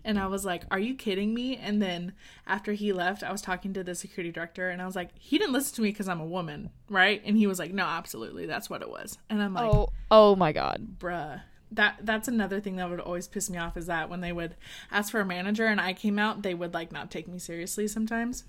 And 0.03 0.19
I 0.19 0.27
was 0.27 0.45
like, 0.45 0.65
"Are 0.69 0.77
you 0.77 0.93
kidding 0.93 1.33
me?" 1.33 1.57
And 1.57 1.81
then 1.81 2.13
after 2.45 2.73
he 2.73 2.93
left, 2.93 3.23
I 3.23 3.31
was 3.31 3.41
talking 3.41 3.73
to 3.73 3.83
the 3.83 3.95
security 3.95 4.31
director, 4.31 4.69
and 4.69 4.79
I 4.79 4.85
was 4.85 4.95
like, 4.95 5.09
"He 5.17 5.39
didn't 5.39 5.53
listen 5.53 5.75
to 5.77 5.81
me 5.81 5.89
because 5.89 6.07
I'm 6.07 6.21
a 6.21 6.25
woman, 6.27 6.69
right?" 6.91 7.23
And 7.25 7.35
he 7.35 7.47
was 7.47 7.57
like, 7.57 7.73
"No, 7.73 7.85
absolutely, 7.85 8.45
that's 8.45 8.69
what 8.69 8.83
it 8.83 8.89
was." 8.89 9.17
And 9.31 9.41
I'm 9.41 9.55
like, 9.55 9.65
oh, 9.65 9.89
oh 10.11 10.35
my 10.35 10.51
god. 10.51 10.99
bruh 10.99 11.41
that 11.71 11.97
that's 12.03 12.27
another 12.27 12.59
thing 12.61 12.75
that 12.75 12.87
would 12.87 12.99
always 12.99 13.27
piss 13.27 13.49
me 13.49 13.57
off 13.57 13.75
is 13.75 13.87
that 13.87 14.07
when 14.07 14.21
they 14.21 14.31
would 14.31 14.55
ask 14.91 15.11
for 15.11 15.19
a 15.19 15.25
manager 15.25 15.65
and 15.65 15.81
i 15.81 15.91
came 15.93 16.19
out 16.19 16.43
they 16.43 16.53
would 16.53 16.75
like 16.75 16.91
not 16.91 17.09
take 17.09 17.27
me 17.27 17.39
seriously 17.39 17.87
sometimes 17.87 18.43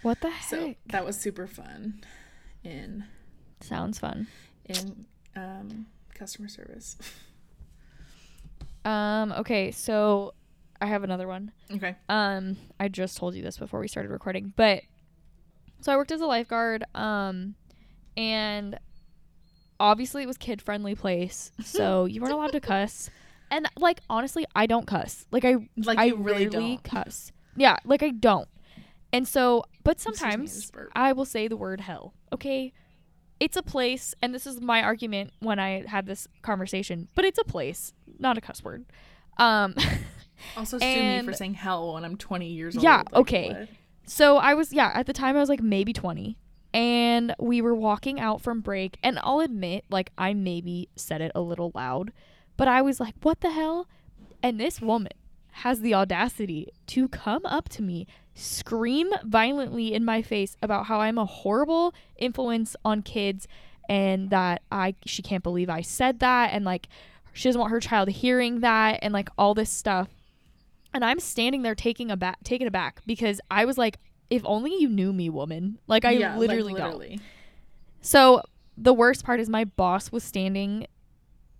What 0.00 0.20
the 0.22 0.30
heck? 0.30 0.48
so 0.48 0.74
that 0.86 1.04
was 1.04 1.20
super 1.20 1.46
fun 1.46 2.00
in 2.64 3.04
Sounds 3.60 3.98
fun. 3.98 4.26
in 4.64 5.04
um 5.36 5.86
customer 6.16 6.48
service 6.48 6.96
Um, 8.84 9.32
okay, 9.32 9.72
so 9.72 10.34
I 10.80 10.86
have 10.86 11.02
another 11.02 11.26
one. 11.26 11.50
Okay. 11.72 11.96
Um, 12.08 12.56
I 12.78 12.86
just 12.88 13.16
told 13.16 13.34
you 13.34 13.42
this 13.42 13.56
before 13.58 13.80
we 13.80 13.88
started 13.88 14.10
recording, 14.10 14.52
but 14.56 14.82
so 15.80 15.92
I 15.92 15.96
worked 15.96 16.12
as 16.12 16.20
a 16.20 16.26
lifeguard. 16.26 16.84
Um, 16.94 17.56
and 18.16 18.78
obviously 19.80 20.22
it 20.22 20.26
was 20.26 20.36
kid 20.36 20.62
friendly 20.62 20.94
place, 20.94 21.50
so 21.64 22.04
you 22.04 22.20
weren't 22.20 22.32
allowed 22.32 22.52
to 22.52 22.60
cuss. 22.60 23.10
And 23.50 23.68
like 23.76 24.00
honestly, 24.08 24.46
I 24.54 24.66
don't 24.66 24.86
cuss. 24.86 25.26
Like 25.32 25.44
I, 25.44 25.56
Like 25.76 25.98
I 25.98 26.08
really 26.10 26.46
don't. 26.46 26.82
cuss. 26.84 27.32
Yeah, 27.56 27.76
like 27.84 28.02
I 28.04 28.10
don't. 28.10 28.48
And 29.12 29.26
so, 29.26 29.64
but 29.82 29.98
sometimes. 30.00 30.70
I 30.94 31.12
will 31.12 31.24
say 31.24 31.48
the 31.48 31.56
word 31.56 31.80
hell. 31.80 32.14
Okay. 32.32 32.72
It's 33.38 33.56
a 33.56 33.62
place, 33.62 34.14
and 34.22 34.34
this 34.34 34.46
is 34.46 34.60
my 34.60 34.82
argument 34.82 35.32
when 35.40 35.58
I 35.58 35.84
had 35.86 36.06
this 36.06 36.26
conversation, 36.42 37.08
but 37.14 37.24
it's 37.24 37.38
a 37.38 37.44
place, 37.44 37.92
not 38.18 38.38
a 38.38 38.40
cuss 38.40 38.64
word. 38.64 38.84
Um, 39.38 39.74
Also, 40.56 40.78
sue 40.78 40.84
me 40.84 41.22
for 41.22 41.32
saying 41.32 41.54
hell 41.54 41.94
when 41.94 42.04
I'm 42.04 42.16
20 42.16 42.46
years 42.46 42.76
old. 42.76 42.84
Yeah, 42.84 42.98
Like, 42.98 43.14
okay. 43.14 43.48
what? 43.48 43.68
so 44.04 44.36
I 44.36 44.52
was, 44.54 44.70
yeah, 44.72 44.90
at 44.94 45.06
the 45.06 45.14
time 45.14 45.34
I 45.36 45.40
was 45.40 45.48
like 45.48 45.62
maybe 45.62 45.92
20, 45.94 46.36
and 46.74 47.34
we 47.38 47.62
were 47.62 47.74
walking 47.74 48.20
out 48.20 48.42
from 48.42 48.60
break, 48.60 48.98
and 49.02 49.18
I'll 49.22 49.40
admit, 49.40 49.84
like, 49.90 50.12
I 50.18 50.34
maybe 50.34 50.90
said 50.94 51.22
it 51.22 51.32
a 51.34 51.40
little 51.40 51.72
loud, 51.74 52.12
but 52.58 52.68
I 52.68 52.82
was 52.82 53.00
like, 53.00 53.14
what 53.22 53.40
the 53.40 53.50
hell? 53.50 53.88
And 54.42 54.60
this 54.60 54.80
woman 54.80 55.12
has 55.60 55.80
the 55.80 55.94
audacity 55.94 56.68
to 56.86 57.08
come 57.08 57.44
up 57.46 57.68
to 57.70 57.82
me, 57.82 58.06
scream 58.34 59.10
violently 59.24 59.94
in 59.94 60.04
my 60.04 60.20
face 60.22 60.56
about 60.62 60.86
how 60.86 61.00
I'm 61.00 61.16
a 61.18 61.24
horrible 61.24 61.94
influence 62.16 62.76
on 62.84 63.02
kids 63.02 63.48
and 63.88 64.30
that 64.30 64.62
I 64.70 64.94
she 65.06 65.22
can't 65.22 65.42
believe 65.42 65.70
I 65.70 65.80
said 65.80 66.18
that 66.20 66.50
and 66.52 66.64
like 66.64 66.88
she 67.32 67.48
doesn't 67.48 67.60
want 67.60 67.70
her 67.70 67.80
child 67.80 68.08
hearing 68.10 68.60
that 68.60 68.98
and 69.02 69.14
like 69.14 69.28
all 69.38 69.54
this 69.54 69.70
stuff. 69.70 70.08
And 70.92 71.04
I'm 71.04 71.20
standing 71.20 71.62
there 71.62 71.74
taking 71.74 72.10
a 72.10 72.16
back 72.16 72.42
taken 72.42 72.66
aback 72.66 73.00
because 73.06 73.40
I 73.50 73.64
was 73.64 73.78
like 73.78 73.98
if 74.28 74.42
only 74.44 74.74
you 74.78 74.88
knew 74.88 75.12
me, 75.12 75.30
woman. 75.30 75.78
Like 75.86 76.04
I 76.04 76.12
Yeah, 76.12 76.30
like, 76.30 76.38
literally 76.48 76.74
don't. 76.74 76.98
literally. 76.98 77.20
So 78.00 78.42
the 78.76 78.92
worst 78.92 79.24
part 79.24 79.40
is 79.40 79.48
my 79.48 79.64
boss 79.64 80.12
was 80.12 80.22
standing 80.24 80.86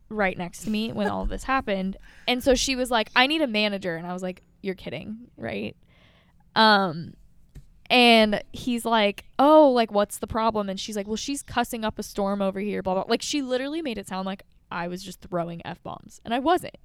right 0.09 0.37
next 0.37 0.62
to 0.62 0.71
me 0.71 0.92
when 0.92 1.09
all 1.09 1.23
of 1.23 1.29
this 1.29 1.45
happened. 1.45 1.97
And 2.29 2.42
so 2.42 2.55
she 2.55 2.77
was 2.77 2.90
like, 2.90 3.11
I 3.16 3.27
need 3.27 3.42
a 3.42 3.47
manager. 3.47 3.97
And 3.97 4.07
I 4.07 4.12
was 4.12 4.23
like, 4.23 4.42
You're 4.62 4.75
kidding, 4.75 5.29
right? 5.37 5.77
Um 6.55 7.14
and 7.88 8.42
he's 8.53 8.85
like, 8.85 9.25
Oh, 9.38 9.71
like 9.71 9.90
what's 9.92 10.19
the 10.19 10.27
problem? 10.27 10.69
And 10.69 10.79
she's 10.79 10.97
like, 10.97 11.07
Well, 11.07 11.16
she's 11.16 11.42
cussing 11.42 11.85
up 11.85 11.99
a 11.99 12.03
storm 12.03 12.40
over 12.42 12.61
here, 12.61 12.83
blah 12.83 12.95
blah. 12.95 13.05
Like 13.09 13.23
she 13.23 13.42
literally 13.42 13.83
made 13.83 13.99
it 13.99 14.09
sound 14.09 14.27
like 14.27 14.42
I 14.71 14.88
was 14.88 15.03
just 15.03 15.21
throwing 15.21 15.64
F 15.64 15.83
bombs. 15.83 16.21
And 16.25 16.35
I 16.35 16.38
wasn't. 16.38 16.77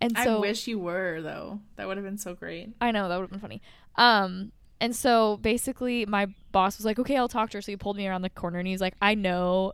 And 0.00 0.16
so 0.18 0.38
I 0.38 0.40
wish 0.40 0.66
you 0.66 0.80
were, 0.80 1.20
though. 1.22 1.60
That 1.76 1.86
would 1.86 1.96
have 1.96 2.04
been 2.04 2.18
so 2.18 2.34
great. 2.34 2.70
I 2.80 2.90
know 2.90 3.08
that 3.08 3.16
would 3.16 3.22
have 3.22 3.30
been 3.30 3.40
funny. 3.40 3.62
Um, 3.94 4.50
and 4.80 4.96
so 4.96 5.36
basically, 5.36 6.06
my 6.06 6.26
boss 6.50 6.76
was 6.76 6.84
like, 6.84 6.98
"Okay, 6.98 7.16
I'll 7.16 7.28
talk 7.28 7.50
to 7.50 7.58
her." 7.58 7.62
So 7.62 7.70
he 7.70 7.76
pulled 7.76 7.96
me 7.96 8.08
around 8.08 8.22
the 8.22 8.30
corner, 8.30 8.58
and 8.58 8.66
he's 8.66 8.80
like, 8.80 8.94
"I 9.00 9.14
know 9.14 9.70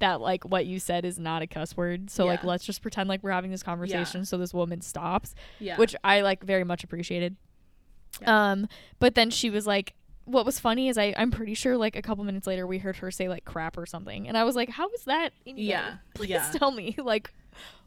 that 0.00 0.20
like 0.20 0.44
what 0.44 0.66
you 0.66 0.78
said 0.80 1.04
is 1.04 1.18
not 1.18 1.40
a 1.42 1.46
cuss 1.46 1.76
word, 1.76 2.10
so 2.10 2.26
like 2.26 2.44
let's 2.44 2.64
just 2.64 2.82
pretend 2.82 3.08
like 3.08 3.22
we're 3.22 3.30
having 3.30 3.50
this 3.50 3.62
conversation." 3.62 4.24
So 4.24 4.36
this 4.36 4.52
woman 4.52 4.80
stops, 4.80 5.34
Yeah. 5.60 5.76
which 5.76 5.94
I 6.04 6.20
like 6.22 6.42
very 6.44 6.64
much 6.64 6.82
appreciated. 6.84 7.36
Yeah. 8.20 8.50
Um, 8.50 8.68
but 8.98 9.14
then 9.14 9.30
she 9.30 9.50
was 9.50 9.66
like. 9.66 9.94
What 10.26 10.46
was 10.46 10.60
funny 10.60 10.88
is 10.88 10.96
I, 10.96 11.12
I'm 11.16 11.32
pretty 11.32 11.54
sure 11.54 11.76
like 11.76 11.96
a 11.96 12.02
couple 12.02 12.22
minutes 12.22 12.46
later 12.46 12.64
we 12.64 12.78
heard 12.78 12.94
her 12.96 13.10
say 13.10 13.28
like 13.28 13.44
crap 13.44 13.76
or 13.76 13.84
something 13.84 14.28
and 14.28 14.38
I 14.38 14.44
was 14.44 14.54
like 14.54 14.68
how 14.68 14.88
was 14.88 15.02
that 15.06 15.30
Yeah, 15.44 15.94
please 16.14 16.28
yeah. 16.30 16.48
tell 16.54 16.70
me 16.70 16.94
like 17.02 17.32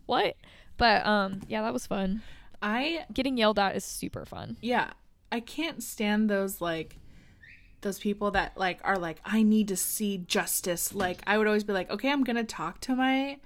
what 0.07 0.35
but 0.75 1.05
um 1.05 1.39
yeah 1.47 1.61
that 1.61 1.71
was 1.71 1.87
fun 1.87 2.21
I, 2.61 3.05
getting 3.13 3.37
yelled 3.37 3.59
at 3.59 3.77
is 3.77 3.85
super 3.85 4.25
fun 4.25 4.57
yeah, 4.59 4.89
I 5.31 5.39
can't 5.39 5.81
stand 5.81 6.29
those, 6.29 6.59
like, 6.59 6.97
those 7.83 7.99
people 7.99 8.31
that, 8.31 8.57
like, 8.57 8.79
are 8.83 8.97
like, 8.97 9.19
I 9.23 9.43
need 9.43 9.67
to 9.69 9.75
see 9.77 10.17
justice. 10.17 10.93
Like, 10.93 11.21
I 11.27 11.37
would 11.37 11.45
always 11.47 11.63
be 11.63 11.73
like, 11.73 11.89
okay, 11.91 12.11
I'm 12.11 12.23
going 12.23 12.35
to 12.35 12.43
talk 12.43 12.79
to 12.81 12.95
my, 12.95 13.37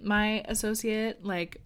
my 0.00 0.42
associate. 0.46 1.24
Like, 1.24 1.60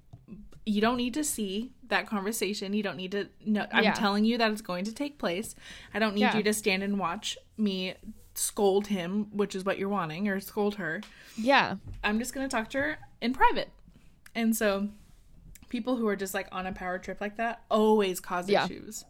you 0.66 0.80
don't 0.80 0.96
need 0.96 1.14
to 1.14 1.24
see 1.24 1.72
that 1.88 2.06
conversation. 2.06 2.72
You 2.72 2.82
don't 2.82 2.96
need 2.96 3.12
to 3.12 3.28
know. 3.44 3.66
I'm 3.72 3.84
Yeah. 3.84 3.92
telling 3.94 4.24
you 4.24 4.38
that 4.38 4.50
it's 4.50 4.62
going 4.62 4.84
to 4.86 4.92
take 4.94 5.18
place. 5.18 5.54
I 5.92 5.98
don't 5.98 6.14
need 6.14 6.20
Yeah. 6.22 6.36
you 6.36 6.42
to 6.44 6.54
stand 6.54 6.82
and 6.82 6.98
watch 6.98 7.36
me 7.58 7.94
scold 8.34 8.86
him, 8.86 9.26
which 9.36 9.54
is 9.54 9.64
what 9.64 9.78
you're 9.78 9.88
wanting, 9.88 10.28
or 10.28 10.40
scold 10.40 10.76
her. 10.76 11.02
yeah 11.36 11.76
I'm 12.04 12.18
just 12.18 12.32
gonna 12.34 12.48
talk 12.48 12.68
to 12.70 12.78
her 12.78 12.98
in 13.20 13.32
private. 13.32 13.70
And 14.34 14.54
so 14.56 14.88
people 15.68 15.96
who 15.96 16.06
are 16.08 16.16
just 16.16 16.32
like 16.34 16.46
on 16.52 16.66
a 16.66 16.72
power 16.72 16.98
trip 16.98 17.20
like 17.20 17.36
that 17.38 17.62
always 17.70 18.20
cause 18.20 18.48
Yeah. 18.48 18.64
issues. 18.64 19.04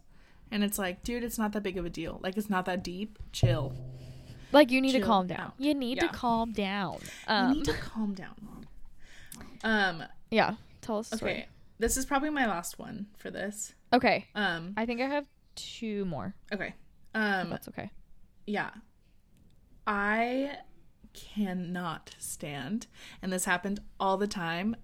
And 0.51 0.63
it's 0.63 0.77
like, 0.77 1.01
dude, 1.03 1.23
it's 1.23 1.37
not 1.37 1.53
that 1.53 1.63
big 1.63 1.77
of 1.77 1.85
a 1.85 1.89
deal. 1.89 2.19
Like 2.21 2.37
it's 2.37 2.49
not 2.49 2.65
that 2.65 2.83
deep. 2.83 3.17
Chill. 3.31 3.73
Like 4.51 4.69
you 4.69 4.81
need 4.81 4.91
to 4.91 4.99
calm 4.99 5.27
down. 5.27 5.39
out. 5.39 5.53
You 5.57 5.73
need 5.73 5.99
to 6.01 6.09
calm 6.09 6.51
down. 6.51 6.97
you 7.01 7.33
Um, 7.33 7.53
need 7.53 7.65
to 7.65 7.73
calm 7.73 8.13
down. 8.13 8.65
Um, 9.63 10.03
yeah. 10.29 10.55
Tell 10.81 10.97
us. 10.97 11.13
okay. 11.13 11.47
This 11.79 11.95
is 11.97 12.05
probably 12.05 12.29
my 12.29 12.45
last 12.47 12.77
one 12.77 13.07
for 13.17 13.31
this. 13.31 13.73
Okay. 13.93 14.27
Um, 14.35 14.73
I 14.77 14.85
think 14.85 14.99
I 15.01 15.07
have 15.07 15.25
two 15.55 16.05
more. 16.05 16.35
okay. 16.53 16.73
Um, 17.15 17.49
That's 17.49 17.67
okay. 17.69 17.89
yeah. 18.45 18.69
I 19.87 20.57
cannot 21.13 22.15
stand, 22.19 22.87
and 23.21 23.33
this 23.33 23.45
happened 23.45 23.79
all 23.99 24.15
the 24.17 24.27
time, 24.27 24.75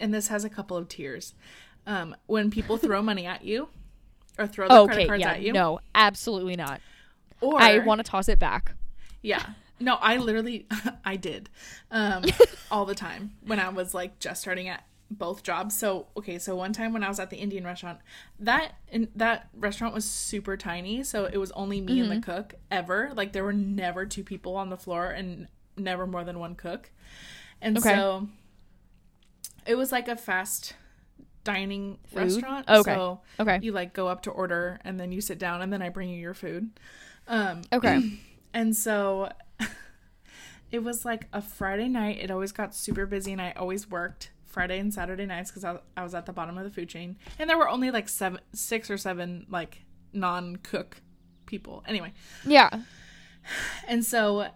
and 0.00 0.12
this 0.12 0.28
has 0.28 0.44
a 0.44 0.50
couple 0.50 0.76
of 0.76 0.88
tears. 0.88 1.34
Um, 1.86 2.14
when 2.26 2.50
people 2.50 2.76
throw 2.76 3.00
money 3.02 3.26
at 3.26 3.44
you 3.44 3.68
or 4.38 4.46
throw 4.46 4.68
their 4.68 4.78
Okay. 4.78 4.92
credit 4.92 5.06
cards 5.08 5.20
Yeah. 5.20 5.30
at 5.32 5.42
you. 5.42 5.52
No. 5.52 5.80
Absolutely 5.94 6.56
not. 6.56 6.80
Or 7.40 7.60
I 7.60 7.78
want 7.78 7.98
to 7.98 8.04
toss 8.08 8.28
it 8.28 8.38
back. 8.38 8.74
Yeah. 9.22 9.44
No, 9.80 9.96
I 9.96 10.16
literally 10.16 10.66
I 11.04 11.16
did. 11.16 11.48
Um 11.90 12.24
all 12.70 12.84
the 12.86 12.94
time 12.94 13.32
when 13.46 13.58
I 13.60 13.68
was 13.68 13.94
like 13.94 14.18
just 14.18 14.42
starting 14.42 14.68
at 14.68 14.84
both 15.10 15.42
jobs. 15.42 15.76
So, 15.76 16.06
okay, 16.16 16.38
so 16.38 16.56
one 16.56 16.72
time 16.72 16.94
when 16.94 17.04
I 17.04 17.08
was 17.08 17.20
at 17.20 17.28
the 17.28 17.36
Indian 17.36 17.64
restaurant, 17.64 17.98
that 18.40 18.76
in 18.88 19.08
that 19.14 19.48
restaurant 19.54 19.92
was 19.92 20.06
super 20.08 20.56
tiny, 20.56 21.02
so 21.02 21.26
it 21.26 21.36
was 21.36 21.50
only 21.52 21.82
me 21.82 22.00
and 22.00 22.10
the 22.10 22.20
cook 22.20 22.54
ever. 22.70 23.10
Like 23.14 23.32
there 23.32 23.44
were 23.44 23.52
never 23.52 24.06
two 24.06 24.24
people 24.24 24.56
on 24.56 24.70
the 24.70 24.78
floor 24.78 25.08
and 25.10 25.48
never 25.76 26.06
more 26.06 26.24
than 26.24 26.38
one 26.38 26.54
cook. 26.54 26.90
And 27.60 27.76
Okay. 27.76 27.90
so 27.94 28.28
it 29.66 29.74
was 29.74 29.92
like 29.92 30.08
a 30.08 30.16
fast 30.16 30.74
dining 31.44 31.98
Food? 32.06 32.18
restaurant. 32.18 32.68
Okay. 32.68 32.94
So 32.94 33.20
Okay. 33.40 33.58
you 33.62 33.72
like 33.72 33.92
go 33.92 34.08
up 34.08 34.22
to 34.22 34.30
order 34.30 34.78
and 34.84 34.98
then 34.98 35.12
you 35.12 35.20
sit 35.20 35.38
down 35.38 35.62
and 35.62 35.72
then 35.72 35.82
I 35.82 35.88
bring 35.88 36.08
you 36.08 36.18
your 36.18 36.34
food. 36.34 36.70
Um 37.26 37.62
Okay. 37.72 38.00
and 38.54 38.76
so 38.76 39.30
it 40.70 40.82
was 40.82 41.04
like 41.04 41.26
a 41.32 41.42
Friday 41.42 41.88
night. 41.88 42.18
It 42.20 42.30
always 42.30 42.52
got 42.52 42.74
super 42.74 43.06
busy, 43.06 43.32
and 43.32 43.40
I 43.40 43.52
always 43.52 43.90
worked 43.90 44.30
Friday 44.46 44.78
and 44.78 44.92
Saturday 44.92 45.26
nights 45.26 45.50
because 45.50 45.64
I, 45.64 45.78
I 45.96 46.02
was 46.02 46.14
at 46.14 46.26
the 46.26 46.32
bottom 46.32 46.56
of 46.58 46.64
the 46.64 46.70
food 46.70 46.88
chain. 46.88 47.16
And 47.38 47.48
there 47.48 47.58
were 47.58 47.68
only 47.68 47.90
like 47.90 48.08
seven, 48.08 48.40
six 48.52 48.90
or 48.90 48.96
seven 48.98 49.46
like 49.50 49.82
non 50.12 50.56
cook 50.56 51.00
people. 51.46 51.82
Anyway, 51.86 52.12
yeah. 52.46 52.68
and 53.88 54.04
so 54.04 54.48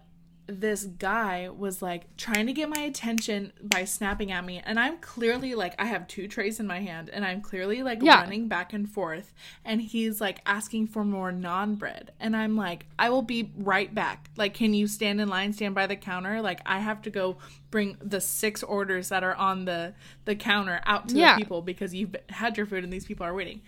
this 0.49 0.85
guy 0.85 1.49
was 1.49 1.81
like 1.81 2.15
trying 2.15 2.47
to 2.47 2.53
get 2.53 2.69
my 2.69 2.81
attention 2.83 3.51
by 3.61 3.83
snapping 3.83 4.31
at 4.31 4.45
me 4.45 4.61
and 4.65 4.79
i'm 4.79 4.97
clearly 4.99 5.53
like 5.55 5.75
i 5.77 5.85
have 5.85 6.07
two 6.07 6.25
trays 6.27 6.59
in 6.59 6.65
my 6.65 6.79
hand 6.79 7.09
and 7.11 7.25
i'm 7.25 7.41
clearly 7.41 7.83
like 7.83 7.99
Yeah. 8.01 8.21
running 8.21 8.47
back 8.47 8.71
and 8.71 8.89
forth 8.89 9.33
and 9.65 9.81
he's 9.81 10.21
like 10.21 10.39
asking 10.45 10.87
for 10.87 11.03
more 11.03 11.33
naan 11.33 11.77
bread 11.77 12.11
and 12.19 12.33
i'm 12.35 12.55
like 12.55 12.85
i 12.97 13.09
will 13.09 13.21
be 13.21 13.51
right 13.57 13.93
back 13.93 14.29
like 14.37 14.53
can 14.53 14.73
you 14.73 14.87
stand 14.87 15.19
in 15.19 15.27
line 15.27 15.51
stand 15.51 15.75
by 15.75 15.85
the 15.85 15.97
counter 15.97 16.41
like 16.41 16.61
i 16.65 16.79
have 16.79 17.01
to 17.01 17.09
go 17.09 17.37
bring 17.69 17.97
the 18.01 18.21
six 18.21 18.63
orders 18.63 19.09
that 19.09 19.23
are 19.25 19.35
on 19.35 19.65
the 19.65 19.93
the 20.23 20.35
counter 20.35 20.79
out 20.85 21.09
to 21.09 21.15
Yeah. 21.17 21.35
the 21.35 21.41
people 21.43 21.61
because 21.61 21.93
you've 21.93 22.15
had 22.29 22.55
your 22.55 22.65
food 22.65 22.85
and 22.85 22.93
these 22.93 23.05
people 23.05 23.25
are 23.25 23.33
waiting 23.33 23.61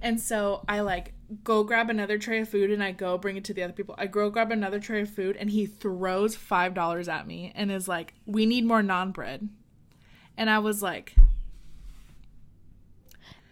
and 0.00 0.20
so 0.20 0.64
I 0.68 0.80
like 0.80 1.12
go 1.44 1.62
grab 1.62 1.90
another 1.90 2.18
tray 2.18 2.40
of 2.40 2.48
food 2.48 2.70
and 2.70 2.82
I 2.82 2.92
go 2.92 3.18
bring 3.18 3.36
it 3.36 3.44
to 3.44 3.54
the 3.54 3.62
other 3.62 3.72
people. 3.72 3.94
I 3.98 4.06
go 4.06 4.30
grab 4.30 4.50
another 4.50 4.80
tray 4.80 5.02
of 5.02 5.10
food 5.10 5.36
and 5.36 5.50
he 5.50 5.66
throws 5.66 6.34
five 6.34 6.74
dollars 6.74 7.08
at 7.08 7.26
me 7.26 7.52
and 7.54 7.70
is 7.70 7.88
like, 7.88 8.14
"We 8.26 8.46
need 8.46 8.64
more 8.64 8.82
naan 8.82 9.12
bread," 9.12 9.48
And 10.36 10.48
I 10.48 10.58
was 10.60 10.82
like, 10.82 11.14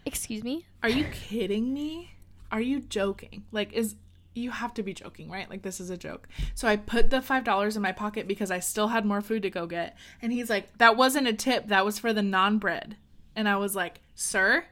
Excuse 0.05 0.43
me. 0.43 0.65
"Are 0.81 0.89
you 0.89 1.05
kidding 1.11 1.73
me? 1.73 2.11
Are 2.49 2.61
you 2.61 2.79
joking? 2.79 3.43
Like, 3.51 3.73
is 3.73 3.95
you 4.33 4.51
have 4.51 4.73
to 4.75 4.83
be 4.83 4.93
joking, 4.93 5.29
right? 5.29 5.49
Like 5.49 5.63
this 5.63 5.81
is 5.81 5.89
a 5.89 5.97
joke." 5.97 6.29
So 6.55 6.67
I 6.67 6.77
put 6.77 7.09
the 7.09 7.21
five 7.21 7.43
dollars 7.43 7.75
in 7.75 7.81
my 7.81 7.91
pocket 7.91 8.27
because 8.27 8.49
I 8.49 8.59
still 8.59 8.87
had 8.87 9.05
more 9.05 9.21
food 9.21 9.41
to 9.43 9.49
go 9.49 9.67
get. 9.67 9.97
And 10.21 10.31
he's 10.31 10.49
like, 10.49 10.77
"That 10.77 10.95
wasn't 10.95 11.27
a 11.27 11.33
tip. 11.33 11.67
That 11.67 11.85
was 11.85 11.99
for 11.99 12.13
the 12.13 12.21
naan 12.21 12.59
bread," 12.59 12.95
And 13.35 13.49
I 13.49 13.57
was 13.57 13.75
like, 13.75 13.99
"Sir." 14.15 14.65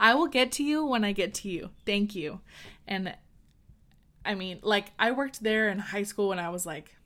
I 0.00 0.14
will 0.14 0.26
get 0.28 0.50
to 0.52 0.64
you 0.64 0.84
when 0.84 1.04
I 1.04 1.12
get 1.12 1.34
to 1.34 1.48
you. 1.50 1.70
Thank 1.84 2.14
you. 2.16 2.40
And 2.88 3.14
I 4.24 4.34
mean, 4.34 4.58
like, 4.62 4.86
I 4.98 5.10
worked 5.12 5.42
there 5.42 5.68
in 5.68 5.78
high 5.78 6.02
school 6.04 6.28
when 6.30 6.38
I 6.38 6.48
was 6.48 6.64
like 6.66 6.96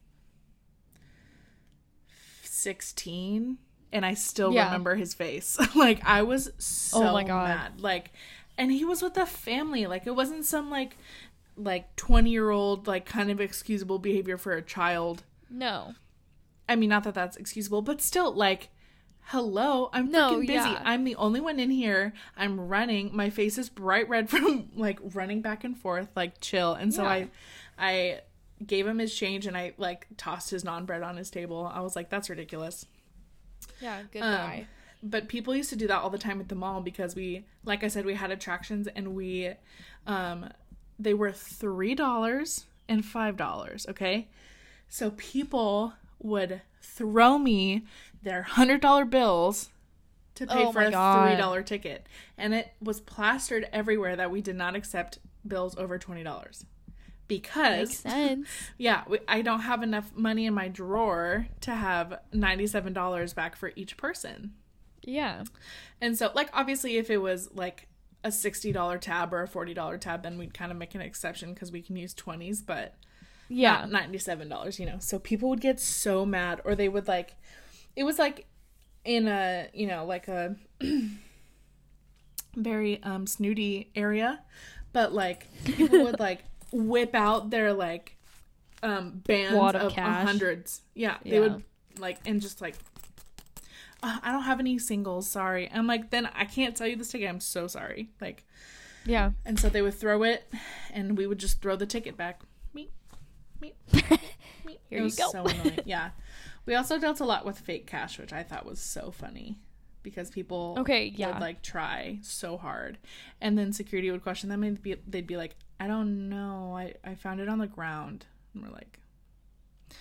16 2.43 3.59
and 3.93 4.07
I 4.07 4.15
still 4.15 4.53
Yeah. 4.53 4.67
remember 4.67 4.95
his 4.95 5.15
face. 5.15 5.59
like 5.75 6.05
I 6.05 6.23
was 6.23 6.49
oh 6.49 6.53
so 6.59 7.03
Oh 7.09 7.13
my 7.13 7.25
God. 7.25 7.49
mad. 7.49 7.81
Like 7.81 8.13
and 8.57 8.71
he 8.71 8.85
was 8.85 9.03
with 9.03 9.17
a 9.17 9.27
family. 9.27 9.87
Like 9.87 10.07
it 10.07 10.15
wasn't 10.15 10.45
some 10.45 10.71
like 10.71 10.97
like 11.57 11.95
20 11.97 12.31
year 12.31 12.51
old 12.51 12.87
like 12.87 13.07
kind 13.07 13.31
of 13.31 13.41
excusable 13.41 13.99
behavior 13.99 14.37
for 14.39 14.53
a 14.53 14.63
child. 14.63 15.25
No. 15.51 15.95
I 16.69 16.77
mean, 16.77 16.89
not 16.89 17.05
that 17.05 17.15
that's 17.15 17.37
excusable, 17.37 17.83
but 17.83 18.01
still, 18.01 18.33
like, 18.33 18.71
hello, 19.27 19.91
I'm 19.93 20.11
No, 20.11 20.35
freaking 20.37 20.41
busy. 20.47 20.53
yeah. 20.71 20.83
I'm 20.85 21.05
the 21.05 21.17
only 21.17 21.41
one 21.41 21.59
in 21.59 21.71
here. 21.71 22.13
I'm 22.37 22.61
running. 22.69 23.15
My 23.15 23.31
face 23.31 23.59
is 23.59 23.69
bright 23.69 24.09
red 24.09 24.29
from 24.31 24.71
like 24.77 24.99
running 25.15 25.41
back 25.43 25.65
and 25.65 25.77
forth. 25.77 26.09
Like, 26.15 26.41
chill. 26.41 26.75
And 26.75 26.93
so 26.93 27.03
Yeah. 27.03 27.09
I, 27.09 27.29
I 27.79 28.21
gave 28.65 28.87
him 28.87 28.99
his 28.99 29.15
change 29.15 29.47
and 29.47 29.57
I 29.57 29.75
like 29.79 30.07
tossed 30.17 30.51
his 30.51 30.65
naan 30.65 30.87
bread 30.87 31.03
on 31.03 31.17
his 31.17 31.31
table. 31.31 31.71
I 31.73 31.81
was 31.81 31.97
like, 31.97 32.11
that's 32.11 32.31
ridiculous. 32.31 32.87
Yeah, 33.81 34.03
good 34.13 34.23
Um. 34.23 34.67
But 35.03 35.29
people 35.29 35.55
used 35.55 35.69
to 35.71 35.77
do 35.77 35.87
that 35.89 36.01
all 36.01 36.09
the 36.09 36.17
time 36.19 36.41
at 36.41 36.49
the 36.49 36.55
mall 36.55 36.81
because 36.81 37.15
we, 37.15 37.45
like 37.65 37.85
I 37.85 37.89
said, 37.89 38.07
we 38.07 38.15
had 38.15 38.31
attractions 38.31 38.87
and 38.89 39.15
we, 39.15 39.51
um, 40.07 40.49
they 40.99 41.13
were 41.13 41.31
three 41.33 41.95
dollars 41.95 42.65
and 42.89 43.05
five 43.05 43.37
dollars. 43.37 43.85
Okay, 43.91 44.29
so 44.89 45.11
people 45.17 45.93
would 46.21 46.63
throw 46.85 47.39
me 47.39 47.85
their 48.23 48.43
hundred 48.43 48.81
dollar 48.81 49.05
bills 49.05 49.71
to 50.37 50.47
pay 50.47 50.65
Oh 50.67 50.73
for 50.73 50.83
a 50.83 50.91
God. 50.91 51.29
three 51.29 51.37
dollar 51.37 51.63
ticket, 51.63 52.07
and 52.39 52.53
it 52.55 52.73
was 52.81 53.01
plastered 53.01 53.69
everywhere 53.73 54.17
that 54.17 54.31
we 54.31 54.41
did 54.41 54.57
not 54.57 54.75
accept 54.77 55.19
bills 55.47 55.77
over 55.77 55.99
twenty 55.99 56.23
dollars 56.23 56.65
because 57.27 57.89
Makes 57.89 57.99
sense. 58.01 58.49
yeah, 58.79 59.03
we- 59.09 59.21
I 59.27 59.43
don't 59.43 59.61
have 59.61 59.83
enough 59.83 60.13
money 60.15 60.45
in 60.47 60.53
my 60.55 60.69
drawer 60.69 61.47
to 61.63 61.75
have 61.75 62.19
$97 62.35 63.35
back 63.35 63.57
for 63.57 63.73
each 63.77 63.97
person. 63.97 64.53
yeah. 65.03 65.45
And 66.03 66.19
so, 66.19 66.31
like, 66.35 66.51
obviously, 66.53 66.99
if 66.99 67.09
it 67.09 67.17
was 67.19 67.49
like 67.55 67.89
a 68.23 68.29
$60 68.29 69.01
tab 69.01 69.33
or 69.33 69.43
a 69.43 69.49
$40 69.49 69.99
tab, 70.01 70.23
then 70.23 70.37
we'd 70.37 70.53
kind 70.53 70.71
of 70.71 70.77
make 70.77 70.95
an 70.95 71.01
exception 71.01 71.55
because 71.55 71.73
we 71.73 71.81
can 71.81 71.97
use 71.97 72.15
20s, 72.15 72.61
but 72.65 72.95
Yeah. 73.49 73.87
not 73.89 74.11
$97, 74.11 74.79
you 74.79 74.87
know? 74.87 74.97
So 75.01 75.19
people 75.19 75.49
would 75.51 75.61
get 75.61 75.81
so 75.81 76.25
mad, 76.27 76.61
or 76.65 76.75
they 76.75 76.89
would 76.89 77.07
like, 77.09 77.35
it 77.97 78.05
was 78.05 78.19
like 78.19 78.47
in 79.05 79.29
a, 79.29 79.69
you 79.75 79.87
know, 79.87 80.05
like 80.05 80.29
a 80.29 80.57
very 82.57 83.03
um 83.03 83.27
snooty 83.27 83.91
area, 83.97 84.41
but 84.93 85.13
like 85.13 85.47
people 85.65 86.05
would 86.05 86.21
like 86.21 86.45
whip 86.73 87.15
out 87.15 87.51
their 87.51 87.73
like 87.73 88.17
um 88.83 89.23
bands 89.27 89.55
Wad 89.57 89.75
of 89.77 89.83
of, 89.83 89.93
cash. 89.93 90.25
hundreds. 90.27 90.83
Yeah, 90.95 91.17
they 91.25 91.41
would 91.41 91.63
like 91.99 92.19
and 92.27 92.41
just 92.41 92.61
like 92.61 92.77
"Uh, 94.03 94.19
I 94.23 94.31
don't 94.33 94.43
have 94.45 94.61
any 94.61 94.79
singles, 94.79 95.29
sorry. 95.31 95.71
I'm 95.73 95.87
like, 95.87 96.11
then 96.11 96.27
I 96.35 96.45
can't 96.45 96.77
sell 96.77 96.87
you 96.87 96.97
this 96.97 97.11
ticket. 97.11 97.29
I'm 97.29 97.41
so 97.41 97.67
sorry. 97.67 98.11
Like, 98.21 98.45
Yeah. 99.07 99.31
and 99.47 99.59
so 99.59 99.69
they 99.69 99.81
would 99.83 99.95
throw 99.95 100.23
it, 100.23 100.51
and 100.93 101.17
we 101.17 101.27
would 101.27 101.39
just 101.39 101.61
throw 101.63 101.75
the 101.77 101.87
ticket 101.87 102.17
back. 102.17 102.41
Here 103.89 104.09
it 104.91 105.03
you 105.03 105.11
go. 105.11 105.31
So 105.31 105.45
annoying. 105.45 105.81
Yeah, 105.85 106.11
we 106.67 106.75
also 106.75 106.99
dealt 106.99 107.21
a 107.21 107.25
lot 107.25 107.45
with 107.45 107.59
fake 107.59 107.87
cash, 107.87 108.19
which 108.19 108.33
I 108.33 108.43
thought 108.43 108.65
was 108.67 108.81
so 108.81 109.11
funny 109.11 109.59
because 110.03 110.31
people 110.31 110.77
Okay, 110.81 111.13
yeah. 111.17 111.33
would 111.33 111.41
like 111.41 111.63
try 111.63 112.19
so 112.23 112.57
hard, 112.57 112.99
and 113.41 113.59
then 113.59 113.73
security 113.73 114.11
would 114.11 114.23
question 114.23 114.49
them, 114.49 114.63
and 114.63 114.81
be, 114.81 114.97
they'd 115.07 115.27
be 115.27 115.37
like, 115.37 115.57
"I 115.81 115.87
don't 115.87 116.29
know. 116.29 116.75
I 116.77 116.95
I 117.05 117.15
found 117.15 117.41
it 117.41 117.49
on 117.49 117.59
the 117.59 117.67
ground." 117.67 118.27
And 118.53 118.63
we're 118.63 118.71
like, 118.73 119.01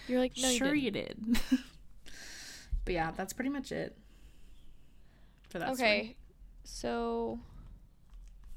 You're 0.08 0.20
like, 0.20 0.34
no, 0.38 0.50
"Sure 0.52 0.74
you 0.76 0.86
you 0.86 0.92
did." 0.92 1.40
but 2.86 2.94
yeah, 2.94 3.12
that's 3.12 3.34
pretty 3.34 3.50
much 3.50 3.72
it 3.72 3.98
for 5.50 5.60
that. 5.60 5.66
didn't. 5.66 5.78
story. 5.78 5.90
Okay. 5.90 6.16
So 6.66 7.40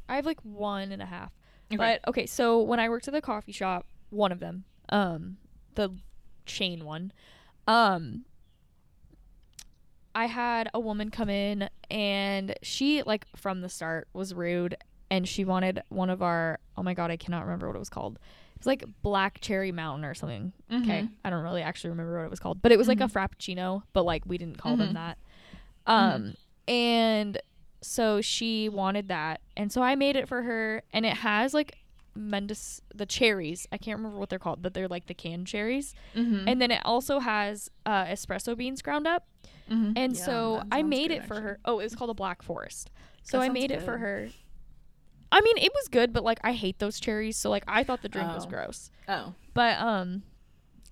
I 0.09 0.17
have 0.17 0.27
like 0.27 0.41
one 0.43 0.93
and 0.93 1.03
a 1.03 1.07
half. 1.07 1.33
Okay. 1.73 1.77
But 1.77 2.09
okay, 2.09 2.27
so 2.27 2.61
when 2.61 2.79
I 2.79 2.89
worked 2.89 3.09
at 3.09 3.15
the 3.15 3.21
coffee 3.21 3.53
shop, 3.53 3.87
one 4.11 4.31
of 4.33 4.39
them, 4.41 4.65
um, 4.91 5.37
the 5.75 5.91
chain 6.47 6.85
one, 6.85 7.13
um, 7.67 8.25
I 10.15 10.27
had 10.27 10.69
a 10.73 10.81
woman 10.81 11.11
come 11.11 11.29
in 11.29 11.69
and 11.91 12.55
she 12.63 13.03
like 13.03 13.27
from 13.37 13.61
the 13.61 13.69
start 13.69 14.09
was 14.15 14.33
rude 14.35 14.77
and 15.11 15.29
she 15.29 15.45
wanted 15.45 15.83
one 15.91 16.09
of 16.11 16.23
our 16.23 16.59
oh 16.77 16.83
my 16.83 16.95
god, 16.95 17.11
I 17.11 17.17
cannot 17.17 17.45
remember 17.45 17.67
what 17.67 17.77
it 17.77 17.81
was 17.81 17.91
called. 17.91 18.19
It 18.55 18.61
was 18.61 18.67
like 18.67 18.85
Black 19.03 19.41
Cherry 19.41 19.73
Mountain 19.73 20.05
or 20.07 20.15
something. 20.15 20.53
Okay. 20.73 21.03
Mhm. 21.03 21.11
I 21.25 21.31
don't 21.31 21.43
really 21.43 21.61
actually 21.63 21.91
remember 21.91 22.17
what 22.19 22.25
it 22.25 22.31
was 22.31 22.41
called, 22.41 22.63
but 22.63 22.73
it 22.73 22.79
was 22.79 22.89
like 22.89 23.01
a 23.01 23.09
frappuccino, 23.09 23.83
but 23.93 24.05
like 24.05 24.23
we 24.27 24.39
didn't 24.39 24.57
call 24.59 24.77
them 24.77 24.91
Mhm. 24.91 24.95
that. 24.95 25.19
Um 25.87 26.35
and 26.67 27.39
so 27.83 28.21
she 28.23 28.69
wanted 28.71 29.09
that 29.09 29.41
and 29.57 29.71
so 29.71 29.83
I 29.83 29.95
made 29.95 30.17
it 30.17 30.27
for 30.29 30.43
her 30.43 30.83
and 30.93 31.05
it 31.05 31.13
has 31.19 31.53
like 31.53 31.77
Mendes 32.17 32.81
the 32.95 33.07
cherries. 33.07 33.67
I 33.71 33.79
can't 33.79 33.99
remember 33.99 34.19
what 34.19 34.29
they're 34.31 34.39
called, 34.39 34.63
but 34.63 34.75
they're 34.75 34.89
like 34.89 35.07
the 35.07 35.15
canned 35.15 35.47
cherries. 35.47 35.95
Mhm. 36.15 36.45
And 36.47 36.61
then 36.61 36.71
it 36.71 36.81
also 36.85 37.19
has 37.21 37.71
uh, 37.85 38.05
espresso 38.07 38.57
beans 38.57 38.83
ground 38.83 39.07
up. 39.07 39.27
Mhm. 39.71 39.93
And 39.97 40.17
Yeah, 40.17 40.25
so 40.25 40.63
I 40.73 40.83
made 40.83 41.09
good, 41.09 41.19
it 41.19 41.25
for 41.25 41.35
actually. 41.35 41.43
her. 41.43 41.61
Oh, 41.65 41.79
it 41.81 41.85
was 41.85 41.95
called 41.95 42.11
a 42.11 42.15
Black 42.15 42.43
Forest. 42.43 42.91
So 43.23 43.41
I 43.41 43.47
sounds 43.47 43.55
made 43.55 43.71
it 43.71 43.83
for 43.83 43.99
her. 43.99 44.29
I 45.33 45.41
mean, 45.41 45.59
it 45.59 45.73
was 45.75 45.89
good, 45.89 46.13
but 46.13 46.23
like 46.25 46.39
I 46.45 46.53
hate 46.53 46.79
those 46.79 47.01
cherries, 47.01 47.37
so 47.37 47.51
like 47.51 47.65
I 47.67 47.83
thought 47.85 48.03
the 48.03 48.09
drink 48.09 48.33
was 48.35 48.47
Oh. 48.47 48.49
gross. 48.49 48.91
Oh. 49.09 49.35
But 49.55 49.79
um 49.79 50.23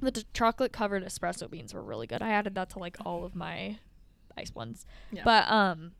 the 0.00 0.10
t- 0.10 0.24
chocolate 0.34 0.72
covered 0.72 1.04
espresso 1.04 1.48
beans 1.48 1.72
were 1.72 1.82
really 1.82 2.06
good. 2.06 2.20
I 2.20 2.30
added 2.30 2.54
that 2.56 2.70
to 2.70 2.78
like 2.78 2.96
all 3.06 3.24
of 3.24 3.34
my 3.34 3.78
ice 4.36 4.52
ones. 4.54 4.84
Yeah. 5.12 5.22
But 5.24 5.48
um 5.50 5.92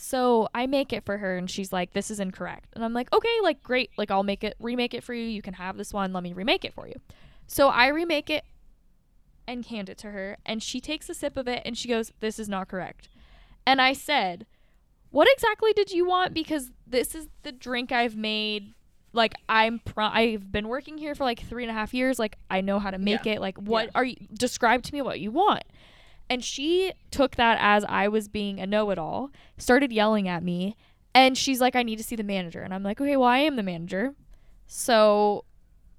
so 0.00 0.48
I 0.54 0.66
make 0.66 0.92
it 0.92 1.04
for 1.04 1.18
her 1.18 1.36
and 1.36 1.50
she's 1.50 1.72
like 1.72 1.92
this 1.92 2.10
is 2.10 2.20
incorrect. 2.20 2.68
And 2.74 2.84
I'm 2.84 2.94
like, 2.94 3.12
"Okay, 3.12 3.36
like 3.42 3.62
great. 3.62 3.90
Like 3.98 4.10
I'll 4.10 4.22
make 4.22 4.42
it 4.42 4.54
remake 4.58 4.94
it 4.94 5.04
for 5.04 5.12
you. 5.14 5.24
You 5.24 5.42
can 5.42 5.54
have 5.54 5.76
this 5.76 5.92
one. 5.92 6.12
Let 6.12 6.22
me 6.22 6.32
remake 6.32 6.64
it 6.64 6.72
for 6.74 6.86
you." 6.88 6.94
So 7.46 7.68
I 7.68 7.88
remake 7.88 8.30
it 8.30 8.44
and 9.46 9.66
hand 9.66 9.88
it 9.88 9.98
to 9.98 10.10
her 10.12 10.36
and 10.46 10.62
she 10.62 10.80
takes 10.80 11.08
a 11.08 11.14
sip 11.14 11.36
of 11.36 11.48
it 11.48 11.62
and 11.64 11.76
she 11.76 11.88
goes, 11.88 12.12
"This 12.20 12.38
is 12.38 12.48
not 12.48 12.68
correct." 12.68 13.08
And 13.66 13.80
I 13.80 13.92
said, 13.92 14.46
"What 15.10 15.28
exactly 15.30 15.72
did 15.72 15.90
you 15.90 16.06
want 16.06 16.34
because 16.34 16.70
this 16.86 17.14
is 17.14 17.28
the 17.42 17.52
drink 17.52 17.92
I've 17.92 18.16
made 18.16 18.74
like 19.12 19.34
I'm 19.48 19.80
pro- 19.80 20.06
I've 20.06 20.52
been 20.52 20.68
working 20.68 20.96
here 20.96 21.16
for 21.16 21.24
like 21.24 21.40
three 21.40 21.64
and 21.64 21.70
a 21.70 21.74
half 21.74 21.92
years. 21.92 22.18
Like 22.18 22.38
I 22.48 22.60
know 22.60 22.78
how 22.78 22.90
to 22.92 22.98
make 22.98 23.26
Yeah. 23.26 23.32
it. 23.34 23.40
Like 23.40 23.58
what 23.58 23.86
Yeah. 23.86 23.90
are 23.96 24.04
you 24.04 24.16
describe 24.32 24.82
to 24.84 24.94
me 24.94 25.02
what 25.02 25.18
you 25.18 25.32
want? 25.32 25.64
And 26.30 26.42
she 26.44 26.92
took 27.10 27.34
that 27.36 27.58
as 27.60 27.84
I 27.86 28.06
was 28.08 28.28
being 28.28 28.60
a 28.60 28.66
know-it-all, 28.66 29.30
started 29.58 29.92
yelling 29.92 30.28
at 30.28 30.44
me, 30.44 30.76
and 31.12 31.36
she's 31.36 31.60
like, 31.60 31.74
"I 31.74 31.82
need 31.82 31.96
to 31.96 32.04
see 32.04 32.16
the 32.16 32.22
manager." 32.22 32.62
And 32.62 32.72
I'm 32.72 32.84
like, 32.84 33.00
"Okay, 33.00 33.16
well 33.16 33.28
I 33.28 33.38
am 33.38 33.56
the 33.56 33.64
manager, 33.64 34.14
so 34.66 35.44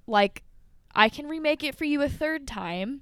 like 0.08 0.44
I 0.96 1.10
can 1.10 1.28
remake 1.28 1.64
it 1.64 1.76
for 1.76 1.84
you 1.84 2.02
a 2.02 2.10
third 2.10 2.48
time, 2.48 3.02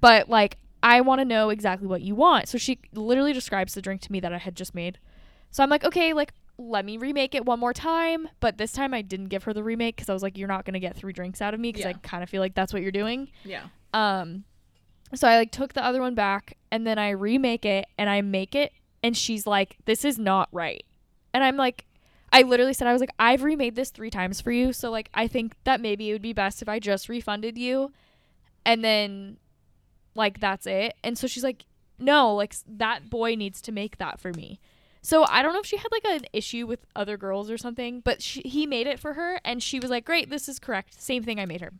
but 0.00 0.28
like 0.28 0.58
I 0.82 1.00
want 1.00 1.20
to 1.20 1.24
know 1.24 1.50
exactly 1.50 1.86
what 1.86 2.02
you 2.02 2.16
want." 2.16 2.48
So 2.48 2.58
she 2.58 2.80
literally 2.92 3.32
describes 3.32 3.74
the 3.74 3.80
drink 3.80 4.00
to 4.02 4.12
me 4.12 4.18
that 4.20 4.32
I 4.32 4.38
had 4.38 4.56
just 4.56 4.74
made. 4.74 4.98
So 5.52 5.62
I'm 5.62 5.70
like, 5.70 5.84
"Okay, 5.84 6.12
like." 6.12 6.32
Let 6.58 6.86
me 6.86 6.96
remake 6.96 7.34
it 7.34 7.44
one 7.44 7.60
more 7.60 7.74
time, 7.74 8.30
but 8.40 8.56
this 8.56 8.72
time 8.72 8.94
I 8.94 9.02
didn't 9.02 9.26
give 9.26 9.44
her 9.44 9.52
the 9.52 9.62
remake 9.62 9.94
because 9.96 10.08
I 10.08 10.14
was 10.14 10.22
like, 10.22 10.38
"You're 10.38 10.48
not 10.48 10.64
gonna 10.64 10.80
get 10.80 10.96
three 10.96 11.12
drinks 11.12 11.42
out 11.42 11.52
of 11.52 11.60
me," 11.60 11.70
because 11.70 11.84
I 11.84 11.92
kind 11.92 12.22
of 12.22 12.30
feel 12.30 12.40
like 12.40 12.54
that's 12.54 12.72
what 12.72 12.80
you're 12.80 12.90
doing. 12.90 13.28
Yeah. 13.44 13.64
Um, 13.92 14.44
so 15.14 15.28
I 15.28 15.36
like 15.36 15.52
took 15.52 15.72
the 15.72 15.84
other 15.84 16.00
one 16.00 16.14
back 16.14 16.56
and 16.70 16.86
then 16.86 16.98
I 16.98 17.10
remake 17.10 17.64
it 17.64 17.86
and 17.96 18.10
I 18.10 18.22
make 18.22 18.54
it 18.54 18.72
and 19.02 19.16
she's 19.16 19.46
like, 19.46 19.76
"This 19.84 20.04
is 20.04 20.18
not 20.18 20.48
right," 20.52 20.84
and 21.32 21.44
I'm 21.44 21.56
like, 21.56 21.86
I 22.32 22.42
literally 22.42 22.72
said 22.72 22.88
I 22.88 22.92
was 22.92 23.00
like, 23.00 23.14
"I've 23.18 23.44
remade 23.44 23.76
this 23.76 23.90
three 23.90 24.10
times 24.10 24.40
for 24.40 24.50
you, 24.50 24.72
so 24.72 24.90
like 24.90 25.10
I 25.14 25.28
think 25.28 25.54
that 25.64 25.80
maybe 25.80 26.10
it 26.10 26.12
would 26.12 26.22
be 26.22 26.32
best 26.32 26.62
if 26.62 26.68
I 26.68 26.78
just 26.78 27.08
refunded 27.08 27.56
you, 27.56 27.92
and 28.64 28.84
then 28.84 29.38
like 30.14 30.40
that's 30.40 30.66
it." 30.66 30.94
And 31.04 31.16
so 31.16 31.26
she's 31.26 31.44
like, 31.44 31.66
"No, 31.98 32.34
like 32.34 32.54
that 32.66 33.08
boy 33.10 33.36
needs 33.36 33.60
to 33.62 33.72
make 33.72 33.98
that 33.98 34.20
for 34.20 34.32
me." 34.32 34.58
So 35.02 35.24
I 35.28 35.40
don't 35.40 35.52
know 35.52 35.60
if 35.60 35.66
she 35.66 35.76
had 35.76 35.92
like 35.92 36.04
an 36.04 36.26
issue 36.32 36.66
with 36.66 36.84
other 36.96 37.16
girls 37.16 37.48
or 37.48 37.56
something, 37.56 38.00
but 38.00 38.20
she, 38.20 38.40
he 38.44 38.66
made 38.66 38.88
it 38.88 38.98
for 38.98 39.12
her 39.14 39.40
and 39.44 39.62
she 39.62 39.78
was 39.78 39.88
like, 39.88 40.04
"Great, 40.04 40.30
this 40.30 40.48
is 40.48 40.58
correct. 40.58 41.00
Same 41.00 41.22
thing 41.22 41.38
I 41.38 41.46
made 41.46 41.60
her." 41.60 41.72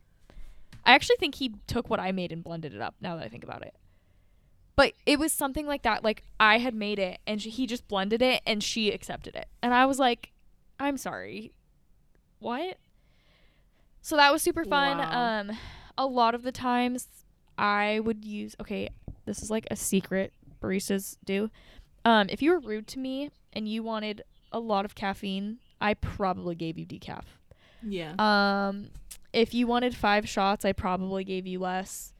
I 0.87 0.95
actually 0.95 1.17
think 1.17 1.35
he 1.35 1.53
took 1.67 1.91
what 1.91 2.01
I 2.01 2.13
made 2.13 2.33
and 2.33 2.43
blended 2.43 2.75
it 2.75 2.81
up 2.81 2.95
now 3.01 3.17
that 3.17 3.25
I 3.25 3.29
think 3.29 3.45
about 3.45 3.63
it. 3.63 3.75
But 4.77 4.93
it 5.05 5.19
was 5.19 5.33
something 5.33 5.67
like 5.67 5.83
that. 5.83 6.05
Like 6.05 6.23
I 6.39 6.59
had 6.59 6.75
made 6.75 6.99
it 6.99 7.19
and 7.27 7.43
she, 7.43 7.51
he 7.51 7.67
just 7.67 7.89
blended 7.89 8.23
it 8.23 8.43
and 8.47 8.63
she 8.63 8.91
accepted 8.91 9.35
it. 9.35 9.49
And 9.63 9.75
I 9.75 9.87
was 9.87 9.99
like, 9.99 10.33
I'm 10.79 10.97
sorry. 10.97 11.53
What? 12.39 12.79
So 14.01 14.17
that 14.17 14.33
was 14.33 14.43
super 14.43 14.65
fun. 14.65 14.99
Wow. 14.99 15.41
Um 15.41 15.59
a 15.99 16.07
lot 16.07 16.35
of 16.35 16.43
the 16.43 16.53
times 16.53 17.09
I 17.59 18.01
would 18.01 18.25
use 18.25 18.55
okay, 18.61 18.91
this 19.25 19.43
is 19.43 19.51
like 19.51 19.67
a 19.71 19.77
secret 19.77 20.33
baristas 20.63 21.17
do. 21.25 21.51
Um 22.05 22.29
if 22.31 22.43
you 22.43 22.53
were 22.53 22.61
rude 22.61 22.87
to 22.89 22.99
me 22.99 23.31
and 23.53 23.67
you 23.67 23.83
wanted 23.83 24.23
a 24.53 24.61
lot 24.61 24.85
of 24.85 24.95
caffeine, 24.95 25.59
I 25.81 25.95
probably 25.95 26.55
gave 26.55 26.79
you 26.79 26.87
decaf. 26.87 27.25
Yeah. 27.83 28.15
Um, 28.19 28.89
if 29.37 29.53
you 29.55 29.67
wanted 29.67 29.95
five 29.95 30.29
shots, 30.29 30.65
I 30.65 30.73
probably 30.73 31.23
gave 31.25 31.47
you 31.47 31.59
less. 31.61 32.13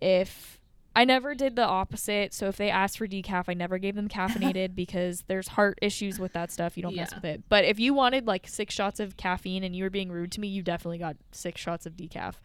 If 0.00 0.60
I 0.94 1.04
never 1.04 1.34
did 1.34 1.56
the 1.56 1.64
opposite. 1.66 2.32
So 2.32 2.48
if 2.48 2.56
they 2.56 2.70
asked 2.70 2.96
for 2.96 3.06
decaf, 3.06 3.44
I 3.48 3.54
never 3.54 3.76
gave 3.76 3.94
them 3.96 4.08
caffeinated 4.08 4.74
because 4.74 5.24
there's 5.28 5.48
heart 5.48 5.78
issues 5.82 6.18
with 6.18 6.32
that 6.32 6.50
stuff. 6.50 6.76
You 6.76 6.82
don't 6.82 6.96
mess 6.96 7.14
with 7.14 7.24
it. 7.26 7.42
But 7.50 7.66
if 7.66 7.78
you 7.78 7.92
wanted 7.92 8.26
like 8.26 8.48
six 8.48 8.74
shots 8.74 8.98
of 8.98 9.16
caffeine 9.18 9.62
and 9.62 9.76
you 9.76 9.84
were 9.84 9.90
being 9.90 10.10
rude 10.10 10.32
to 10.32 10.40
me, 10.40 10.48
you 10.48 10.62
definitely 10.62 10.96
got 10.98 11.16
six 11.32 11.60
shots 11.60 11.84
of 11.84 11.92
decaf. 11.98 12.36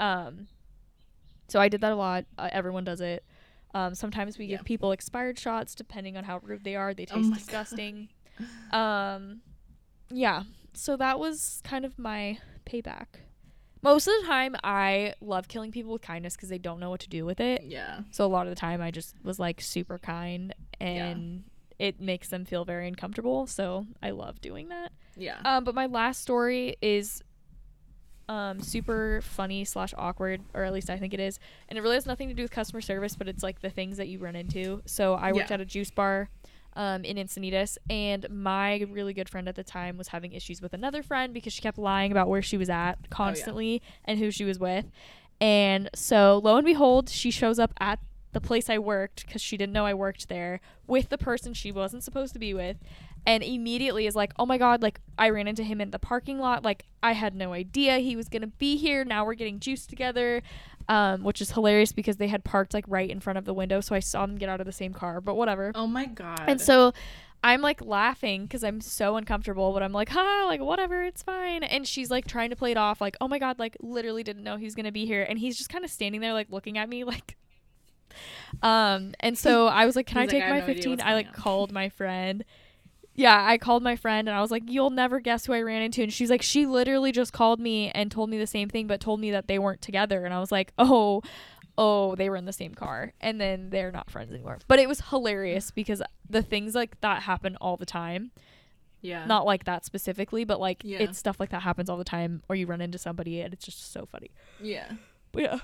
Um, 0.00 0.48
so 1.48 1.60
I 1.60 1.68
did 1.68 1.82
that 1.82 1.92
a 1.92 1.96
lot. 1.96 2.24
Uh, 2.38 2.48
everyone 2.50 2.84
does 2.84 3.02
it. 3.02 3.24
Um, 3.74 3.94
sometimes 3.94 4.38
we 4.38 4.46
Yeah. 4.46 4.56
give 4.56 4.64
people 4.64 4.92
expired 4.92 5.38
shots 5.38 5.74
depending 5.74 6.16
on 6.16 6.24
how 6.24 6.38
rude 6.42 6.64
they 6.64 6.76
are. 6.76 6.94
They 6.94 7.06
Oh 7.10 7.16
taste 7.16 7.28
God. 7.30 7.38
disgusting. 7.38 8.08
Um, 8.70 9.42
yeah. 10.10 10.44
So 10.74 10.96
that 10.96 11.18
was 11.18 11.60
kind 11.64 11.84
of 11.84 11.98
my 11.98 12.38
payback. 12.66 13.06
Most 13.82 14.06
of 14.06 14.14
the 14.20 14.26
time, 14.28 14.54
I 14.62 15.14
love 15.20 15.48
killing 15.48 15.72
people 15.72 15.92
with 15.92 16.02
kindness 16.02 16.36
because 16.36 16.48
they 16.48 16.58
don't 16.58 16.78
know 16.78 16.88
what 16.90 17.00
to 17.00 17.08
do 17.08 17.24
with 17.26 17.40
it. 17.40 17.62
Yeah. 17.64 18.00
So 18.12 18.24
a 18.24 18.28
lot 18.28 18.46
of 18.46 18.50
the 18.52 18.56
time, 18.60 18.80
I 18.80 18.90
just 18.92 19.16
was 19.24 19.38
like 19.40 19.60
super 19.60 19.98
kind, 19.98 20.54
and 20.80 21.42
it 21.80 22.00
makes 22.00 22.28
them 22.28 22.44
feel 22.44 22.64
very 22.64 22.86
uncomfortable. 22.86 23.46
So 23.48 23.86
I 24.02 24.10
love 24.10 24.40
doing 24.40 24.68
that. 24.68 24.92
Yeah. 25.16 25.38
Um, 25.44 25.64
but 25.64 25.74
my 25.74 25.86
last 25.86 26.22
story 26.22 26.76
is 26.80 27.22
um 28.28 28.60
super 28.60 29.20
funny 29.22 29.64
slash 29.64 29.92
awkward, 29.98 30.42
or 30.54 30.62
at 30.62 30.72
least 30.72 30.88
I 30.88 30.96
think 30.96 31.12
it 31.12 31.18
is, 31.20 31.40
and 31.68 31.76
it 31.76 31.82
really 31.82 31.96
has 31.96 32.06
nothing 32.06 32.28
to 32.28 32.34
do 32.34 32.42
with 32.42 32.52
customer 32.52 32.80
service, 32.80 33.16
but 33.16 33.26
it's 33.26 33.42
like 33.42 33.60
the 33.60 33.68
things 33.68 33.96
that 33.96 34.06
you 34.06 34.20
run 34.20 34.36
into. 34.36 34.80
So 34.86 35.14
I 35.14 35.32
worked 35.32 35.50
Yeah. 35.50 35.54
at 35.54 35.60
a 35.60 35.64
juice 35.66 35.90
bar. 35.90 36.30
Um, 36.74 37.04
in 37.04 37.18
Encinitas, 37.18 37.76
and 37.90 38.26
my 38.30 38.86
really 38.90 39.12
good 39.12 39.28
friend 39.28 39.46
at 39.46 39.56
the 39.56 39.62
time 39.62 39.98
was 39.98 40.08
having 40.08 40.32
issues 40.32 40.62
with 40.62 40.72
another 40.72 41.02
friend 41.02 41.34
because 41.34 41.52
she 41.52 41.60
kept 41.60 41.76
lying 41.76 42.10
about 42.10 42.28
where 42.28 42.40
she 42.40 42.56
was 42.56 42.70
at 42.70 43.10
constantly 43.10 43.82
and 44.06 44.18
who 44.18 44.30
she 44.30 44.46
was 44.46 44.58
with. 44.58 44.86
And 45.38 45.90
so, 45.94 46.40
lo 46.42 46.56
and 46.56 46.64
behold, 46.64 47.10
she 47.10 47.30
shows 47.30 47.58
up 47.58 47.74
at 47.78 47.98
the 48.32 48.40
place 48.40 48.70
I 48.70 48.78
worked 48.78 49.26
because 49.26 49.42
she 49.42 49.56
didn't 49.56 49.72
know 49.72 49.84
I 49.86 49.94
worked 49.94 50.28
there 50.28 50.60
with 50.86 51.10
the 51.10 51.18
person 51.18 51.54
she 51.54 51.70
wasn't 51.70 52.02
supposed 52.02 52.32
to 52.32 52.38
be 52.38 52.54
with. 52.54 52.78
And 53.24 53.44
immediately 53.44 54.06
is 54.06 54.16
like, 54.16 54.32
oh 54.38 54.46
my 54.46 54.58
God, 54.58 54.82
like 54.82 55.00
I 55.16 55.30
ran 55.30 55.46
into 55.46 55.62
him 55.62 55.80
in 55.80 55.90
the 55.90 55.98
parking 55.98 56.40
lot. 56.40 56.64
Like 56.64 56.86
I 57.02 57.12
had 57.12 57.36
no 57.36 57.52
idea 57.52 57.98
he 57.98 58.16
was 58.16 58.28
going 58.28 58.42
to 58.42 58.48
be 58.48 58.76
here. 58.76 59.04
Now 59.04 59.24
we're 59.24 59.34
getting 59.34 59.60
juice 59.60 59.86
together, 59.86 60.42
um, 60.88 61.22
which 61.22 61.40
is 61.40 61.52
hilarious 61.52 61.92
because 61.92 62.16
they 62.16 62.28
had 62.28 62.44
parked 62.44 62.74
like 62.74 62.84
right 62.88 63.08
in 63.10 63.20
front 63.20 63.38
of 63.38 63.44
the 63.44 63.54
window. 63.54 63.80
So 63.80 63.94
I 63.94 64.00
saw 64.00 64.26
them 64.26 64.36
get 64.36 64.48
out 64.48 64.60
of 64.60 64.66
the 64.66 64.72
same 64.72 64.92
car, 64.92 65.20
but 65.20 65.34
whatever. 65.34 65.72
Oh 65.74 65.86
my 65.86 66.06
god. 66.06 66.44
And 66.46 66.60
so 66.60 66.92
I'm 67.44 67.60
like 67.60 67.80
laughing 67.84 68.44
because 68.44 68.62
I'm 68.62 68.80
so 68.80 69.16
uncomfortable, 69.16 69.72
but 69.72 69.82
I'm 69.82 69.92
like, 69.92 70.10
ha, 70.10 70.44
like 70.46 70.60
whatever, 70.60 71.02
it's 71.02 71.22
fine. 71.22 71.62
And 71.64 71.86
she's 71.86 72.10
like 72.10 72.26
trying 72.26 72.50
to 72.50 72.56
play 72.56 72.70
it 72.70 72.76
off, 72.76 73.00
like, 73.00 73.16
oh 73.20 73.28
my 73.28 73.38
god, 73.38 73.58
like 73.58 73.76
literally 73.80 74.22
didn't 74.22 74.44
know 74.44 74.56
he's 74.56 74.74
gonna 74.74 74.92
be 74.92 75.06
here, 75.06 75.22
and 75.28 75.38
he's 75.38 75.56
just 75.56 75.68
kind 75.70 75.84
of 75.84 75.90
standing 75.90 76.20
there, 76.20 76.32
like 76.32 76.48
looking 76.50 76.78
at 76.78 76.88
me, 76.88 77.04
like. 77.12 77.36
Um, 78.62 79.14
and 79.20 79.36
so 79.36 79.66
I 79.68 79.86
was 79.86 79.96
like, 79.96 80.06
can 80.06 80.18
I 80.18 80.22
like, 80.22 80.30
take 80.30 80.42
"I 80.44 80.50
my 80.50 80.60
no 80.60 80.66
15? 80.66 81.00
I 81.00 81.14
like 81.14 81.28
on." 81.28 81.32
called 81.32 81.72
my 81.72 81.88
friend. 81.88 82.44
Yeah, 83.14 83.44
I 83.46 83.58
called 83.58 83.82
my 83.82 83.96
friend 83.96 84.28
and 84.28 84.36
I 84.36 84.40
was 84.40 84.50
like, 84.50 84.62
you'll 84.66 84.90
never 84.90 85.20
guess 85.20 85.44
who 85.46 85.52
I 85.52 85.60
ran 85.60 85.82
into. 85.82 86.02
And 86.02 86.12
she's 86.12 86.30
like, 86.30 86.40
she 86.42 86.64
literally 86.66 87.12
just 87.12 87.32
called 87.32 87.60
me 87.60 87.90
and 87.90 88.10
told 88.10 88.30
me 88.30 88.38
the 88.38 88.46
same 88.46 88.68
thing, 88.70 88.86
but 88.86 89.00
told 89.00 89.20
me 89.20 89.30
that 89.32 89.48
they 89.48 89.58
weren't 89.58 89.82
together. 89.82 90.24
And 90.24 90.32
I 90.32 90.40
was 90.40 90.50
like, 90.50 90.72
oh, 90.78 91.22
oh, 91.76 92.14
they 92.16 92.30
were 92.30 92.36
in 92.36 92.46
the 92.46 92.52
same 92.54 92.74
car. 92.74 93.12
And 93.20 93.38
then 93.40 93.68
they're 93.70 93.92
not 93.92 94.10
friends 94.10 94.32
anymore. 94.32 94.58
But 94.66 94.78
it 94.78 94.88
was 94.88 95.00
hilarious 95.10 95.70
because 95.70 96.02
the 96.28 96.42
things 96.42 96.74
like 96.74 97.00
that 97.02 97.22
happen 97.22 97.56
all 97.60 97.76
the 97.76 97.84
time. 97.86 98.30
yeah. 99.02 99.26
Not 99.26 99.44
like 99.44 99.64
that 99.64 99.84
specifically, 99.84 100.44
but 100.44 100.58
like 100.60 100.80
Yeah. 100.82 100.98
it's 101.00 101.18
stuff 101.18 101.38
like 101.38 101.50
that 101.50 101.62
happens 101.62 101.90
all 101.90 101.98
the 101.98 102.04
time 102.04 102.42
or 102.48 102.56
you 102.56 102.66
run 102.66 102.80
into 102.80 102.96
somebody 102.98 103.40
and 103.42 103.52
it's 103.52 103.64
just 103.66 103.92
so 103.92 104.06
funny. 104.06 104.30
Yeah. 104.60 104.90
But 105.32 105.42
yeah. 105.42 105.58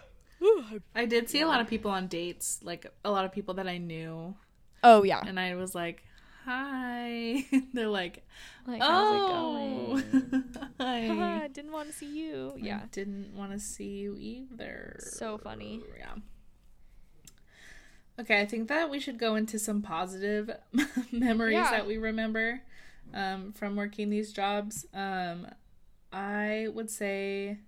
I 0.95 1.05
did 1.07 1.29
see 1.31 1.41
a 1.41 1.47
lot 1.47 1.61
of 1.61 1.67
people 1.67 1.91
on 1.91 2.07
dates, 2.09 2.61
like 2.63 2.87
a 3.05 3.11
lot 3.11 3.25
of 3.25 3.33
people 3.33 3.55
that 3.55 3.67
I 3.67 3.79
knew, 3.79 4.35
Oh, 4.85 5.03
yeah. 5.03 5.23
and 5.27 5.41
I 5.41 5.55
was 5.57 5.75
like, 5.75 6.05
"Hi." 6.49 7.45
They're 7.75 7.89
like, 7.89 8.27
Like, 8.67 8.83
"Oh, 8.83 8.89
how's 8.91 9.13
it 9.13 9.29
going? 9.29 10.45
hi." 10.81 11.45
I 11.45 11.49
didn't 11.53 11.73
want 11.73 11.89
to 11.91 11.95
see 11.95 12.07
you. 12.19 12.53
I 12.57 12.67
Yeah. 12.67 12.81
didn't 12.91 13.35
want 13.37 13.53
to 13.53 13.59
see 13.61 13.99
you 13.99 14.17
either. 14.19 14.97
So 15.01 15.37
funny. 15.39 15.83
Yeah. 15.99 16.15
Okay, 18.21 18.41
I 18.41 18.47
think 18.47 18.69
that 18.69 18.91
we 18.91 18.99
should 18.99 19.19
go 19.19 19.37
into 19.37 19.59
some 19.59 19.81
positive 19.83 20.51
memories 21.13 21.55
Yeah. 21.55 21.71
that 21.71 21.87
we 21.87 21.99
remember 21.99 22.61
um, 23.15 23.53
from 23.53 23.77
working 23.77 24.11
these 24.11 24.33
jobs. 24.33 24.87
Um, 24.93 25.47
I 26.13 26.69
would 26.73 26.91
say 26.91 27.59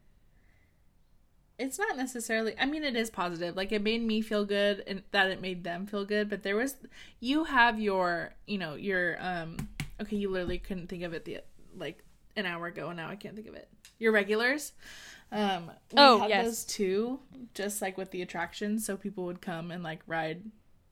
it's 1.61 1.78
not 1.78 1.96
necessarily. 1.96 2.54
I 2.58 2.66
mean, 2.66 2.82
it 2.82 2.96
is 2.96 3.11
positive. 3.11 3.54
Like 3.56 3.70
it 3.72 3.82
made 3.82 4.02
me 4.02 4.20
feel 4.22 4.44
good, 4.44 4.82
and 4.86 5.02
that 5.12 5.28
it 5.30 5.40
made 5.40 5.62
them 5.62 5.86
feel 5.86 6.04
good. 6.04 6.28
But 6.28 6.42
there 6.42 6.56
was, 6.56 6.76
you 7.20 7.44
have 7.44 7.78
your, 7.78 8.34
you 8.46 8.58
know, 8.58 8.74
your. 8.74 9.16
um 9.20 9.56
Okay, 10.00 10.16
you 10.16 10.30
literally 10.30 10.56
couldn't 10.58 10.88
think 10.88 11.02
of 11.02 11.12
it 11.12 11.26
the 11.26 11.40
like 11.76 12.02
an 12.34 12.46
hour 12.46 12.66
ago, 12.66 12.88
and 12.88 12.96
now 12.96 13.08
I 13.11 13.16
can't 13.16 13.34
think 13.36 13.46
of 13.48 13.54
it. 13.54 13.68
Your 13.98 14.12
regulars. 14.12 14.72
Um, 15.30 15.66
we 15.92 15.98
Oh, 15.98 16.18
had 16.20 16.30
yes. 16.30 16.44
those 16.46 16.64
too, 16.64 17.20
just 17.54 17.82
like 17.82 17.96
with 17.98 18.11
the 18.11 18.22
attractions. 18.22 18.84
So 18.86 18.96
people 18.96 19.24
would 19.26 19.40
come 19.42 19.70
and 19.70 19.82
like 19.84 20.00
ride, 20.06 20.42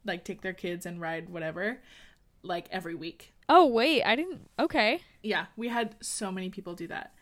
like 0.05 0.25
take 0.25 0.43
their 0.43 0.53
kids 0.53 0.85
and 0.87 1.01
ride 1.01 1.31
whatever, 1.31 1.79
like 2.43 2.66
every 2.71 2.95
week. 2.95 3.33
Oh, 3.49 3.64
wait. 3.66 4.03
I 4.05 4.14
didn't. 4.14 4.49
Okay. 4.59 5.01
Yeah, 5.23 5.47
we 5.57 5.69
had 5.69 5.97
so 6.03 6.31
many 6.31 6.51
people 6.51 6.75
do 6.75 6.87
that. 6.89 7.14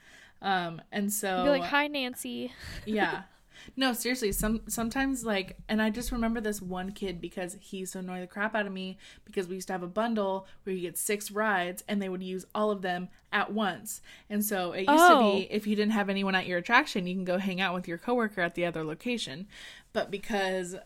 Um, 0.42 0.82
and 0.92 1.12
so 1.12 1.44
Be 1.44 1.50
like, 1.50 1.62
hi, 1.70 1.86
Nancy. 1.86 2.52
yeah. 2.84 3.22
No, 3.76 3.92
seriously, 3.92 4.32
some 4.32 4.60
sometimes 4.68 5.24
like 5.24 5.56
and 5.68 5.80
I 5.82 5.90
just 5.90 6.12
remember 6.12 6.40
this 6.40 6.60
one 6.62 6.92
kid 6.92 7.20
because 7.20 7.56
he 7.60 7.78
used 7.78 7.92
to 7.94 7.98
annoy 8.00 8.20
the 8.20 8.26
crap 8.26 8.54
out 8.54 8.66
of 8.66 8.72
me 8.72 8.98
because 9.24 9.48
we 9.48 9.54
used 9.56 9.66
to 9.68 9.72
have 9.72 9.82
a 9.82 9.88
bundle 9.88 10.46
where 10.64 10.74
you 10.74 10.82
get 10.82 10.96
six 10.98 11.30
rides 11.30 11.82
and 11.88 12.00
they 12.00 12.08
would 12.08 12.22
use 12.22 12.44
all 12.54 12.70
of 12.70 12.82
them 12.82 13.08
at 13.32 13.52
once. 13.52 14.00
And 14.30 14.44
so 14.44 14.72
it 14.72 14.80
used 14.88 14.90
to 15.06 15.14
Oh. 15.16 15.36
be 15.36 15.48
if 15.50 15.66
you 15.66 15.74
didn't 15.76 15.92
have 15.92 16.08
anyone 16.08 16.34
at 16.34 16.46
your 16.46 16.58
attraction, 16.58 17.06
you 17.06 17.14
can 17.14 17.24
go 17.24 17.38
hang 17.38 17.60
out 17.60 17.74
with 17.74 17.86
your 17.88 17.98
coworker 17.98 18.40
at 18.40 18.54
the 18.54 18.64
other 18.64 18.84
location. 18.84 19.46
But 19.92 20.10
because 20.10 20.76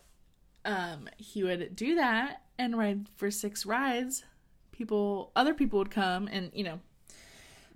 um 0.65 1.09
he 1.17 1.43
would 1.43 1.75
do 1.75 1.95
that 1.95 2.43
and 2.59 2.77
ride 2.77 3.07
for 3.17 3.31
six 3.31 3.65
rides, 3.65 4.25
people 4.73 5.33
other 5.35 5.55
people 5.55 5.79
would 5.79 5.91
come 5.91 6.29
and 6.29 6.51
you 6.55 6.65
know 6.65 6.81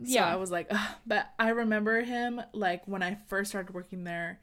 so 0.02 0.10
Yeah. 0.10 0.26
I 0.26 0.36
was 0.36 0.50
like, 0.50 0.66
Ugh. 0.70 0.96
but 1.06 1.30
I 1.38 1.50
remember 1.50 2.00
him 2.02 2.40
like 2.52 2.82
when 2.86 3.00
I 3.02 3.16
first 3.28 3.50
started 3.50 3.72
working 3.72 4.02
there, 4.04 4.40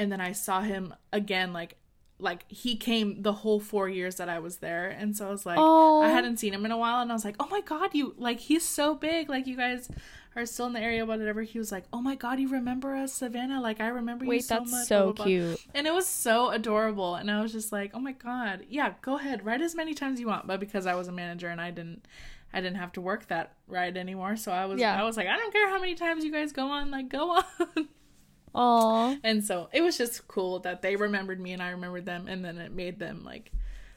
and 0.00 0.10
then 0.10 0.20
I 0.20 0.32
saw 0.32 0.62
him 0.62 0.94
again 1.12 1.52
like 1.52 1.76
like 2.18 2.44
he 2.48 2.76
came 2.76 3.22
the 3.22 3.32
whole 3.32 3.60
four 3.60 3.88
years 3.88 4.16
that 4.16 4.28
I 4.28 4.38
was 4.40 4.56
there, 4.58 4.88
and 4.88 5.16
so 5.16 5.26
I 5.26 5.30
was 5.30 5.46
like, 5.46 5.58
Oh. 5.58 6.02
I 6.02 6.08
hadn't 6.08 6.38
seen 6.38 6.52
him 6.54 6.64
in 6.64 6.72
a 6.72 6.76
while, 6.78 7.00
and 7.00 7.10
I 7.10 7.14
was 7.14 7.24
like, 7.24 7.36
oh 7.40 7.46
my 7.50 7.60
god, 7.60 7.90
you 7.94 8.14
like 8.18 8.40
he's 8.40 8.64
so 8.64 8.94
big, 8.94 9.28
like 9.28 9.46
you 9.46 9.56
guys 9.56 9.88
are 10.36 10.46
still 10.46 10.66
in 10.66 10.72
the 10.74 10.80
area, 10.80 11.04
whatever. 11.04 11.42
He 11.42 11.58
was 11.58 11.72
like, 11.72 11.84
oh 11.92 12.00
my 12.00 12.14
god, 12.14 12.38
you 12.38 12.48
remember 12.48 12.94
us, 12.94 13.12
Savannah? 13.12 13.60
Like 13.60 13.80
I 13.80 13.88
remember 13.88 14.24
you 14.24 14.30
Wait, 14.30 14.44
so 14.44 14.54
that's 14.58 14.70
much. 14.70 14.86
so 14.86 14.96
blah, 14.98 15.12
blah, 15.12 15.14
blah." 15.14 15.24
cute. 15.26 15.60
And 15.74 15.86
it 15.86 15.94
was 15.94 16.06
so 16.06 16.50
adorable, 16.50 17.14
and 17.14 17.30
I 17.30 17.42
was 17.42 17.52
just 17.52 17.72
like, 17.72 17.90
oh 17.94 18.00
my 18.00 18.12
god, 18.12 18.66
yeah, 18.68 18.94
go 19.02 19.16
ahead, 19.18 19.44
write 19.44 19.62
as 19.62 19.74
many 19.74 19.94
times 19.94 20.20
you 20.20 20.26
want. 20.26 20.46
But 20.46 20.60
because 20.60 20.86
I 20.86 20.94
was 20.94 21.08
a 21.08 21.12
manager 21.12 21.48
and 21.48 21.60
I 21.60 21.70
didn't. 21.70 22.06
I 22.52 22.60
didn't 22.60 22.78
have 22.78 22.90
to 22.94 23.00
work 23.00 23.28
that 23.28 23.52
ride 23.68 23.96
anymore, 23.96 24.34
so 24.34 24.50
I 24.50 24.66
was 24.66 24.80
Yeah. 24.80 25.00
I 25.00 25.04
was 25.04 25.16
like, 25.16 25.28
I 25.28 25.36
don't 25.36 25.52
care 25.52 25.70
how 25.70 25.78
many 25.78 25.94
times 25.94 26.24
you 26.24 26.32
guys 26.32 26.50
go 26.52 26.66
on, 26.66 26.90
like 26.90 27.08
go 27.08 27.30
on. 27.76 27.88
Aw. 28.54 29.16
And 29.22 29.44
so 29.44 29.68
it 29.72 29.80
was 29.82 29.96
just 29.96 30.26
cool 30.28 30.58
that 30.60 30.82
they 30.82 30.96
remembered 30.96 31.40
me 31.40 31.52
and 31.52 31.62
I 31.62 31.70
remembered 31.70 32.06
them, 32.06 32.26
and 32.28 32.44
then 32.44 32.58
it 32.58 32.72
made 32.72 32.98
them 32.98 33.24
like 33.24 33.52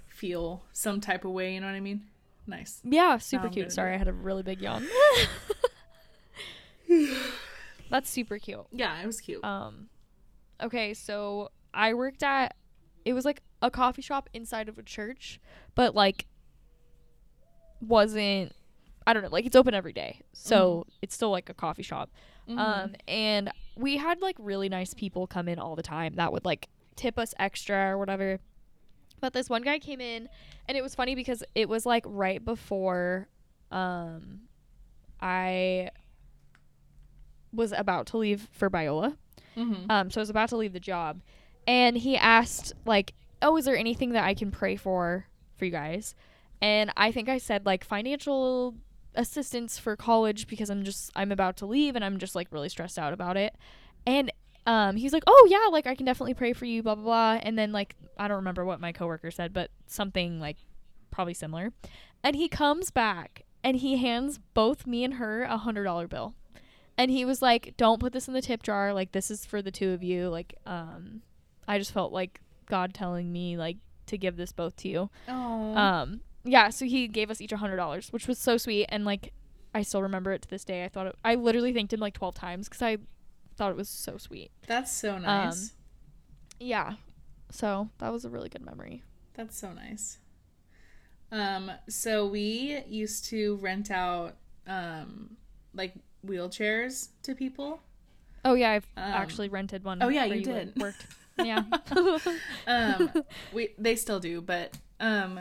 feel 0.07 0.63
some 0.71 1.01
type 1.01 1.25
of 1.25 1.31
way. 1.31 1.53
You 1.53 1.61
know 1.61 1.67
what 1.67 1.75
I 1.75 1.79
mean? 1.79 2.03
Nice. 2.45 2.81
Yeah, 2.83 3.17
super 3.17 3.49
cute. 3.49 3.71
Sorry, 3.71 3.93
I 3.93 3.97
had 3.97 4.07
a 4.07 4.13
really 4.13 4.43
big 4.43 4.61
yawn. 4.61 4.85
That's 7.89 8.09
super 8.09 8.37
cute. 8.37 8.65
Yeah, 8.71 9.01
it 9.01 9.05
was 9.05 9.21
cute. 9.21 9.43
Um, 9.43 9.87
okay, 10.61 10.93
so 10.93 11.51
I 11.73 11.93
worked 11.93 12.23
at 12.23 12.55
it 13.05 13.13
was 13.13 13.25
like 13.25 13.41
a 13.61 13.71
coffee 13.71 14.01
shop 14.01 14.29
inside 14.33 14.69
of 14.69 14.77
a 14.77 14.83
church, 14.83 15.39
but 15.75 15.95
like 15.95 16.25
wasn't 17.81 18.53
I 19.05 19.13
don't 19.13 19.23
know, 19.23 19.29
like 19.29 19.45
it's 19.45 19.55
open 19.55 19.73
every 19.73 19.93
day. 19.93 20.21
So 20.33 20.85
it's 21.01 21.13
still 21.13 21.31
like 21.31 21.49
a 21.49 21.53
coffee 21.53 21.83
shop. 21.83 22.09
Mhm. 22.47 22.57
Um 22.59 22.95
and 23.07 23.51
we 23.75 23.97
had 23.97 24.21
like 24.21 24.35
really 24.39 24.69
nice 24.69 24.93
people 24.93 25.25
come 25.27 25.47
in 25.47 25.59
all 25.59 25.75
the 25.75 25.83
time 25.83 26.15
that 26.15 26.31
would 26.31 26.45
like 26.45 26.67
tip 26.95 27.17
us 27.17 27.33
extra 27.39 27.89
or 27.91 27.97
whatever. 27.97 28.39
But 29.19 29.33
this 29.33 29.49
one 29.49 29.61
guy 29.61 29.79
came 29.79 30.01
in 30.01 30.27
and 30.67 30.77
it 30.77 30.81
was 30.81 30.93
funny 30.95 31.15
because 31.15 31.43
it 31.55 31.69
was 31.69 31.85
like 31.85 32.03
right 32.07 32.43
before 32.43 33.27
um 33.71 34.41
I 35.21 35.89
was 37.53 37.71
about 37.71 38.07
to 38.07 38.17
leave 38.17 38.47
for 38.51 38.69
Biola. 38.69 39.15
Mhm. 39.55 39.89
Um, 39.89 40.09
so 40.11 40.19
I 40.19 40.23
was 40.23 40.29
about 40.29 40.49
to 40.49 40.57
leave 40.57 40.73
the 40.73 40.79
job, 40.79 41.21
and 41.67 41.95
he 41.97 42.17
asked 42.17 42.73
like, 42.85 43.13
"Oh, 43.41 43.55
is 43.57 43.65
there 43.65 43.77
anything 43.77 44.09
that 44.13 44.23
I 44.23 44.33
can 44.33 44.49
pray 44.51 44.75
for 44.75 45.27
for 45.55 45.65
you 45.65 45.71
guys?" 45.71 46.15
And 46.61 46.91
I 46.97 47.11
think 47.11 47.29
I 47.29 47.37
said 47.37 47.65
like 47.65 47.83
financial 47.83 48.75
assistance 49.15 49.77
for 49.77 49.95
college 49.95 50.47
because 50.47 50.69
I'm 50.69 50.83
just 50.83 51.11
I'm 51.15 51.31
about 51.31 51.57
to 51.57 51.65
leave 51.65 51.95
and 51.95 52.03
I'm 52.03 52.17
just 52.17 52.35
like 52.35 52.47
really 52.51 52.69
stressed 52.69 52.99
out 52.99 53.13
about 53.13 53.37
it. 53.37 53.55
And 54.05 54.31
um, 54.65 54.95
he's 54.95 55.13
like, 55.13 55.23
"Oh 55.27 55.47
yeah, 55.49 55.67
like 55.71 55.87
I 55.87 55.95
can 55.95 56.05
definitely 56.05 56.33
pray 56.33 56.53
for 56.53 56.65
you." 56.65 56.83
Blah 56.83 56.95
blah 56.95 57.03
blah. 57.03 57.39
And 57.43 57.57
then 57.57 57.71
like 57.71 57.95
I 58.17 58.27
don't 58.27 58.37
remember 58.37 58.65
what 58.65 58.79
my 58.79 58.91
coworker 58.91 59.31
said, 59.31 59.53
but 59.53 59.71
something 59.87 60.39
like 60.39 60.57
probably 61.11 61.33
similar. 61.33 61.73
And 62.23 62.35
he 62.35 62.47
comes 62.47 62.91
back 62.91 63.43
and 63.63 63.77
he 63.77 63.97
hands 63.97 64.39
both 64.53 64.87
me 64.87 65.03
and 65.03 65.15
her 65.15 65.43
a 65.43 65.57
hundred 65.57 65.83
dollar 65.83 66.07
bill. 66.07 66.35
And 66.97 67.09
he 67.11 67.25
was 67.25 67.41
like, 67.41 67.73
"Don't 67.77 67.99
put 67.99 68.13
this 68.13 68.27
in 68.27 68.33
the 68.33 68.41
tip 68.41 68.63
jar. 68.63 68.93
Like 68.93 69.11
this 69.11 69.31
is 69.31 69.45
for 69.45 69.61
the 69.61 69.71
two 69.71 69.91
of 69.91 70.03
you. 70.03 70.29
Like 70.29 70.55
um, 70.65 71.21
I 71.67 71.77
just 71.77 71.91
felt 71.91 72.13
like 72.13 72.41
God 72.67 72.93
telling 72.93 73.31
me 73.31 73.57
like 73.57 73.77
to 74.07 74.17
give 74.17 74.37
this 74.37 74.51
both 74.51 74.75
to 74.77 74.87
you." 74.87 75.09
Oh. 75.27 75.75
Um, 75.75 76.21
yeah. 76.43 76.69
So 76.69 76.85
he 76.85 77.07
gave 77.07 77.29
us 77.31 77.41
each 77.41 77.51
a 77.51 77.57
hundred 77.57 77.77
dollars, 77.77 78.11
which 78.11 78.27
was 78.27 78.37
so 78.39 78.57
sweet. 78.57 78.85
And 78.89 79.05
like, 79.05 79.33
I 79.73 79.81
still 79.81 80.01
remember 80.01 80.31
it 80.31 80.41
to 80.43 80.49
this 80.49 80.63
day. 80.65 80.83
I 80.85 80.89
thought 80.89 81.07
it, 81.07 81.15
I 81.23 81.35
literally 81.35 81.73
thanked 81.73 81.93
him 81.93 81.99
like 81.99 82.13
twelve 82.13 82.35
times 82.35 82.67
because 82.69 82.81
I 82.81 82.97
thought 83.55 83.71
it 83.71 83.77
was 83.77 83.89
so 83.89 84.17
sweet. 84.17 84.51
That's 84.67 84.91
so 84.91 85.17
nice. 85.17 85.63
Um, 85.63 85.69
Yeah. 86.59 86.93
So 87.51 87.89
that 87.99 88.11
was 88.11 88.25
a 88.25 88.29
really 88.29 88.49
good 88.49 88.65
memory. 88.65 89.03
That's 89.35 89.57
so 89.57 89.71
nice. 89.73 90.17
Um, 91.31 91.71
so 91.89 92.27
we 92.27 92.83
used 92.87 93.25
to 93.25 93.55
rent 93.57 93.89
out 93.91 94.35
um 94.67 95.35
like 95.73 95.93
wheelchairs 96.25 97.09
to 97.23 97.35
people. 97.35 97.81
Oh 98.45 98.53
yeah, 98.55 98.71
I've 98.71 98.87
Um, 98.97 99.03
actually 99.03 99.49
rented 99.49 99.83
one. 99.83 100.01
oh, 100.03 100.09
yeah, 100.09 100.25
you 100.25 100.41
did. 100.43 100.73
Worked. 100.77 101.05
Yeah. 101.37 101.63
um 102.67 103.09
we 103.53 103.69
they 103.77 103.95
still 103.95 104.19
do 104.19 104.41
but 104.41 104.77
um 104.99 105.39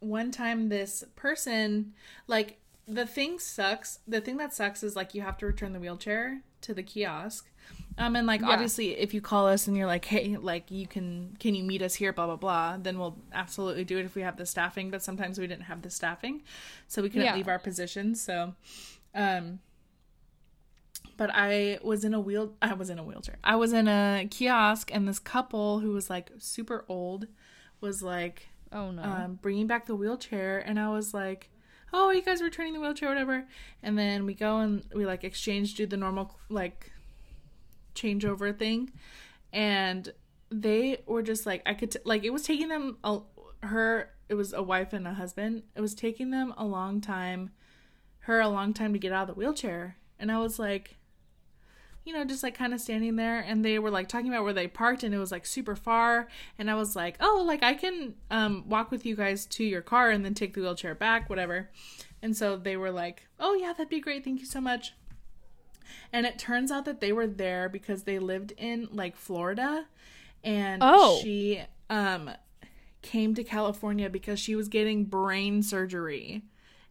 one 0.00 0.30
time 0.30 0.68
this 0.68 1.04
person 1.16 1.92
like 2.26 2.58
the 2.86 3.06
thing 3.06 3.38
sucks 3.38 3.98
the 4.06 4.20
thing 4.20 4.36
that 4.36 4.52
sucks 4.54 4.82
is 4.82 4.94
like 4.94 5.14
you 5.14 5.22
have 5.22 5.36
to 5.38 5.46
return 5.46 5.72
the 5.72 5.80
wheelchair 5.80 6.40
to 6.60 6.72
the 6.74 6.82
kiosk 6.82 7.48
um 7.98 8.14
and 8.14 8.26
like 8.26 8.40
Yeah. 8.42 8.48
obviously 8.50 8.96
if 8.98 9.12
you 9.14 9.20
call 9.20 9.46
us 9.48 9.66
and 9.66 9.76
you're 9.76 9.86
like 9.86 10.04
hey 10.04 10.36
like 10.36 10.70
you 10.70 10.86
can 10.86 11.36
can 11.40 11.54
you 11.54 11.64
meet 11.64 11.82
us 11.82 11.94
here 11.94 12.12
blah 12.12 12.26
blah 12.26 12.36
blah 12.36 12.76
then 12.80 12.98
we'll 12.98 13.16
absolutely 13.32 13.84
do 13.84 13.98
it 13.98 14.04
if 14.04 14.14
we 14.14 14.22
have 14.22 14.36
the 14.36 14.46
staffing 14.46 14.90
but 14.90 15.02
sometimes 15.02 15.38
we 15.38 15.46
didn't 15.46 15.64
have 15.64 15.82
the 15.82 15.90
staffing 15.90 16.42
so 16.86 17.02
we 17.02 17.08
couldn't 17.08 17.24
Yeah. 17.26 17.34
leave 17.34 17.48
our 17.48 17.58
positions 17.58 18.20
so 18.20 18.54
um 19.14 19.58
but 21.16 21.30
I 21.32 21.78
was 21.82 22.04
in 22.04 22.12
a 22.14 22.20
wheel 22.20 22.52
I 22.60 22.74
was 22.74 22.90
in 22.90 22.98
a 22.98 23.02
wheelchair. 23.02 23.36
I 23.42 23.56
was 23.56 23.72
in 23.72 23.88
a 23.88 24.28
kiosk 24.30 24.90
and 24.94 25.08
this 25.08 25.18
couple 25.18 25.80
who 25.80 25.92
was 25.92 26.10
like 26.10 26.30
super 26.38 26.84
old 26.88 27.26
was 27.80 28.02
like 28.02 28.48
oh 28.72 28.90
no. 28.90 29.02
um, 29.02 29.38
bringing 29.40 29.66
back 29.66 29.86
the 29.86 29.94
wheelchair 29.94 30.58
and 30.58 30.78
I 30.78 30.88
was 30.90 31.14
like, 31.14 31.50
"Oh, 31.92 32.10
you 32.10 32.22
guys 32.22 32.42
returning 32.42 32.72
the 32.74 32.80
wheelchair 32.80 33.08
whatever." 33.08 33.46
And 33.82 33.98
then 33.98 34.26
we 34.26 34.34
go 34.34 34.58
and 34.58 34.84
we 34.94 35.06
like 35.06 35.24
exchange 35.24 35.74
do 35.74 35.86
the 35.86 35.96
normal 35.96 36.38
like 36.48 36.92
changeover 37.94 38.56
thing 38.56 38.92
and 39.52 40.12
they 40.50 41.02
were 41.06 41.22
just 41.22 41.46
like 41.46 41.62
I 41.66 41.74
could 41.74 41.90
t- 41.92 41.98
like 42.04 42.24
it 42.24 42.30
was 42.30 42.42
taking 42.42 42.68
them 42.68 42.98
a 43.02 43.20
her 43.62 44.10
it 44.28 44.34
was 44.34 44.52
a 44.52 44.62
wife 44.62 44.92
and 44.92 45.06
a 45.06 45.14
husband. 45.14 45.62
It 45.74 45.80
was 45.80 45.94
taking 45.94 46.30
them 46.30 46.52
a 46.56 46.64
long 46.64 47.00
time 47.00 47.50
her 48.20 48.40
a 48.40 48.48
long 48.48 48.74
time 48.74 48.92
to 48.92 48.98
get 48.98 49.12
out 49.12 49.28
of 49.28 49.34
the 49.34 49.38
wheelchair. 49.38 49.96
And 50.18 50.30
I 50.32 50.38
was 50.38 50.58
like 50.58 50.96
you 52.06 52.12
know, 52.12 52.24
just 52.24 52.42
like 52.42 52.54
kind 52.56 52.72
of 52.72 52.80
standing 52.80 53.16
there 53.16 53.40
and 53.40 53.64
they 53.64 53.78
were 53.78 53.90
like 53.90 54.08
talking 54.08 54.28
about 54.28 54.44
where 54.44 54.52
they 54.52 54.68
parked 54.68 55.02
and 55.02 55.12
it 55.14 55.18
was 55.18 55.32
like 55.32 55.44
super 55.44 55.74
far 55.76 56.28
and 56.58 56.70
I 56.70 56.74
was 56.76 56.94
like, 56.96 57.16
"Oh, 57.20 57.42
like 57.46 57.62
I 57.62 57.74
can 57.74 58.14
um 58.30 58.64
walk 58.68 58.90
with 58.90 59.04
you 59.04 59.16
guys 59.16 59.44
to 59.46 59.64
your 59.64 59.82
car 59.82 60.10
and 60.10 60.24
then 60.24 60.32
take 60.32 60.54
the 60.54 60.60
wheelchair 60.62 60.94
back, 60.94 61.28
whatever." 61.28 61.68
And 62.22 62.36
so 62.36 62.56
they 62.56 62.76
were 62.76 62.90
like, 62.92 63.26
"Oh, 63.38 63.54
yeah, 63.54 63.72
that'd 63.72 63.88
be 63.90 64.00
great. 64.00 64.24
Thank 64.24 64.40
you 64.40 64.46
so 64.46 64.60
much." 64.60 64.94
And 66.12 66.26
it 66.26 66.38
turns 66.38 66.70
out 66.70 66.84
that 66.84 67.00
they 67.00 67.12
were 67.12 67.26
there 67.26 67.68
because 67.68 68.04
they 68.04 68.18
lived 68.18 68.52
in 68.56 68.88
like 68.92 69.16
Florida 69.16 69.86
and 70.44 70.82
Oh. 70.84 71.20
she 71.22 71.60
um 71.90 72.30
came 73.02 73.34
to 73.34 73.44
California 73.44 74.08
because 74.10 74.38
she 74.40 74.54
was 74.56 74.68
getting 74.68 75.04
brain 75.04 75.62
surgery 75.62 76.42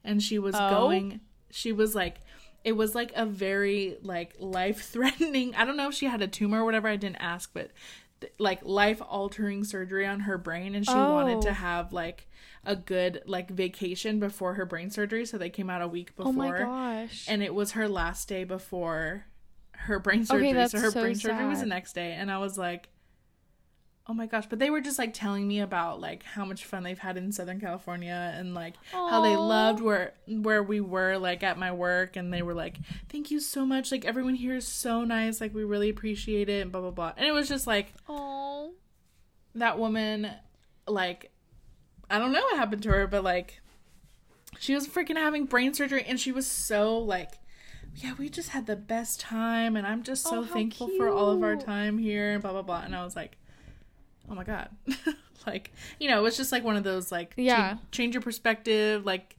and 0.03 0.22
she 0.22 0.38
was 0.39 0.55
Oh. 0.57 0.70
going 0.70 1.20
she 1.51 1.72
was 1.72 1.95
like 1.95 2.18
it 2.66 2.74
was 2.76 2.93
like 2.95 3.13
a 3.16 3.26
very 3.26 3.95
like 4.01 4.36
life 4.39 4.82
threatening 4.91 5.55
i 5.55 5.63
don't 5.63 5.78
know 5.78 5.88
if 5.88 5.93
she 5.95 6.07
had 6.07 6.22
a 6.22 6.28
tumor 6.28 6.61
or 6.61 6.66
whatever 6.66 6.88
i 6.89 6.97
didn't 6.97 7.16
ask 7.22 7.51
but 7.53 7.70
th- 8.20 8.34
like 8.39 8.59
life 8.66 9.01
altering 9.07 9.63
surgery 9.63 10.05
on 10.05 10.22
her 10.22 10.38
brain 10.38 10.76
and 10.76 10.86
she 10.86 10.93
wanted 10.93 11.38
Oh. 11.38 11.41
to 11.41 11.53
have 11.53 11.93
like 11.93 12.28
a 12.66 12.76
good 12.76 13.22
like 13.26 13.49
vacation 13.51 14.20
before 14.20 14.55
her 14.55 14.66
brain 14.66 14.89
surgery 14.89 15.26
so 15.26 15.38
they 15.38 15.49
came 15.51 15.70
out 15.70 15.82
a 15.82 15.88
week 15.88 16.16
before 16.16 16.30
oh 16.30 16.34
my 16.34 16.57
gosh. 16.57 17.26
and 17.30 17.41
it 17.43 17.53
was 17.53 17.72
her 17.72 17.88
last 17.88 18.28
day 18.28 18.43
before 18.43 19.26
her 19.74 19.99
brain 19.99 20.26
surgery. 20.26 20.51
that's 20.53 20.72
so 20.72 20.80
her 20.80 20.89
so 20.91 20.99
brain 21.01 21.13
surgery 21.16 21.45
was 21.45 21.59
the 21.59 21.66
next 21.68 21.93
day, 21.93 22.13
and 22.13 22.32
I 22.32 22.39
was 22.39 22.57
like, 22.57 22.89
"Oh 24.08 24.14
my 24.14 24.26
gosh!" 24.26 24.45
But 24.47 24.60
they 24.60 24.70
were 24.70 24.82
just 24.82 24.99
like 24.99 25.14
telling 25.14 25.47
me 25.47 25.60
about 25.60 25.99
like 25.99 26.24
how 26.24 26.45
much 26.45 26.66
fun 26.66 26.84
they've 26.84 26.99
had 26.99 27.18
in 27.18 27.32
Southern 27.32 27.60
California 27.60 28.34
and 28.38 28.53
like 28.53 28.76
how 28.91 29.22
they 29.22 29.36
loved 29.36 29.82
where 29.82 30.14
where 30.28 30.64
we 30.64 30.80
were 30.80 31.18
like 31.18 31.43
at 31.43 31.58
my 31.58 31.72
work, 31.72 32.16
and 32.16 32.34
they 32.34 32.41
were 32.41 32.53
like, 32.53 32.78
"Thank 33.10 33.32
you 33.32 33.39
so 33.39 33.66
much! 33.66 33.91
Like 33.91 34.06
everyone 34.06 34.36
here 34.36 34.56
is 34.56 34.68
so 34.68 35.03
nice. 35.03 35.41
Like 35.41 35.53
we 35.53 35.64
really 35.64 35.89
appreciate 35.89 36.49
it." 36.49 36.62
And 36.62 36.72
blah 36.72 36.82
blah 36.82 36.91
blah. 36.91 37.14
And 37.18 37.26
it 37.26 37.32
was 37.32 37.47
just 37.47 37.68
like 37.68 37.93
oh. 38.10 38.74
that 39.56 39.80
woman, 39.80 40.30
like 40.88 41.32
I 42.10 42.20
don't 42.20 42.32
know 42.32 42.43
what 42.43 42.58
happened 42.58 42.84
to 42.84 42.89
her, 42.89 43.08
but 43.08 43.24
like 43.24 43.62
she 44.60 44.74
was 44.74 44.88
freaking 44.88 45.18
having 45.18 45.45
brain 45.45 45.74
surgery 45.74 46.03
and 46.08 46.20
she 46.20 46.32
was 46.32 46.47
so 46.47 46.97
like 46.97 47.39
yeah, 47.95 48.14
we 48.18 48.28
just 48.28 48.49
had 48.49 48.66
the 48.68 48.76
best 48.76 49.20
time 49.22 49.78
and 49.78 49.88
I'm 49.88 50.03
just 50.03 50.24
so 50.24 50.39
Oh, 50.39 50.45
thankful 50.45 50.89
for 50.97 51.10
all 51.10 51.30
of 51.30 51.43
our 51.43 51.56
time 51.56 51.97
here 51.97 52.34
and 52.34 52.41
blah 52.41 52.51
blah 52.51 52.62
blah. 52.62 52.82
And 52.82 52.93
I 52.95 53.03
was 53.06 53.16
like, 53.16 53.38
Oh 54.30 54.36
my 54.36 54.44
god. 54.44 54.70
like, 55.48 55.72
you 56.00 56.10
know, 56.10 56.20
it 56.20 56.24
was 56.24 56.38
just 56.38 56.52
like 56.52 56.64
one 56.64 56.76
of 56.76 56.84
those 56.84 57.12
like 57.12 57.34
Yeah. 57.38 57.78
change 57.92 58.14
your 58.16 58.22
perspective, 58.22 59.06
like 59.06 59.36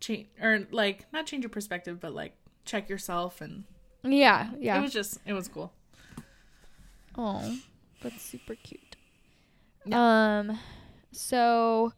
change 0.00 0.28
or 0.40 0.66
like 0.70 1.04
not 1.12 1.26
change 1.26 1.42
your 1.42 1.50
perspective, 1.50 2.00
but 2.00 2.14
like 2.14 2.32
check 2.64 2.88
yourself 2.88 3.40
and 3.40 3.64
Yeah, 4.02 4.50
yeah 4.58 4.78
it 4.78 4.82
was 4.82 4.92
just 4.92 5.18
it 5.26 5.32
was 5.32 5.48
cool. 5.48 5.72
Oh, 7.18 7.56
that's 8.00 8.22
super 8.22 8.54
cute. 8.54 8.96
Um, 9.92 10.58
so 11.12 11.92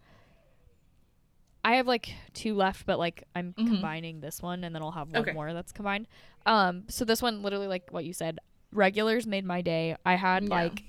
I 1.64 1.76
have 1.76 1.86
like 1.86 2.14
two 2.34 2.54
left, 2.54 2.86
but 2.86 2.98
like 2.98 3.24
I'm 3.34 3.52
Mhm. 3.58 3.66
combining 3.66 4.20
this 4.20 4.40
one, 4.42 4.64
and 4.64 4.74
then 4.74 4.82
I'll 4.82 4.92
have 4.92 5.08
one 5.10 5.22
Okay. 5.22 5.32
more 5.32 5.52
that's 5.52 5.72
combined. 5.72 6.06
Um, 6.46 6.84
so 6.88 7.04
this 7.04 7.20
one, 7.20 7.42
literally, 7.42 7.66
like 7.66 7.90
what 7.92 8.04
you 8.04 8.12
said, 8.12 8.38
regulars 8.72 9.26
made 9.26 9.44
my 9.44 9.60
day. 9.60 9.96
I 10.04 10.14
had 10.14 10.44
Yeah. 10.44 10.50
like 10.50 10.82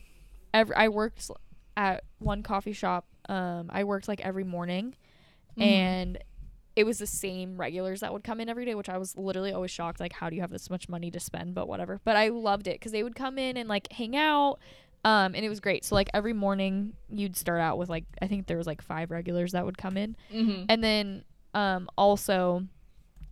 every 0.54 0.76
I 0.76 0.88
worked 0.90 1.30
at 1.78 2.04
one 2.20 2.44
coffee 2.44 2.74
shop. 2.74 3.06
Um, 3.28 3.70
I 3.72 3.84
worked 3.84 4.08
like 4.08 4.22
every 4.22 4.44
morning, 4.44 4.96
Mhm. 5.58 5.64
and 5.64 6.18
it 6.76 6.86
was 6.86 6.98
the 7.00 7.08
same 7.08 7.58
regulars 7.60 8.00
that 8.00 8.14
would 8.14 8.24
come 8.24 8.40
in 8.40 8.48
every 8.50 8.66
day, 8.66 8.74
which 8.76 8.90
I 8.90 8.98
was 8.98 9.18
literally 9.18 9.52
always 9.52 9.72
shocked. 9.72 10.00
Like, 10.00 10.14
how 10.14 10.30
do 10.30 10.36
you 10.36 10.42
have 10.42 10.52
this 10.52 10.70
much 10.70 10.88
money 10.88 11.12
to 11.12 11.20
spend? 11.20 11.54
But 11.54 11.68
whatever. 11.68 12.00
But 12.04 12.16
I 12.16 12.30
loved 12.30 12.68
it 12.68 12.76
because 12.80 12.92
they 12.92 13.04
would 13.04 13.16
come 13.16 13.38
in 13.38 13.58
and 13.58 13.68
like 13.68 13.92
hang 13.92 14.16
out, 14.16 14.60
um, 15.04 15.36
and 15.36 15.44
it 15.46 15.50
was 15.50 15.60
great. 15.60 15.84
So 15.86 15.96
like 15.96 16.10
every 16.14 16.34
morning 16.34 16.94
you'd 17.10 17.36
start 17.36 17.60
out 17.62 17.78
with 17.78 17.90
like 17.90 18.06
I 18.22 18.28
think 18.28 18.48
there 18.48 18.58
was 18.58 18.68
like 18.68 18.82
five 18.82 19.12
regulars 19.12 19.52
that 19.52 19.66
would 19.66 19.78
come 19.78 19.98
in, 19.98 20.16
Mhm. 20.34 20.66
and 20.70 20.84
then 20.84 21.24
um 21.54 21.90
also 21.98 22.66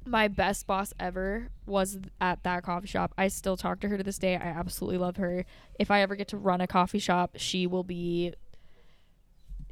my 0.08 0.28
best 0.28 0.68
boss 0.68 0.94
ever 1.00 1.50
was 1.66 2.00
at 2.22 2.44
that 2.44 2.64
coffee 2.64 2.88
shop. 2.88 3.14
I 3.18 3.28
still 3.28 3.58
talk 3.58 3.80
to 3.82 3.90
her 3.90 3.98
to 3.98 4.04
this 4.04 4.18
day. 4.18 4.36
I 4.36 4.48
absolutely 4.48 4.98
love 4.98 5.18
her. 5.18 5.46
If 5.80 5.92
I 5.92 6.02
ever 6.02 6.16
get 6.16 6.28
to 6.30 6.38
run 6.38 6.62
a 6.62 6.68
coffee 6.68 7.00
shop, 7.00 7.36
she 7.38 7.68
will 7.68 7.84
be 7.84 8.34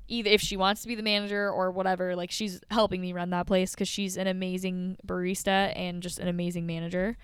either 0.07 0.29
if 0.29 0.41
she 0.41 0.55
wants 0.57 0.81
to 0.83 0.87
be 0.87 0.95
the 0.95 1.03
manager 1.03 1.49
or 1.49 1.71
whatever, 1.71 2.15
like 2.15 2.31
she's 2.31 2.61
helping 2.69 3.01
me 3.01 3.11
run 3.13 3.31
that 3.31 3.47
place 3.47 3.75
cuz 3.75 3.87
she's 3.87 4.17
an 4.17 4.27
amazing 4.27 4.97
barista 5.05 5.73
and 5.75 6.03
just 6.03 6.19
an 6.19 6.27
amazing 6.27 6.65
manager. 6.65 7.17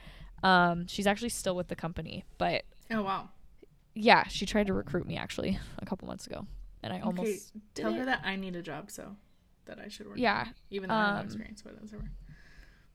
Um 0.43 0.87
she's 0.87 1.05
actually 1.05 1.29
still 1.29 1.55
with 1.55 1.67
the 1.67 1.75
company, 1.75 2.25
but 2.37 2.63
Oh 2.89 3.03
wow. 3.03 3.29
yeah, 3.93 4.23
she 4.27 4.45
tried 4.45 4.67
to 4.67 4.73
recruit 4.73 5.05
me 5.05 5.17
actually 5.17 5.59
a 5.79 5.85
couple 5.85 6.07
months 6.07 6.25
ago 6.25 6.47
and 6.81 6.91
I 6.91 6.97
Okay, 6.97 7.05
almost 7.05 7.51
tell 7.75 7.93
her 7.93 8.05
that 8.05 8.21
I 8.23 8.35
need 8.35 8.55
a 8.55 8.61
job, 8.61 8.89
so 8.89 9.15
that 9.65 9.79
I 9.79 9.87
should 9.87 10.07
work. 10.07 10.17
Yeah, 10.17 10.47
even 10.71 10.89
though 10.89 10.95
I 10.95 10.99
have 10.99 11.13
no 11.15 11.19
um, 11.19 11.25
experience, 11.25 11.61
but 11.61 11.79
that's 11.79 11.93
over. 11.93 12.09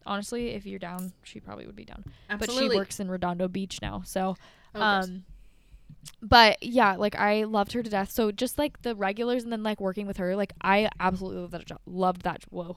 Honestly, 0.06 0.50
if 0.54 0.64
you're 0.66 0.78
down, 0.78 1.12
she 1.24 1.40
probably 1.40 1.66
would 1.66 1.76
be 1.76 1.84
down. 1.84 2.04
Absolutely. 2.30 2.68
but 2.68 2.72
she 2.72 2.78
works 2.78 3.00
in 3.00 3.10
Redondo 3.10 3.48
Beach 3.48 3.78
now. 3.82 4.02
So, 4.04 4.36
Oh, 4.74 4.80
um, 4.80 5.24
but 6.22 6.62
yeah, 6.62 6.96
like 6.96 7.14
I 7.16 7.44
loved 7.44 7.72
her 7.72 7.82
to 7.82 7.90
death. 7.90 8.10
So 8.10 8.30
just 8.30 8.58
like 8.58 8.82
the 8.82 8.94
regulars, 8.94 9.42
and 9.44 9.52
then 9.52 9.62
like 9.62 9.80
working 9.80 10.06
with 10.06 10.16
her, 10.18 10.36
like 10.36 10.52
I 10.62 10.88
absolutely 11.00 11.40
loved 11.42 11.52
that 11.52 11.66
job. 11.66 11.80
Loved 11.86 12.22
that. 12.22 12.44
Whoa, 12.50 12.76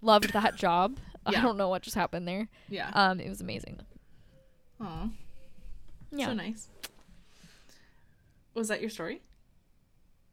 loved 0.00 0.32
that 0.32 0.56
job. 0.66 0.98
I 1.26 1.32
don't 1.40 1.56
know 1.56 1.68
what 1.68 1.82
just 1.82 1.94
happened 1.96 2.26
there. 2.26 2.48
yeah. 2.68 2.90
Um, 2.94 3.20
it 3.20 3.28
was 3.28 3.40
amazing. 3.40 3.80
Aw, 4.80 5.08
Yeah, 6.10 6.26
so 6.26 6.32
nice. 6.34 6.68
Was 8.54 8.68
that 8.68 8.80
your 8.80 8.90
story? 8.90 9.22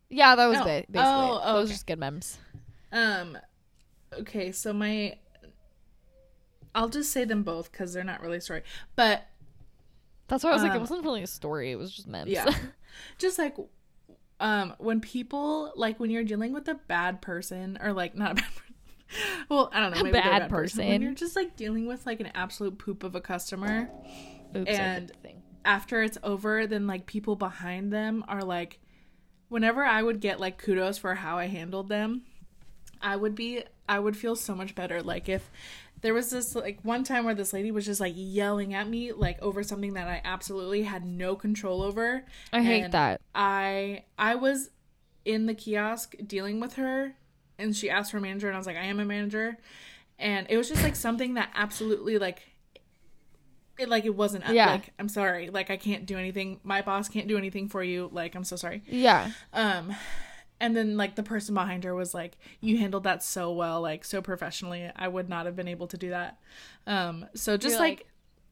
yeah, 0.10 0.36
that 0.36 0.48
was 0.48 0.58
Oh. 0.58 0.64
ba- 0.64 0.86
basically. 0.90 1.00
Oh, 1.02 1.36
it. 1.38 1.42
oh, 1.44 1.54
Those 1.54 1.64
okay. 1.66 1.74
just 1.74 1.88
good 1.88 2.00
memes. 2.00 2.38
Um, 2.92 3.38
okay, 4.22 4.52
so 4.52 4.74
my, 4.74 5.16
I'll 6.80 6.90
just 6.90 7.12
say 7.12 7.26
them 7.26 7.44
both 7.44 7.72
because 7.72 7.94
they're 7.94 8.04
not 8.06 8.22
really 8.22 8.38
a 8.38 8.42
story. 8.42 8.64
But 8.96 9.28
That's 10.28 10.44
why 10.44 10.52
I 10.52 10.54
was 10.54 10.64
like, 10.64 10.72
it 10.72 10.76
Um, 10.76 10.82
wasn't 10.82 11.04
really 11.04 11.24
a 11.24 11.28
story. 11.28 11.72
It 11.72 11.76
was 11.76 11.92
just 11.92 12.08
memes. 12.08 12.30
Yeah. 12.32 12.46
just 13.18 13.38
like 13.38 13.56
um 14.40 14.74
when 14.78 15.02
people 15.02 15.74
like 15.76 16.00
when 16.00 16.10
you're 16.10 16.24
dealing 16.24 16.54
with 16.54 16.68
a 16.70 16.76
bad 16.76 17.22
person 17.22 17.78
or 17.82 17.92
like 17.92 18.16
not 18.16 18.32
a 18.32 18.36
bad 18.36 18.46
person 18.46 18.74
well 19.50 19.70
i 19.74 19.80
don't 19.82 19.92
know 19.92 20.00
A 20.00 20.04
maybe 20.06 20.14
they're 20.14 20.22
bad 20.24 20.42
when 20.44 20.50
person. 20.50 21.02
you're 21.02 21.14
just 21.14 21.36
like 21.36 21.56
dealing 21.58 21.88
with 21.88 22.06
like 22.06 22.20
an 22.22 22.32
absolute 22.34 22.78
poop 22.78 23.04
of 23.04 23.16
a 23.16 23.22
customer 23.22 23.90
Oops, 24.56 24.70
And- 24.72 25.10
hit 25.10 25.14
the 25.22 25.28
thing. 25.28 25.42
after 25.66 26.02
it's 26.02 26.18
over 26.24 26.66
then 26.68 26.88
like 26.88 27.06
people 27.06 27.36
behind 27.36 27.92
them 27.92 28.24
are 28.30 28.42
like 28.44 28.80
whenever 29.50 29.84
i 29.84 30.02
would 30.02 30.22
get 30.22 30.40
like 30.40 30.58
kudos 30.58 30.98
for 30.98 31.16
how 31.16 31.38
i 31.38 31.48
handled 31.48 31.90
them 31.90 32.22
i 33.02 33.16
would 33.16 33.36
be 33.36 33.64
i 33.90 34.00
would 34.00 34.16
feel 34.16 34.36
so 34.38 34.56
much 34.56 34.74
better 34.74 35.04
like 35.04 35.28
if 35.28 35.52
there 36.02 36.14
was 36.14 36.30
this 36.30 36.56
like 36.56 36.80
one 36.84 37.04
time 37.04 37.26
where 37.26 37.36
this 37.36 37.52
lady 37.54 37.72
was 37.72 37.86
just 37.86 38.00
like 38.00 38.14
yelling 38.16 38.74
at 38.74 38.88
me 38.88 39.12
like 39.12 39.42
over 39.42 39.64
something 39.64 39.94
that 39.94 40.08
i 40.08 40.22
absolutely 40.24 40.84
had 40.84 41.06
no 41.06 41.36
control 41.36 41.82
over 41.82 42.24
I 42.54 42.62
hate 42.62 42.82
and 42.84 42.94
that. 42.94 43.22
I 43.36 44.04
I 44.18 44.36
was 44.36 44.70
in 45.26 45.46
the 45.46 45.54
kiosk 45.54 46.16
dealing 46.26 46.60
with 46.60 46.74
her 46.76 47.14
and 47.58 47.76
she 47.76 47.90
asked 47.90 48.12
for 48.12 48.18
a 48.18 48.22
manager 48.22 48.48
and 48.48 48.56
I 48.56 48.58
was 48.58 48.66
like, 48.66 48.78
I 48.78 48.86
am 48.86 49.02
a 49.02 49.06
manager. 49.06 49.58
And 50.18 50.48
it 50.50 50.56
was 50.56 50.70
just 50.70 50.82
like 50.82 50.96
something 50.96 51.34
that 51.34 51.50
absolutely 51.54 52.18
like 52.18 52.42
it 53.78 53.90
like 53.90 54.06
it 54.06 54.16
wasn't 54.16 54.48
Yeah. 54.50 54.68
like 54.72 54.92
I'm 54.98 55.10
sorry, 55.10 55.50
like 55.50 55.70
I 55.70 55.78
can't 55.78 56.06
do 56.06 56.18
anything. 56.18 56.60
My 56.64 56.82
boss 56.82 57.10
can't 57.10 57.28
do 57.28 57.38
anything 57.38 57.68
for 57.70 57.84
you. 57.84 58.10
Like 58.12 58.36
I'm 58.36 58.44
so 58.46 58.56
sorry. 58.56 58.82
Yeah. 58.88 59.32
Um 59.54 59.96
and 60.60 60.76
then 60.76 60.98
like 60.98 61.16
the 61.16 61.24
person 61.24 61.56
behind 61.56 61.84
her 61.84 61.94
was 61.96 62.14
like, 62.14 62.38
You 62.62 62.78
handled 62.78 63.04
that 63.04 63.24
so 63.24 63.52
well, 63.52 63.82
like 63.82 64.04
so 64.06 64.22
professionally. 64.22 64.90
I 64.96 65.08
would 65.08 65.30
not 65.30 65.46
have 65.46 65.56
been 65.56 65.68
able 65.68 65.88
to 65.88 65.98
do 65.98 66.10
that. 66.12 66.38
Um 66.88 67.26
so 67.36 67.58
just 67.58 67.80
like, 67.80 68.00
like- 68.00 68.06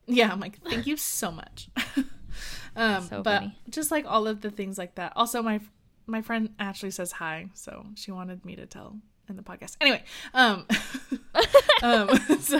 Yeah, 0.07 0.31
I'm 0.31 0.39
like, 0.39 0.59
thank 0.63 0.87
you 0.87 0.97
so 0.97 1.31
much. 1.31 1.69
um 2.75 3.03
So 3.07 3.21
but 3.23 3.39
funny. 3.41 3.57
just 3.69 3.91
like 3.91 4.05
all 4.07 4.27
of 4.27 4.41
the 4.41 4.51
things 4.51 4.77
like 4.77 4.95
that. 4.95 5.13
Also 5.15 5.41
my 5.41 5.59
my 6.05 6.21
friend 6.21 6.53
Ashley 6.59 6.91
says 6.91 7.11
hi, 7.13 7.49
so 7.53 7.85
she 7.95 8.11
wanted 8.11 8.45
me 8.45 8.55
to 8.55 8.65
tell 8.65 8.95
in 9.29 9.35
the 9.35 9.43
podcast. 9.43 9.75
Anyway, 9.81 10.03
um 10.33 10.65
um 11.83 12.17
so 12.39 12.59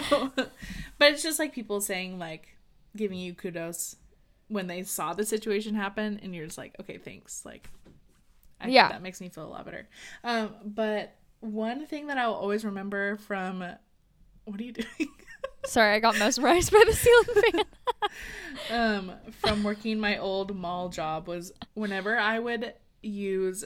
but 0.98 1.12
it's 1.12 1.22
just 1.22 1.38
like 1.38 1.52
people 1.52 1.80
saying 1.80 2.18
like 2.18 2.48
giving 2.96 3.18
you 3.18 3.34
kudos 3.34 3.96
when 4.48 4.66
they 4.66 4.82
saw 4.82 5.12
the 5.12 5.24
situation 5.24 5.74
happen 5.74 6.18
and 6.22 6.34
you're 6.34 6.46
just 6.46 6.58
like, 6.58 6.74
okay, 6.80 6.98
thanks. 6.98 7.44
Like 7.44 7.68
I, 8.60 8.68
Yeah. 8.68 8.88
that 8.88 9.02
makes 9.02 9.20
me 9.20 9.28
feel 9.28 9.44
a 9.46 9.48
lot 9.48 9.64
better. 9.64 9.88
Um, 10.24 10.54
but 10.64 11.14
one 11.40 11.86
thing 11.86 12.08
that 12.08 12.18
I'll 12.18 12.34
always 12.34 12.64
remember 12.64 13.16
from 13.16 13.60
what 14.44 14.60
are 14.60 14.64
you 14.64 14.72
doing? 14.72 15.08
Sorry, 15.64 15.94
I 15.94 16.00
got 16.00 16.18
mesmerized 16.18 16.72
by 16.72 16.82
the 16.86 16.92
ceiling 16.92 17.24
fan. 17.52 17.64
um, 18.70 19.12
from 19.32 19.62
working 19.62 20.00
my 20.00 20.18
old 20.18 20.56
mall 20.56 20.88
job 20.88 21.28
was 21.28 21.52
whenever 21.74 22.18
I 22.18 22.38
would 22.38 22.74
use 23.02 23.64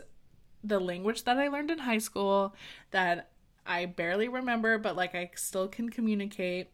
the 0.64 0.78
language 0.80 1.24
that 1.24 1.38
I 1.38 1.48
learned 1.48 1.70
in 1.70 1.78
high 1.78 1.98
school 1.98 2.54
that 2.90 3.30
I 3.66 3.86
barely 3.86 4.28
remember, 4.28 4.78
but 4.78 4.96
like 4.96 5.14
I 5.14 5.30
still 5.34 5.68
can 5.68 5.88
communicate. 5.90 6.68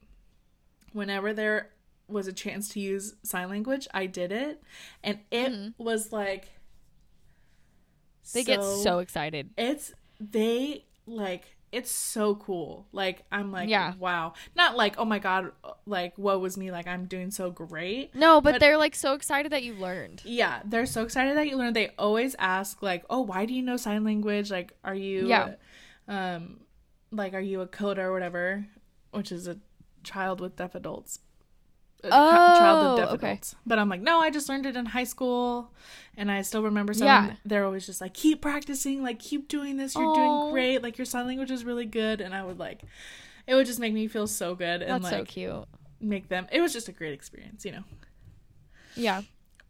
Whenever 0.93 1.33
there 1.35 1.71
was 2.09 2.27
a 2.27 2.33
chance 2.33 2.71
to 2.71 2.81
use 2.81 3.15
sign 3.23 3.51
language, 3.51 3.87
I 3.93 4.07
did 4.07 4.33
it, 4.33 4.63
and 5.05 5.19
it 5.31 5.75
was 5.79 6.13
like 6.13 6.49
They 8.33 8.45
get 8.45 8.63
so 8.63 8.99
excited. 9.01 9.51
it's 9.57 9.93
they 10.21 10.85
like 11.07 11.45
it's 11.71 11.91
so 11.91 12.35
cool 12.35 12.87
like 12.93 13.23
i'm 13.31 13.53
like 13.53 13.69
Yeah. 13.69 13.93
wow 13.99 14.33
not 14.57 14.75
like 14.77 14.95
oh 14.99 15.05
my 15.05 15.19
god 15.19 15.53
like 15.87 16.13
what 16.17 16.41
was 16.41 16.57
me 16.57 16.71
like 16.71 16.87
i'm 16.87 17.05
doing 17.05 17.31
so 17.31 17.51
great 17.51 18.15
No, 18.15 18.41
but, 18.41 18.53
But- 18.53 18.61
they're 18.61 18.79
like 18.79 18.95
so 18.95 19.13
excited 19.15 19.53
that 19.53 19.63
you 19.63 19.75
learned. 19.75 20.23
yeah 20.25 20.61
they're 20.65 20.87
so 20.87 21.03
excited 21.03 21.37
that 21.37 21.47
you 21.47 21.57
learned 21.57 21.77
they 21.77 21.91
always 21.99 22.35
ask 22.39 22.83
like 22.83 23.05
oh 23.11 23.21
why 23.21 23.45
do 23.47 23.53
you 23.55 23.63
know 23.63 23.77
sign 23.77 24.03
language 24.05 24.51
like 24.51 24.73
are 24.83 24.95
you 24.95 25.29
Yeah. 25.29 25.55
um 26.09 26.61
like 27.13 27.35
are 27.35 27.41
you 27.41 27.61
a 27.61 27.67
CODA 27.67 28.01
or 28.03 28.13
whatever 28.13 28.67
which 29.13 29.31
is 29.31 29.47
a 29.47 29.59
child 30.03 30.41
with 30.41 30.57
deaf 30.57 30.75
adults 30.75 31.21
a 32.05 32.11
co- 32.11 32.59
child 32.59 32.83
with 32.83 32.93
Oh, 32.93 32.97
deaf 32.97 33.09
okay. 33.15 33.27
adults 33.33 33.57
but 33.67 33.79
i'm 33.79 33.89
like 33.89 34.01
no 34.01 34.21
i 34.21 34.31
just 34.31 34.49
learned 34.49 34.67
it 34.67 34.77
in 34.77 34.87
high 34.87 35.05
school 35.05 35.73
and 36.17 36.31
i 36.31 36.43
still 36.43 36.63
remember 36.63 36.95
some 36.95 37.07
Yeah. 37.07 37.35
they're 37.45 37.65
always 37.65 37.87
just 37.87 38.01
like 38.01 38.15
keep 38.15 38.41
practicing 38.41 39.03
like 39.03 39.19
keep 39.19 39.49
doing 39.49 39.77
this 39.77 39.95
you're 39.97 40.07
Aw. 40.07 40.15
doing 40.15 40.53
great 40.53 40.83
like 40.83 40.97
your 40.97 41.05
sign 41.05 41.27
language 41.27 41.51
is 41.51 41.65
really 41.65 41.87
good 41.87 42.21
and 42.21 42.35
i 42.35 42.43
would 42.45 42.59
like 42.59 42.83
it 43.47 43.55
would 43.55 43.67
just 43.67 43.81
make 43.81 43.93
me 43.93 44.07
feel 44.07 44.27
so 44.29 44.55
good 44.55 44.83
and 44.83 45.03
That's 45.03 45.11
so 45.11 45.19
like 45.21 45.29
cute. 45.29 45.65
make 46.01 46.29
them 46.29 46.47
it 46.53 46.61
was 46.61 46.73
just 46.73 46.89
a 46.89 46.93
great 46.93 47.15
experience 47.15 47.65
you 47.65 47.73
know 47.73 47.85
Yeah. 48.95 49.23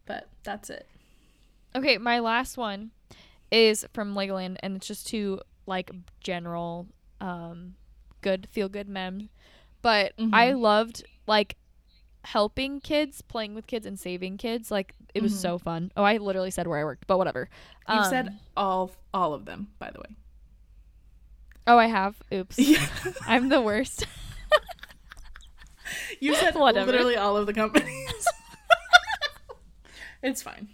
but 0.07 0.29
that's 0.43 0.69
it 0.71 0.87
Okay, 1.77 1.99
my 1.99 2.19
last 2.21 2.57
one 2.57 2.91
is 3.53 3.87
from 3.93 4.15
Legoland, 4.15 4.57
and 4.61 4.75
it's 4.77 4.87
just 4.87 5.07
two 5.07 5.39
like 5.67 5.91
general, 6.21 6.87
um, 7.21 7.75
good 8.23 8.49
feel 8.51 8.71
good 8.71 8.89
mem. 8.89 9.29
But 9.83 10.15
I 10.33 10.47
Mhm. 10.53 10.61
loved 10.61 11.05
like 11.27 11.57
helping 12.25 12.81
kids, 12.81 13.23
playing 13.23 13.55
with 13.55 13.67
kids, 13.67 13.87
and 13.87 13.99
saving 13.99 14.37
kids. 14.39 14.71
Like 14.71 14.95
it 15.15 15.23
was 15.23 15.33
Mhm. 15.33 15.37
so 15.41 15.59
fun. 15.59 15.93
Oh, 15.97 16.05
I 16.05 16.17
literally 16.19 16.51
said 16.51 16.67
where 16.67 16.79
I 16.79 16.85
worked, 16.85 17.07
but 17.07 17.19
whatever. 17.19 17.49
Um, 17.87 18.05
said 18.11 18.39
all 18.57 18.91
all 19.15 19.33
of 19.35 19.45
them 19.47 19.69
by 19.79 19.91
the 19.91 19.99
way 20.01 20.15
Oh, 21.67 21.79
I 21.79 21.87
have. 21.87 22.17
Oops. 22.33 22.59
yeah 22.59 22.87
I'm 23.27 23.49
the 23.49 23.61
worst. 23.61 24.07
you 26.21 26.35
said 26.35 26.55
Whatever. 26.57 26.93
literally 26.93 27.17
all 27.17 27.37
of 27.37 27.47
the 27.47 27.55
companies 27.55 28.27
it's 30.23 30.43
fine 30.43 30.69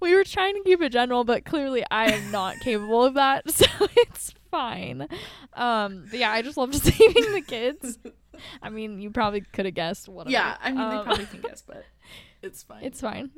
We 0.00 0.14
were 0.14 0.24
trying 0.24 0.54
to 0.56 0.62
keep 0.64 0.82
it 0.82 0.90
general, 0.90 1.22
but 1.24 1.44
clearly 1.44 1.84
I 1.90 2.10
am 2.12 2.30
not 2.32 2.56
capable 2.60 3.04
of 3.04 3.14
that, 3.14 3.48
so 3.50 3.66
it's 3.96 4.34
fine. 4.50 5.06
Um, 5.54 6.06
but 6.10 6.18
yeah, 6.18 6.32
I 6.32 6.42
just 6.42 6.56
loved 6.56 6.74
saving 6.74 7.32
the 7.32 7.40
kids. 7.46 7.98
I 8.62 8.68
mean, 8.70 9.00
you 9.00 9.10
probably 9.10 9.40
could 9.40 9.64
have 9.66 9.74
guessed 9.74 10.08
whatever. 10.08 10.32
yeah 10.32 10.56
i 10.62 10.70
mean 10.70 10.88
they 10.88 10.96
Um, 10.96 11.04
probably 11.04 11.26
can 11.26 11.40
guess 11.40 11.62
but 11.66 11.84
it's 12.42 12.62
fine 12.62 12.84
It's 12.84 13.00
fine. 13.00 13.30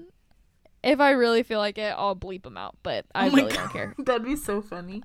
If 0.82 1.00
I 1.00 1.12
really 1.12 1.42
feel 1.42 1.58
like 1.60 1.78
it, 1.78 1.94
I'll 1.96 2.14
bleep 2.14 2.42
them 2.42 2.58
out, 2.58 2.76
but 2.82 3.06
I 3.14 3.28
Oh 3.28 3.34
really 3.34 3.52
don't 3.54 3.72
care. 3.72 3.94
that'd 3.98 4.22
be 4.24 4.36
so 4.36 4.60
funny 4.60 5.02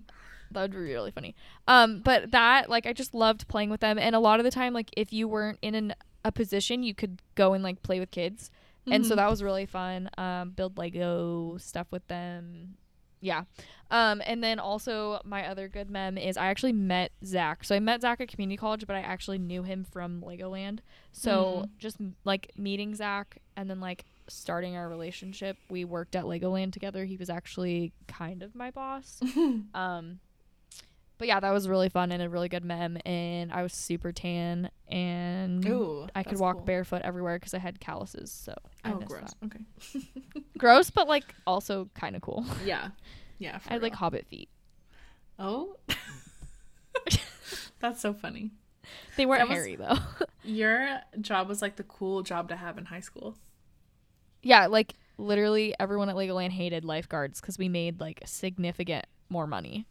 That 0.52 0.62
would 0.64 0.72
be 0.72 0.78
really 0.78 1.12
funny. 1.12 1.36
Um, 1.70 2.02
but 2.02 2.32
that 2.32 2.70
like 2.70 2.86
I 2.86 2.92
just 2.94 3.14
loved 3.14 3.48
playing 3.48 3.70
with 3.70 3.80
them, 3.80 3.98
and 3.98 4.14
a 4.16 4.20
lot 4.20 4.40
of 4.42 4.44
the 4.44 4.52
time, 4.52 4.74
like 4.74 4.90
if 4.98 5.14
you 5.14 5.28
weren't 5.30 5.58
in 5.62 5.76
an, 5.76 5.94
a 6.26 6.32
position, 6.34 6.84
you 6.84 6.94
could 6.94 7.22
go 7.36 7.54
and 7.54 7.64
like 7.64 7.82
play 7.82 8.00
with 8.02 8.12
kids, 8.12 8.52
and 8.92 9.06
so 9.06 9.14
Mhm. 9.14 9.18
that 9.18 9.30
was 9.30 9.42
really 9.42 9.66
fun. 9.66 10.10
Um, 10.18 10.50
build 10.52 10.78
Lego 10.78 11.56
stuff 11.60 11.88
with 11.92 12.06
them. 12.08 12.76
Yeah. 13.22 13.44
Um, 13.92 14.22
and 14.26 14.44
then 14.44 14.60
also 14.60 15.20
my 15.26 15.48
other 15.48 15.68
good 15.68 15.90
mem 15.90 16.18
is 16.18 16.38
I 16.38 16.48
actually 16.48 16.74
met 16.74 17.12
Zach. 17.26 17.64
So 17.64 17.76
I 17.76 17.80
met 17.80 18.02
Zach 18.02 18.22
at 18.22 18.28
community 18.30 18.56
college, 18.58 18.86
but 18.88 18.96
I 18.96 19.00
actually 19.02 19.40
knew 19.40 19.64
him 19.64 19.84
from 19.84 20.22
Legoland. 20.22 20.80
So 21.12 21.66
Mhm. 21.66 21.70
just 21.80 21.98
like 22.24 22.52
meeting 22.56 22.94
Zach 22.96 23.40
and 23.58 23.70
then 23.70 23.80
like 23.80 24.06
starting 24.28 24.76
our 24.76 24.88
relationship, 24.88 25.58
we 25.70 25.84
worked 25.86 26.16
at 26.16 26.26
Legoland 26.26 26.72
together. 26.72 27.06
He 27.06 27.18
was 27.18 27.30
actually 27.30 27.92
kind 28.08 28.44
of 28.44 28.56
my 28.56 28.72
boss. 28.72 29.20
Um, 29.74 30.20
but 31.20 31.28
yeah, 31.28 31.40
that 31.40 31.52
was 31.52 31.70
really 31.70 31.90
fun 31.90 32.12
and 32.12 32.24
a 32.24 32.30
really 32.30 32.50
good 32.50 32.64
mem. 32.66 32.98
And 33.06 33.52
I 33.54 33.62
was 33.62 33.74
super 33.74 34.12
tan 34.12 34.72
and 34.88 35.64
Ooh, 35.68 36.08
I 36.16 36.24
could 36.24 36.40
walk 36.40 36.56
cool. 36.58 36.66
barefoot 36.66 37.02
everywhere 37.04 37.38
because 37.38 37.54
I 37.54 37.60
had 37.60 37.80
calluses. 37.80 38.32
So 38.32 38.56
I 38.84 38.94
oh 38.94 38.96
gross 39.00 39.34
that. 39.42 39.46
okay 39.46 40.42
Gross, 40.58 40.90
but 40.90 41.08
like 41.08 41.26
also 41.46 41.90
kind 41.94 42.16
of 42.16 42.22
cool. 42.24 42.44
yeah 42.66 42.90
yeah 43.38 43.58
for 43.60 43.70
I 43.70 43.74
had 43.74 43.84
like 43.84 43.94
hobbit 43.94 44.26
feet. 44.28 44.50
oh 45.38 45.76
that's 47.80 48.02
so 48.02 48.14
funny 48.14 48.52
They 49.18 49.26
weren't 49.26 49.48
was- 49.50 49.58
hairy 49.58 49.76
though. 49.76 49.98
your 50.44 51.00
job 51.22 51.48
was 51.48 51.62
like 51.62 51.76
the 51.76 51.84
cool 51.84 52.24
job 52.24 52.50
to 52.50 52.56
have 52.56 52.78
in 52.78 52.86
high 52.86 53.00
school 53.02 53.36
yeah, 54.42 54.68
like 54.68 54.94
literally 55.18 55.76
everyone 55.82 56.08
at 56.08 56.16
Legoland 56.16 56.52
hated 56.52 56.86
lifeguards 56.86 57.42
because 57.42 57.58
we 57.58 57.68
made 57.68 58.00
like 58.00 58.22
significant 58.26 59.06
more 59.30 59.46
money, 59.46 59.86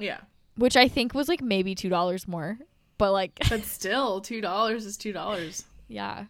yeah 0.00 0.20
which 0.56 0.76
I 0.76 0.88
think 0.88 1.14
was 1.14 1.28
like 1.28 1.40
maybe 1.42 1.74
two 1.74 1.88
dollars 1.88 2.26
more. 2.26 2.58
But 2.98 3.12
like, 3.12 3.38
but 3.48 3.62
still 3.64 4.20
two 4.20 4.40
dollars 4.40 4.86
is 4.86 4.96
two 4.96 5.12
dollars 5.12 5.64
yeah, 5.88 6.24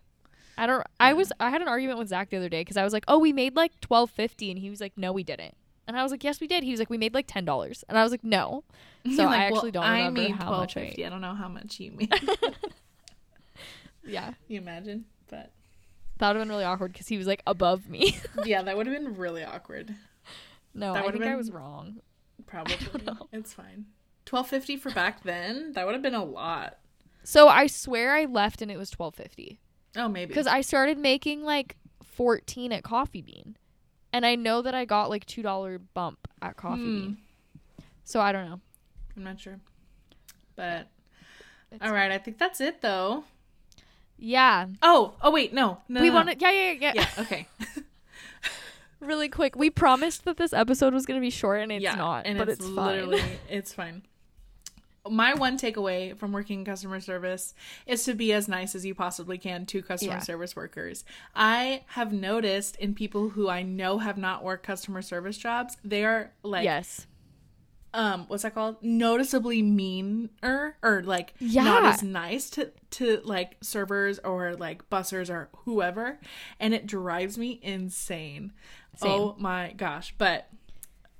I 0.59 0.66
don't. 0.66 0.87
I 1.01 1.12
was 1.12 1.33
I 1.41 1.51
had 1.51 1.62
an 1.62 1.68
argument 1.68 1.99
with 1.99 2.09
Zach 2.09 2.31
the 2.31 2.37
other 2.37 2.49
day 2.49 2.61
because 2.61 2.77
I 2.77 2.85
was 2.85 2.93
like, 2.93 3.05
oh, 3.09 3.18
we 3.18 3.33
made 3.33 3.57
like 3.57 3.81
twelve 3.81 4.11
fifty, 4.11 4.51
and 4.51 4.59
he 4.59 4.70
was 4.70 4.81
like, 4.81 4.93
no, 4.97 5.12
we 5.12 5.22
didn't. 5.22 5.57
And 5.89 5.97
I 5.97 6.03
was 6.03 6.11
like, 6.11 6.24
yes, 6.24 6.41
we 6.41 6.47
did. 6.49 6.64
He 6.64 6.72
was 6.72 6.81
like, 6.81 6.91
we 6.91 6.99
made 6.99 7.14
like 7.14 7.27
ten 7.27 7.45
dollars, 7.45 7.85
and 7.89 7.97
I 7.97 8.03
was 8.03 8.11
like, 8.11 8.24
no. 8.24 8.64
So 9.07 9.22
You're 9.22 9.29
I 9.29 9.31
like, 9.31 9.53
actually 9.53 9.70
don't 9.70 9.85
I 9.85 9.99
remember 9.99 10.22
made 10.22 10.31
how 10.33 10.51
much 10.51 10.77
I. 10.77 10.93
I 10.99 11.09
don't 11.09 11.20
know 11.20 11.35
how 11.35 11.47
much 11.49 11.79
you 11.79 11.93
made. 11.93 12.12
Yeah, 14.05 14.35
you 14.49 14.59
imagine? 14.59 15.05
But 15.29 15.51
that 16.18 16.29
would 16.29 16.37
have 16.37 16.43
been 16.47 16.49
really 16.49 16.64
awkward 16.64 16.93
because 16.93 17.09
he 17.09 17.18
was 17.18 17.27
like 17.27 17.43
above 17.47 17.89
me. 17.89 18.18
yeah, 18.45 18.62
that 18.62 18.77
would 18.77 18.87
have 18.87 18.95
been 18.97 19.16
really 19.16 19.45
awkward. 19.45 19.95
no, 20.74 20.93
That 20.95 21.05
I 21.05 21.11
think 21.11 21.24
I 21.24 21.37
was 21.37 21.51
wrong. 21.51 21.97
Probably. 22.47 22.77
It's 23.33 23.53
fine. 23.53 23.87
Twelve 24.27 24.49
fifty 24.49 24.77
for 24.77 24.91
back 24.91 25.22
then. 25.22 25.72
That 25.72 25.87
would 25.87 25.95
have 25.95 26.03
been 26.03 26.14
a 26.14 26.24
lot. 26.24 26.77
So 27.24 27.49
I 27.49 27.66
swear 27.66 28.14
I 28.14 28.27
left 28.27 28.61
and 28.61 28.70
it 28.70 28.77
was 28.77 28.91
twelve 28.91 29.14
fifty. 29.14 29.61
Oh, 29.97 30.09
maybe. 30.09 30.29
because 30.29 30.47
I 30.47 30.61
started 30.61 30.99
making 30.99 31.43
like 31.43 31.77
14 32.16 32.72
at 32.72 32.83
Coffee 32.83 33.22
Bean. 33.22 33.57
And 34.12 34.24
I 34.24 34.35
know 34.35 34.62
that 34.62 34.74
I 34.74 34.85
got 34.85 35.11
like 35.11 35.27
$2 35.27 35.81
bump 35.95 36.27
at 36.41 36.57
Coffee 36.57 36.83
Hmm. 36.83 37.01
Bean. 37.01 37.16
So 38.05 38.20
I 38.20 38.33
don't 38.33 38.49
know. 38.49 38.61
I'm 39.16 39.24
not 39.24 39.41
sure. 39.41 39.59
But 40.55 40.89
It's 41.70 41.85
all 41.85 41.93
right, 41.93 42.11
I 42.11 42.18
think 42.18 42.39
that's 42.39 42.61
it 42.61 42.81
though. 42.81 43.24
Yeah. 44.16 44.66
Oh, 44.81 45.14
oh 45.20 45.31
wait, 45.31 45.53
no. 45.53 45.79
no 45.89 46.01
we 46.01 46.09
no, 46.09 46.14
want 46.14 46.31
to 46.31 46.37
yeah, 46.39 46.51
yeah, 46.51 46.72
yeah, 46.81 46.93
Yeah, 46.95 47.09
okay. 47.18 47.49
Really 49.01 49.29
quick. 49.29 49.57
We 49.57 49.68
promised 49.68 50.24
that 50.24 50.39
this 50.39 50.55
episode 50.55 50.95
was 50.95 51.05
going 51.05 51.20
to 51.20 51.24
be 51.24 51.29
short 51.31 51.61
and 51.61 51.70
it's 51.70 51.83
yeah, 51.83 51.97
not, 51.97 52.24
and 52.27 52.39
but 52.39 52.49
it's, 52.49 52.61
it's, 52.61 52.68
literally 52.68 53.18
fine. 53.20 53.31
it's 53.51 53.72
fine. 53.74 54.03
My 55.11 55.35
one 55.35 55.59
takeaway 55.59 56.17
from 56.17 56.33
working 56.33 56.61
in 56.61 56.65
customer 56.65 57.01
service 57.01 57.55
is 57.87 58.05
to 58.05 58.15
be 58.15 58.33
as 58.33 58.49
nice 58.49 58.75
as 58.75 58.85
you 58.85 58.95
possibly 58.95 59.39
can 59.39 59.67
to 59.67 59.83
customer 59.83 60.15
Yeah. 60.15 60.19
service 60.21 60.55
workers. 60.57 61.05
I 61.35 61.83
have 61.89 62.13
noticed 62.13 62.77
in 62.77 62.95
people 62.95 63.31
who 63.31 63.49
I 63.49 63.63
know 63.63 63.99
have 63.99 64.19
not 64.19 64.43
worked 64.45 64.65
customer 64.67 65.03
service 65.03 65.39
jobs, 65.39 65.77
they 65.85 66.05
are 66.05 66.33
like 66.43 66.65
yes. 66.65 67.07
um 67.95 68.25
what's 68.29 68.43
that 68.43 68.55
called 68.55 68.77
noticeably 68.83 69.63
meaner 69.63 70.77
or 70.83 71.03
like 71.05 71.35
yeah. 71.39 71.65
not 71.65 71.85
as 71.85 72.03
nice 72.03 72.51
to 72.51 72.71
to 72.91 73.21
like 73.25 73.57
servers 73.61 74.19
or 74.21 74.55
like 74.55 74.89
bussers 74.91 75.31
or 75.31 75.49
whoever 75.65 76.19
and 76.61 76.75
it 76.75 76.87
drives 76.87 77.39
me 77.39 77.59
insane 77.63 78.53
Same. 78.97 79.11
oh 79.11 79.37
my 79.39 79.73
gosh 79.77 80.15
but 80.19 80.49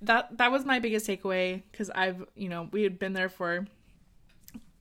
that 0.03 0.37
that 0.37 0.51
was 0.53 0.64
my 0.64 0.78
biggest 0.78 1.07
takeaway 1.07 1.62
because 1.72 1.89
i've 1.91 2.24
you 2.34 2.49
know 2.49 2.68
we 2.72 2.82
had 2.82 2.99
been 2.99 3.14
there 3.14 3.28
for 3.30 3.66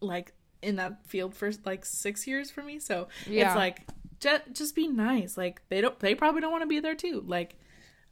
like 0.05 0.33
in 0.61 0.75
that 0.77 1.05
field 1.05 1.35
for 1.35 1.51
like 1.65 1.85
six 1.85 2.25
years 2.27 2.49
for 2.49 2.63
me 2.63 2.79
so 2.79 3.07
Yeah. 3.27 3.47
it's 3.47 3.55
like 3.55 3.87
just, 4.19 4.43
just 4.53 4.75
be 4.75 4.87
nice 4.87 5.37
like 5.37 5.61
they 5.69 5.81
don't 5.81 5.99
they 5.99 6.15
probably 6.15 6.41
don't 6.41 6.51
want 6.51 6.63
to 6.63 6.67
be 6.67 6.79
there 6.79 6.95
too 6.95 7.23
like 7.27 7.55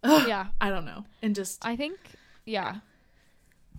ugh, 0.03 0.27
Yeah. 0.27 0.47
i 0.61 0.69
don't 0.69 0.85
know 0.85 1.05
and 1.21 1.33
just 1.35 1.65
I 1.65 1.75
think 1.75 1.97
yeah. 2.45 2.75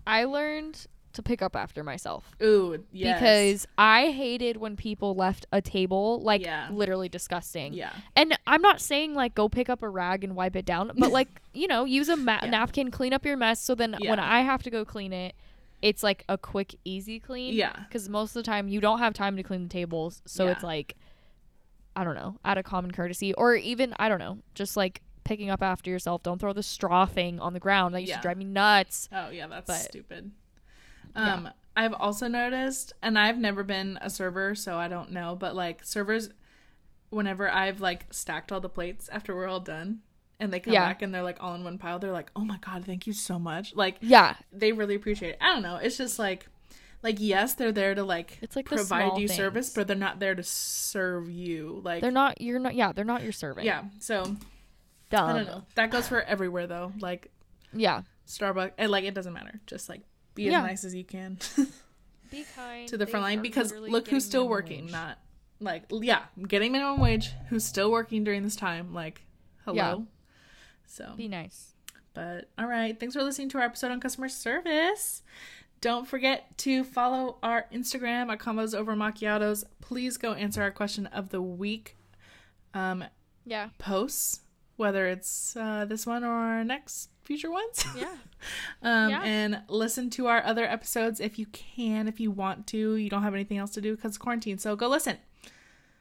I 0.06 0.24
learned 0.24 0.86
to 1.14 1.22
pick 1.22 1.42
up 1.42 1.54
after 1.54 1.84
myself. 1.84 2.34
ooh 2.42 2.82
yes. 2.90 3.18
because 3.20 3.66
I 3.78 4.10
hated 4.10 4.56
when 4.56 4.74
people 4.74 5.14
left 5.14 5.46
a 5.52 5.62
table 5.62 6.20
like 6.22 6.42
Yeah. 6.42 6.68
literally 6.72 7.08
disgusting. 7.08 7.72
yeah 7.72 7.92
And 8.16 8.36
I'm 8.46 8.60
not 8.62 8.80
saying 8.80 9.14
like 9.14 9.34
go 9.34 9.48
pick 9.48 9.68
up 9.68 9.82
a 9.82 9.88
rag 9.88 10.24
and 10.24 10.34
wipe 10.34 10.56
it 10.56 10.64
down, 10.64 10.90
but 10.98 11.12
like, 11.18 11.28
you 11.52 11.68
know, 11.68 11.84
use 11.84 12.08
a 12.08 12.16
ma- 12.16 12.40
Yeah. 12.42 12.50
napkin, 12.50 12.90
clean 12.90 13.12
up 13.12 13.24
your 13.24 13.36
mess 13.36 13.60
so 13.60 13.74
then 13.76 13.96
when 14.04 14.18
I 14.18 14.40
have 14.40 14.62
to 14.64 14.70
go 14.70 14.84
clean 14.84 15.12
it, 15.12 15.34
it's 15.84 16.02
like 16.02 16.24
a 16.30 16.38
quick 16.38 16.74
easy 16.84 17.20
clean. 17.20 17.52
Yeah. 17.54 17.76
Cuz 17.90 18.08
most 18.08 18.30
of 18.30 18.42
the 18.42 18.42
time 18.42 18.68
you 18.68 18.80
don't 18.80 19.00
have 19.00 19.12
time 19.12 19.36
to 19.36 19.42
clean 19.42 19.64
the 19.64 19.68
tables, 19.68 20.22
so 20.26 20.46
Yeah. 20.46 20.52
it's 20.52 20.62
like 20.64 20.96
I 21.94 22.02
don't 22.02 22.14
know, 22.16 22.38
out 22.44 22.58
of 22.58 22.64
common 22.64 22.90
courtesy 22.90 23.34
or 23.34 23.54
even 23.54 23.94
I 23.98 24.08
don't 24.08 24.18
know, 24.18 24.38
just 24.54 24.76
like 24.76 25.02
picking 25.24 25.48
up 25.50 25.62
after 25.62 25.90
yourself. 25.90 26.22
Don't 26.22 26.38
throw 26.40 26.52
the 26.52 26.62
straw 26.62 27.06
thing 27.06 27.38
on 27.38 27.52
the 27.52 27.60
ground. 27.60 27.94
That 27.94 28.00
used 28.00 28.10
Yeah. 28.10 28.16
to 28.16 28.22
drive 28.22 28.36
me 28.38 28.44
nuts. 28.46 29.08
Oh 29.12 29.28
yeah, 29.30 29.46
that's 29.46 29.66
But- 29.66 29.76
stupid. 29.82 30.32
Yeah. 31.14 31.34
Um, 31.34 31.50
I've 31.76 31.92
also 31.94 32.28
noticed, 32.28 32.92
and 33.02 33.18
I've 33.18 33.38
never 33.38 33.62
been 33.62 33.98
a 34.00 34.08
server, 34.08 34.54
so 34.54 34.76
I 34.78 34.88
don't 34.88 35.10
know, 35.12 35.36
but 35.36 35.54
like 35.54 35.84
servers, 35.84 36.30
whenever 37.10 37.48
I've 37.50 37.80
like 37.80 38.06
stacked 38.12 38.50
all 38.52 38.60
the 38.60 38.68
plates 38.68 39.08
after 39.10 39.34
we're 39.36 39.48
all 39.48 39.60
done, 39.60 40.00
and 40.44 40.52
they 40.52 40.60
come 40.60 40.72
Yeah. 40.72 40.84
back 40.86 41.02
and 41.02 41.12
they're 41.14 41.22
like 41.22 41.38
all 41.42 41.54
in 41.54 41.64
one 41.64 41.78
pile, 41.78 41.98
they're 41.98 42.12
like, 42.12 42.30
"Oh 42.36 42.44
my 42.44 42.58
god, 42.58 42.84
thank 42.84 43.06
you 43.06 43.12
so 43.12 43.38
much!" 43.38 43.74
Like 43.74 43.96
Yeah. 44.00 44.36
they 44.52 44.72
really 44.72 44.94
appreciate 44.94 45.30
it. 45.30 45.38
I 45.40 45.52
don't 45.54 45.62
know. 45.62 45.76
It's 45.76 45.96
just 45.96 46.18
like, 46.18 46.46
like 47.02 47.16
yes, 47.18 47.54
they're 47.54 47.72
there 47.72 47.94
to 47.94 48.04
like 48.04 48.38
It's 48.42 48.54
like 48.56 48.66
provide 48.66 49.18
you 49.18 49.26
service, 49.28 49.70
but 49.70 49.86
they're 49.88 49.96
not 49.96 50.20
there 50.20 50.34
to 50.34 50.42
serve 50.42 51.28
you. 51.30 51.80
Like 51.84 52.00
They're 52.02 52.10
not 52.10 52.40
you're 52.40 52.58
not 52.60 52.74
yeah, 52.74 52.92
they're 52.92 53.04
not 53.04 53.22
your 53.22 53.32
servant. 53.32 53.66
yeah. 53.66 53.84
So 53.98 54.36
Dumb. 55.10 55.28
I 55.28 55.32
don't 55.34 55.46
know. 55.46 55.64
That 55.74 55.90
goes 55.90 56.06
for 56.08 56.22
everywhere 56.22 56.66
though. 56.66 56.92
Like 57.00 57.30
Yeah. 57.72 58.02
Starbucks, 58.26 58.72
and 58.78 58.90
like 58.90 59.04
it 59.04 59.14
doesn't 59.14 59.32
matter. 59.34 59.60
Just 59.66 59.88
like 59.88 60.02
be 60.34 60.44
Yeah. 60.44 60.60
as 60.60 60.64
nice 60.66 60.84
as 60.84 60.94
you 60.94 61.04
can. 61.04 61.38
Be 62.30 62.44
kind 62.56 62.88
to 62.88 62.96
the 62.96 63.06
front 63.06 63.22
line 63.22 63.42
because 63.42 63.72
look 63.72 64.08
who's 64.08 64.24
still 64.24 64.48
working 64.48 64.84
wage. 64.84 64.92
not 64.92 65.18
like 65.60 65.84
yeah 65.90 66.22
getting 66.48 66.72
minimum 66.72 66.98
wage 66.98 67.30
who's 67.48 67.64
still 67.64 67.92
working 67.92 68.24
during 68.24 68.42
this 68.42 68.56
time 68.56 68.92
like 68.92 69.22
hello 69.64 69.76
Yeah. 69.76 69.96
So 70.94 71.12
Be 71.16 71.28
nice. 71.28 71.74
but 72.14 72.48
all 72.58 72.66
right 72.66 72.98
thanks 72.98 73.14
for 73.14 73.22
listening 73.22 73.48
to 73.50 73.58
our 73.58 73.64
episode 73.64 73.90
on 73.90 74.00
customer 74.00 74.28
service 74.28 75.22
don't 75.80 76.06
forget 76.08 76.56
to 76.58 76.84
follow 76.84 77.38
our 77.42 77.66
instagram 77.72 78.30
at 78.32 78.38
combos 78.38 78.74
over 78.74 78.94
macchiatos 78.94 79.64
please 79.80 80.16
go 80.16 80.32
answer 80.34 80.62
our 80.62 80.70
question 80.70 81.06
of 81.06 81.30
the 81.30 81.42
week 81.42 81.96
um 82.74 83.04
Yeah. 83.44 83.68
posts 83.78 84.40
whether 84.76 85.06
it's 85.06 85.56
uh, 85.56 85.84
this 85.84 86.04
one 86.06 86.24
or 86.24 86.32
our 86.32 86.64
next 86.64 87.10
future 87.24 87.50
ones 87.50 87.84
Yeah. 87.96 88.16
um, 88.82 89.10
Yeah. 89.10 89.22
and 89.22 89.62
listen 89.68 90.10
to 90.10 90.26
our 90.26 90.42
other 90.44 90.64
episodes 90.64 91.20
if 91.20 91.38
you 91.38 91.46
can, 91.46 92.08
if 92.08 92.18
you 92.18 92.30
want 92.32 92.66
to. 92.68 92.96
You 92.96 93.08
don't 93.08 93.22
have 93.22 93.34
anything 93.34 93.56
else 93.58 93.70
to 93.74 93.80
do 93.80 93.94
because 93.94 94.18
quarantine, 94.18 94.58
so 94.58 94.74
go 94.74 94.88
listen. 94.88 95.18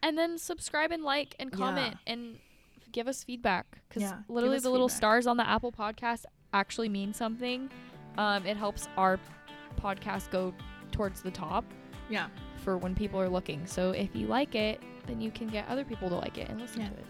And 0.01 0.17
then 0.17 0.37
subscribe 0.39 0.91
and 0.91 1.03
like 1.03 1.35
and 1.39 1.51
comment 1.51 1.97
and 2.07 2.39
give 2.93 3.07
us 3.09 3.23
feedback 3.23 3.65
because 3.89 4.01
Yeah, 4.03 4.19
literally 4.29 4.59
the 4.59 4.69
little 4.69 4.87
feedback. 4.87 4.97
stars 4.97 5.27
on 5.27 5.35
the 5.37 5.47
Apple 5.47 5.71
podcast 5.73 6.23
actually 6.53 6.87
mean 6.89 7.13
something. 7.13 7.69
Um, 8.17 8.45
it 8.45 8.55
helps 8.55 8.87
our 8.95 9.19
podcast 9.81 10.29
go 10.31 10.53
towards 10.91 11.21
the 11.21 11.31
top 11.31 11.65
Yeah, 12.09 12.27
for 12.63 12.77
when 12.77 12.95
people 12.95 13.19
are 13.19 13.27
looking. 13.27 13.65
So 13.65 13.91
if 13.91 14.15
you 14.15 14.27
like 14.27 14.55
it, 14.55 14.81
then 15.07 15.19
you 15.19 15.31
can 15.31 15.47
get 15.47 15.67
other 15.67 15.83
people 15.83 16.07
to 16.09 16.15
like 16.15 16.37
it 16.37 16.47
and 16.49 16.61
listen 16.61 16.81
Yeah. 16.81 16.89
to 16.89 16.93
it. 16.93 17.05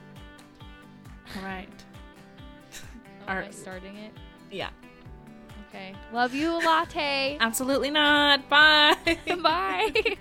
all 1.37 1.43
right. 1.43 1.69
Oh, 3.27 3.31
am 3.31 3.45
I 3.45 3.51
starting 3.51 3.95
it? 3.97 4.11
Yeah, 4.51 4.69
Okay. 5.69 5.93
Love 6.11 6.33
you, 6.35 6.51
latte. 6.65 7.37
absolutely 7.41 7.89
not. 7.89 8.47
Bye. 8.49 8.95
Bye. 9.41 10.17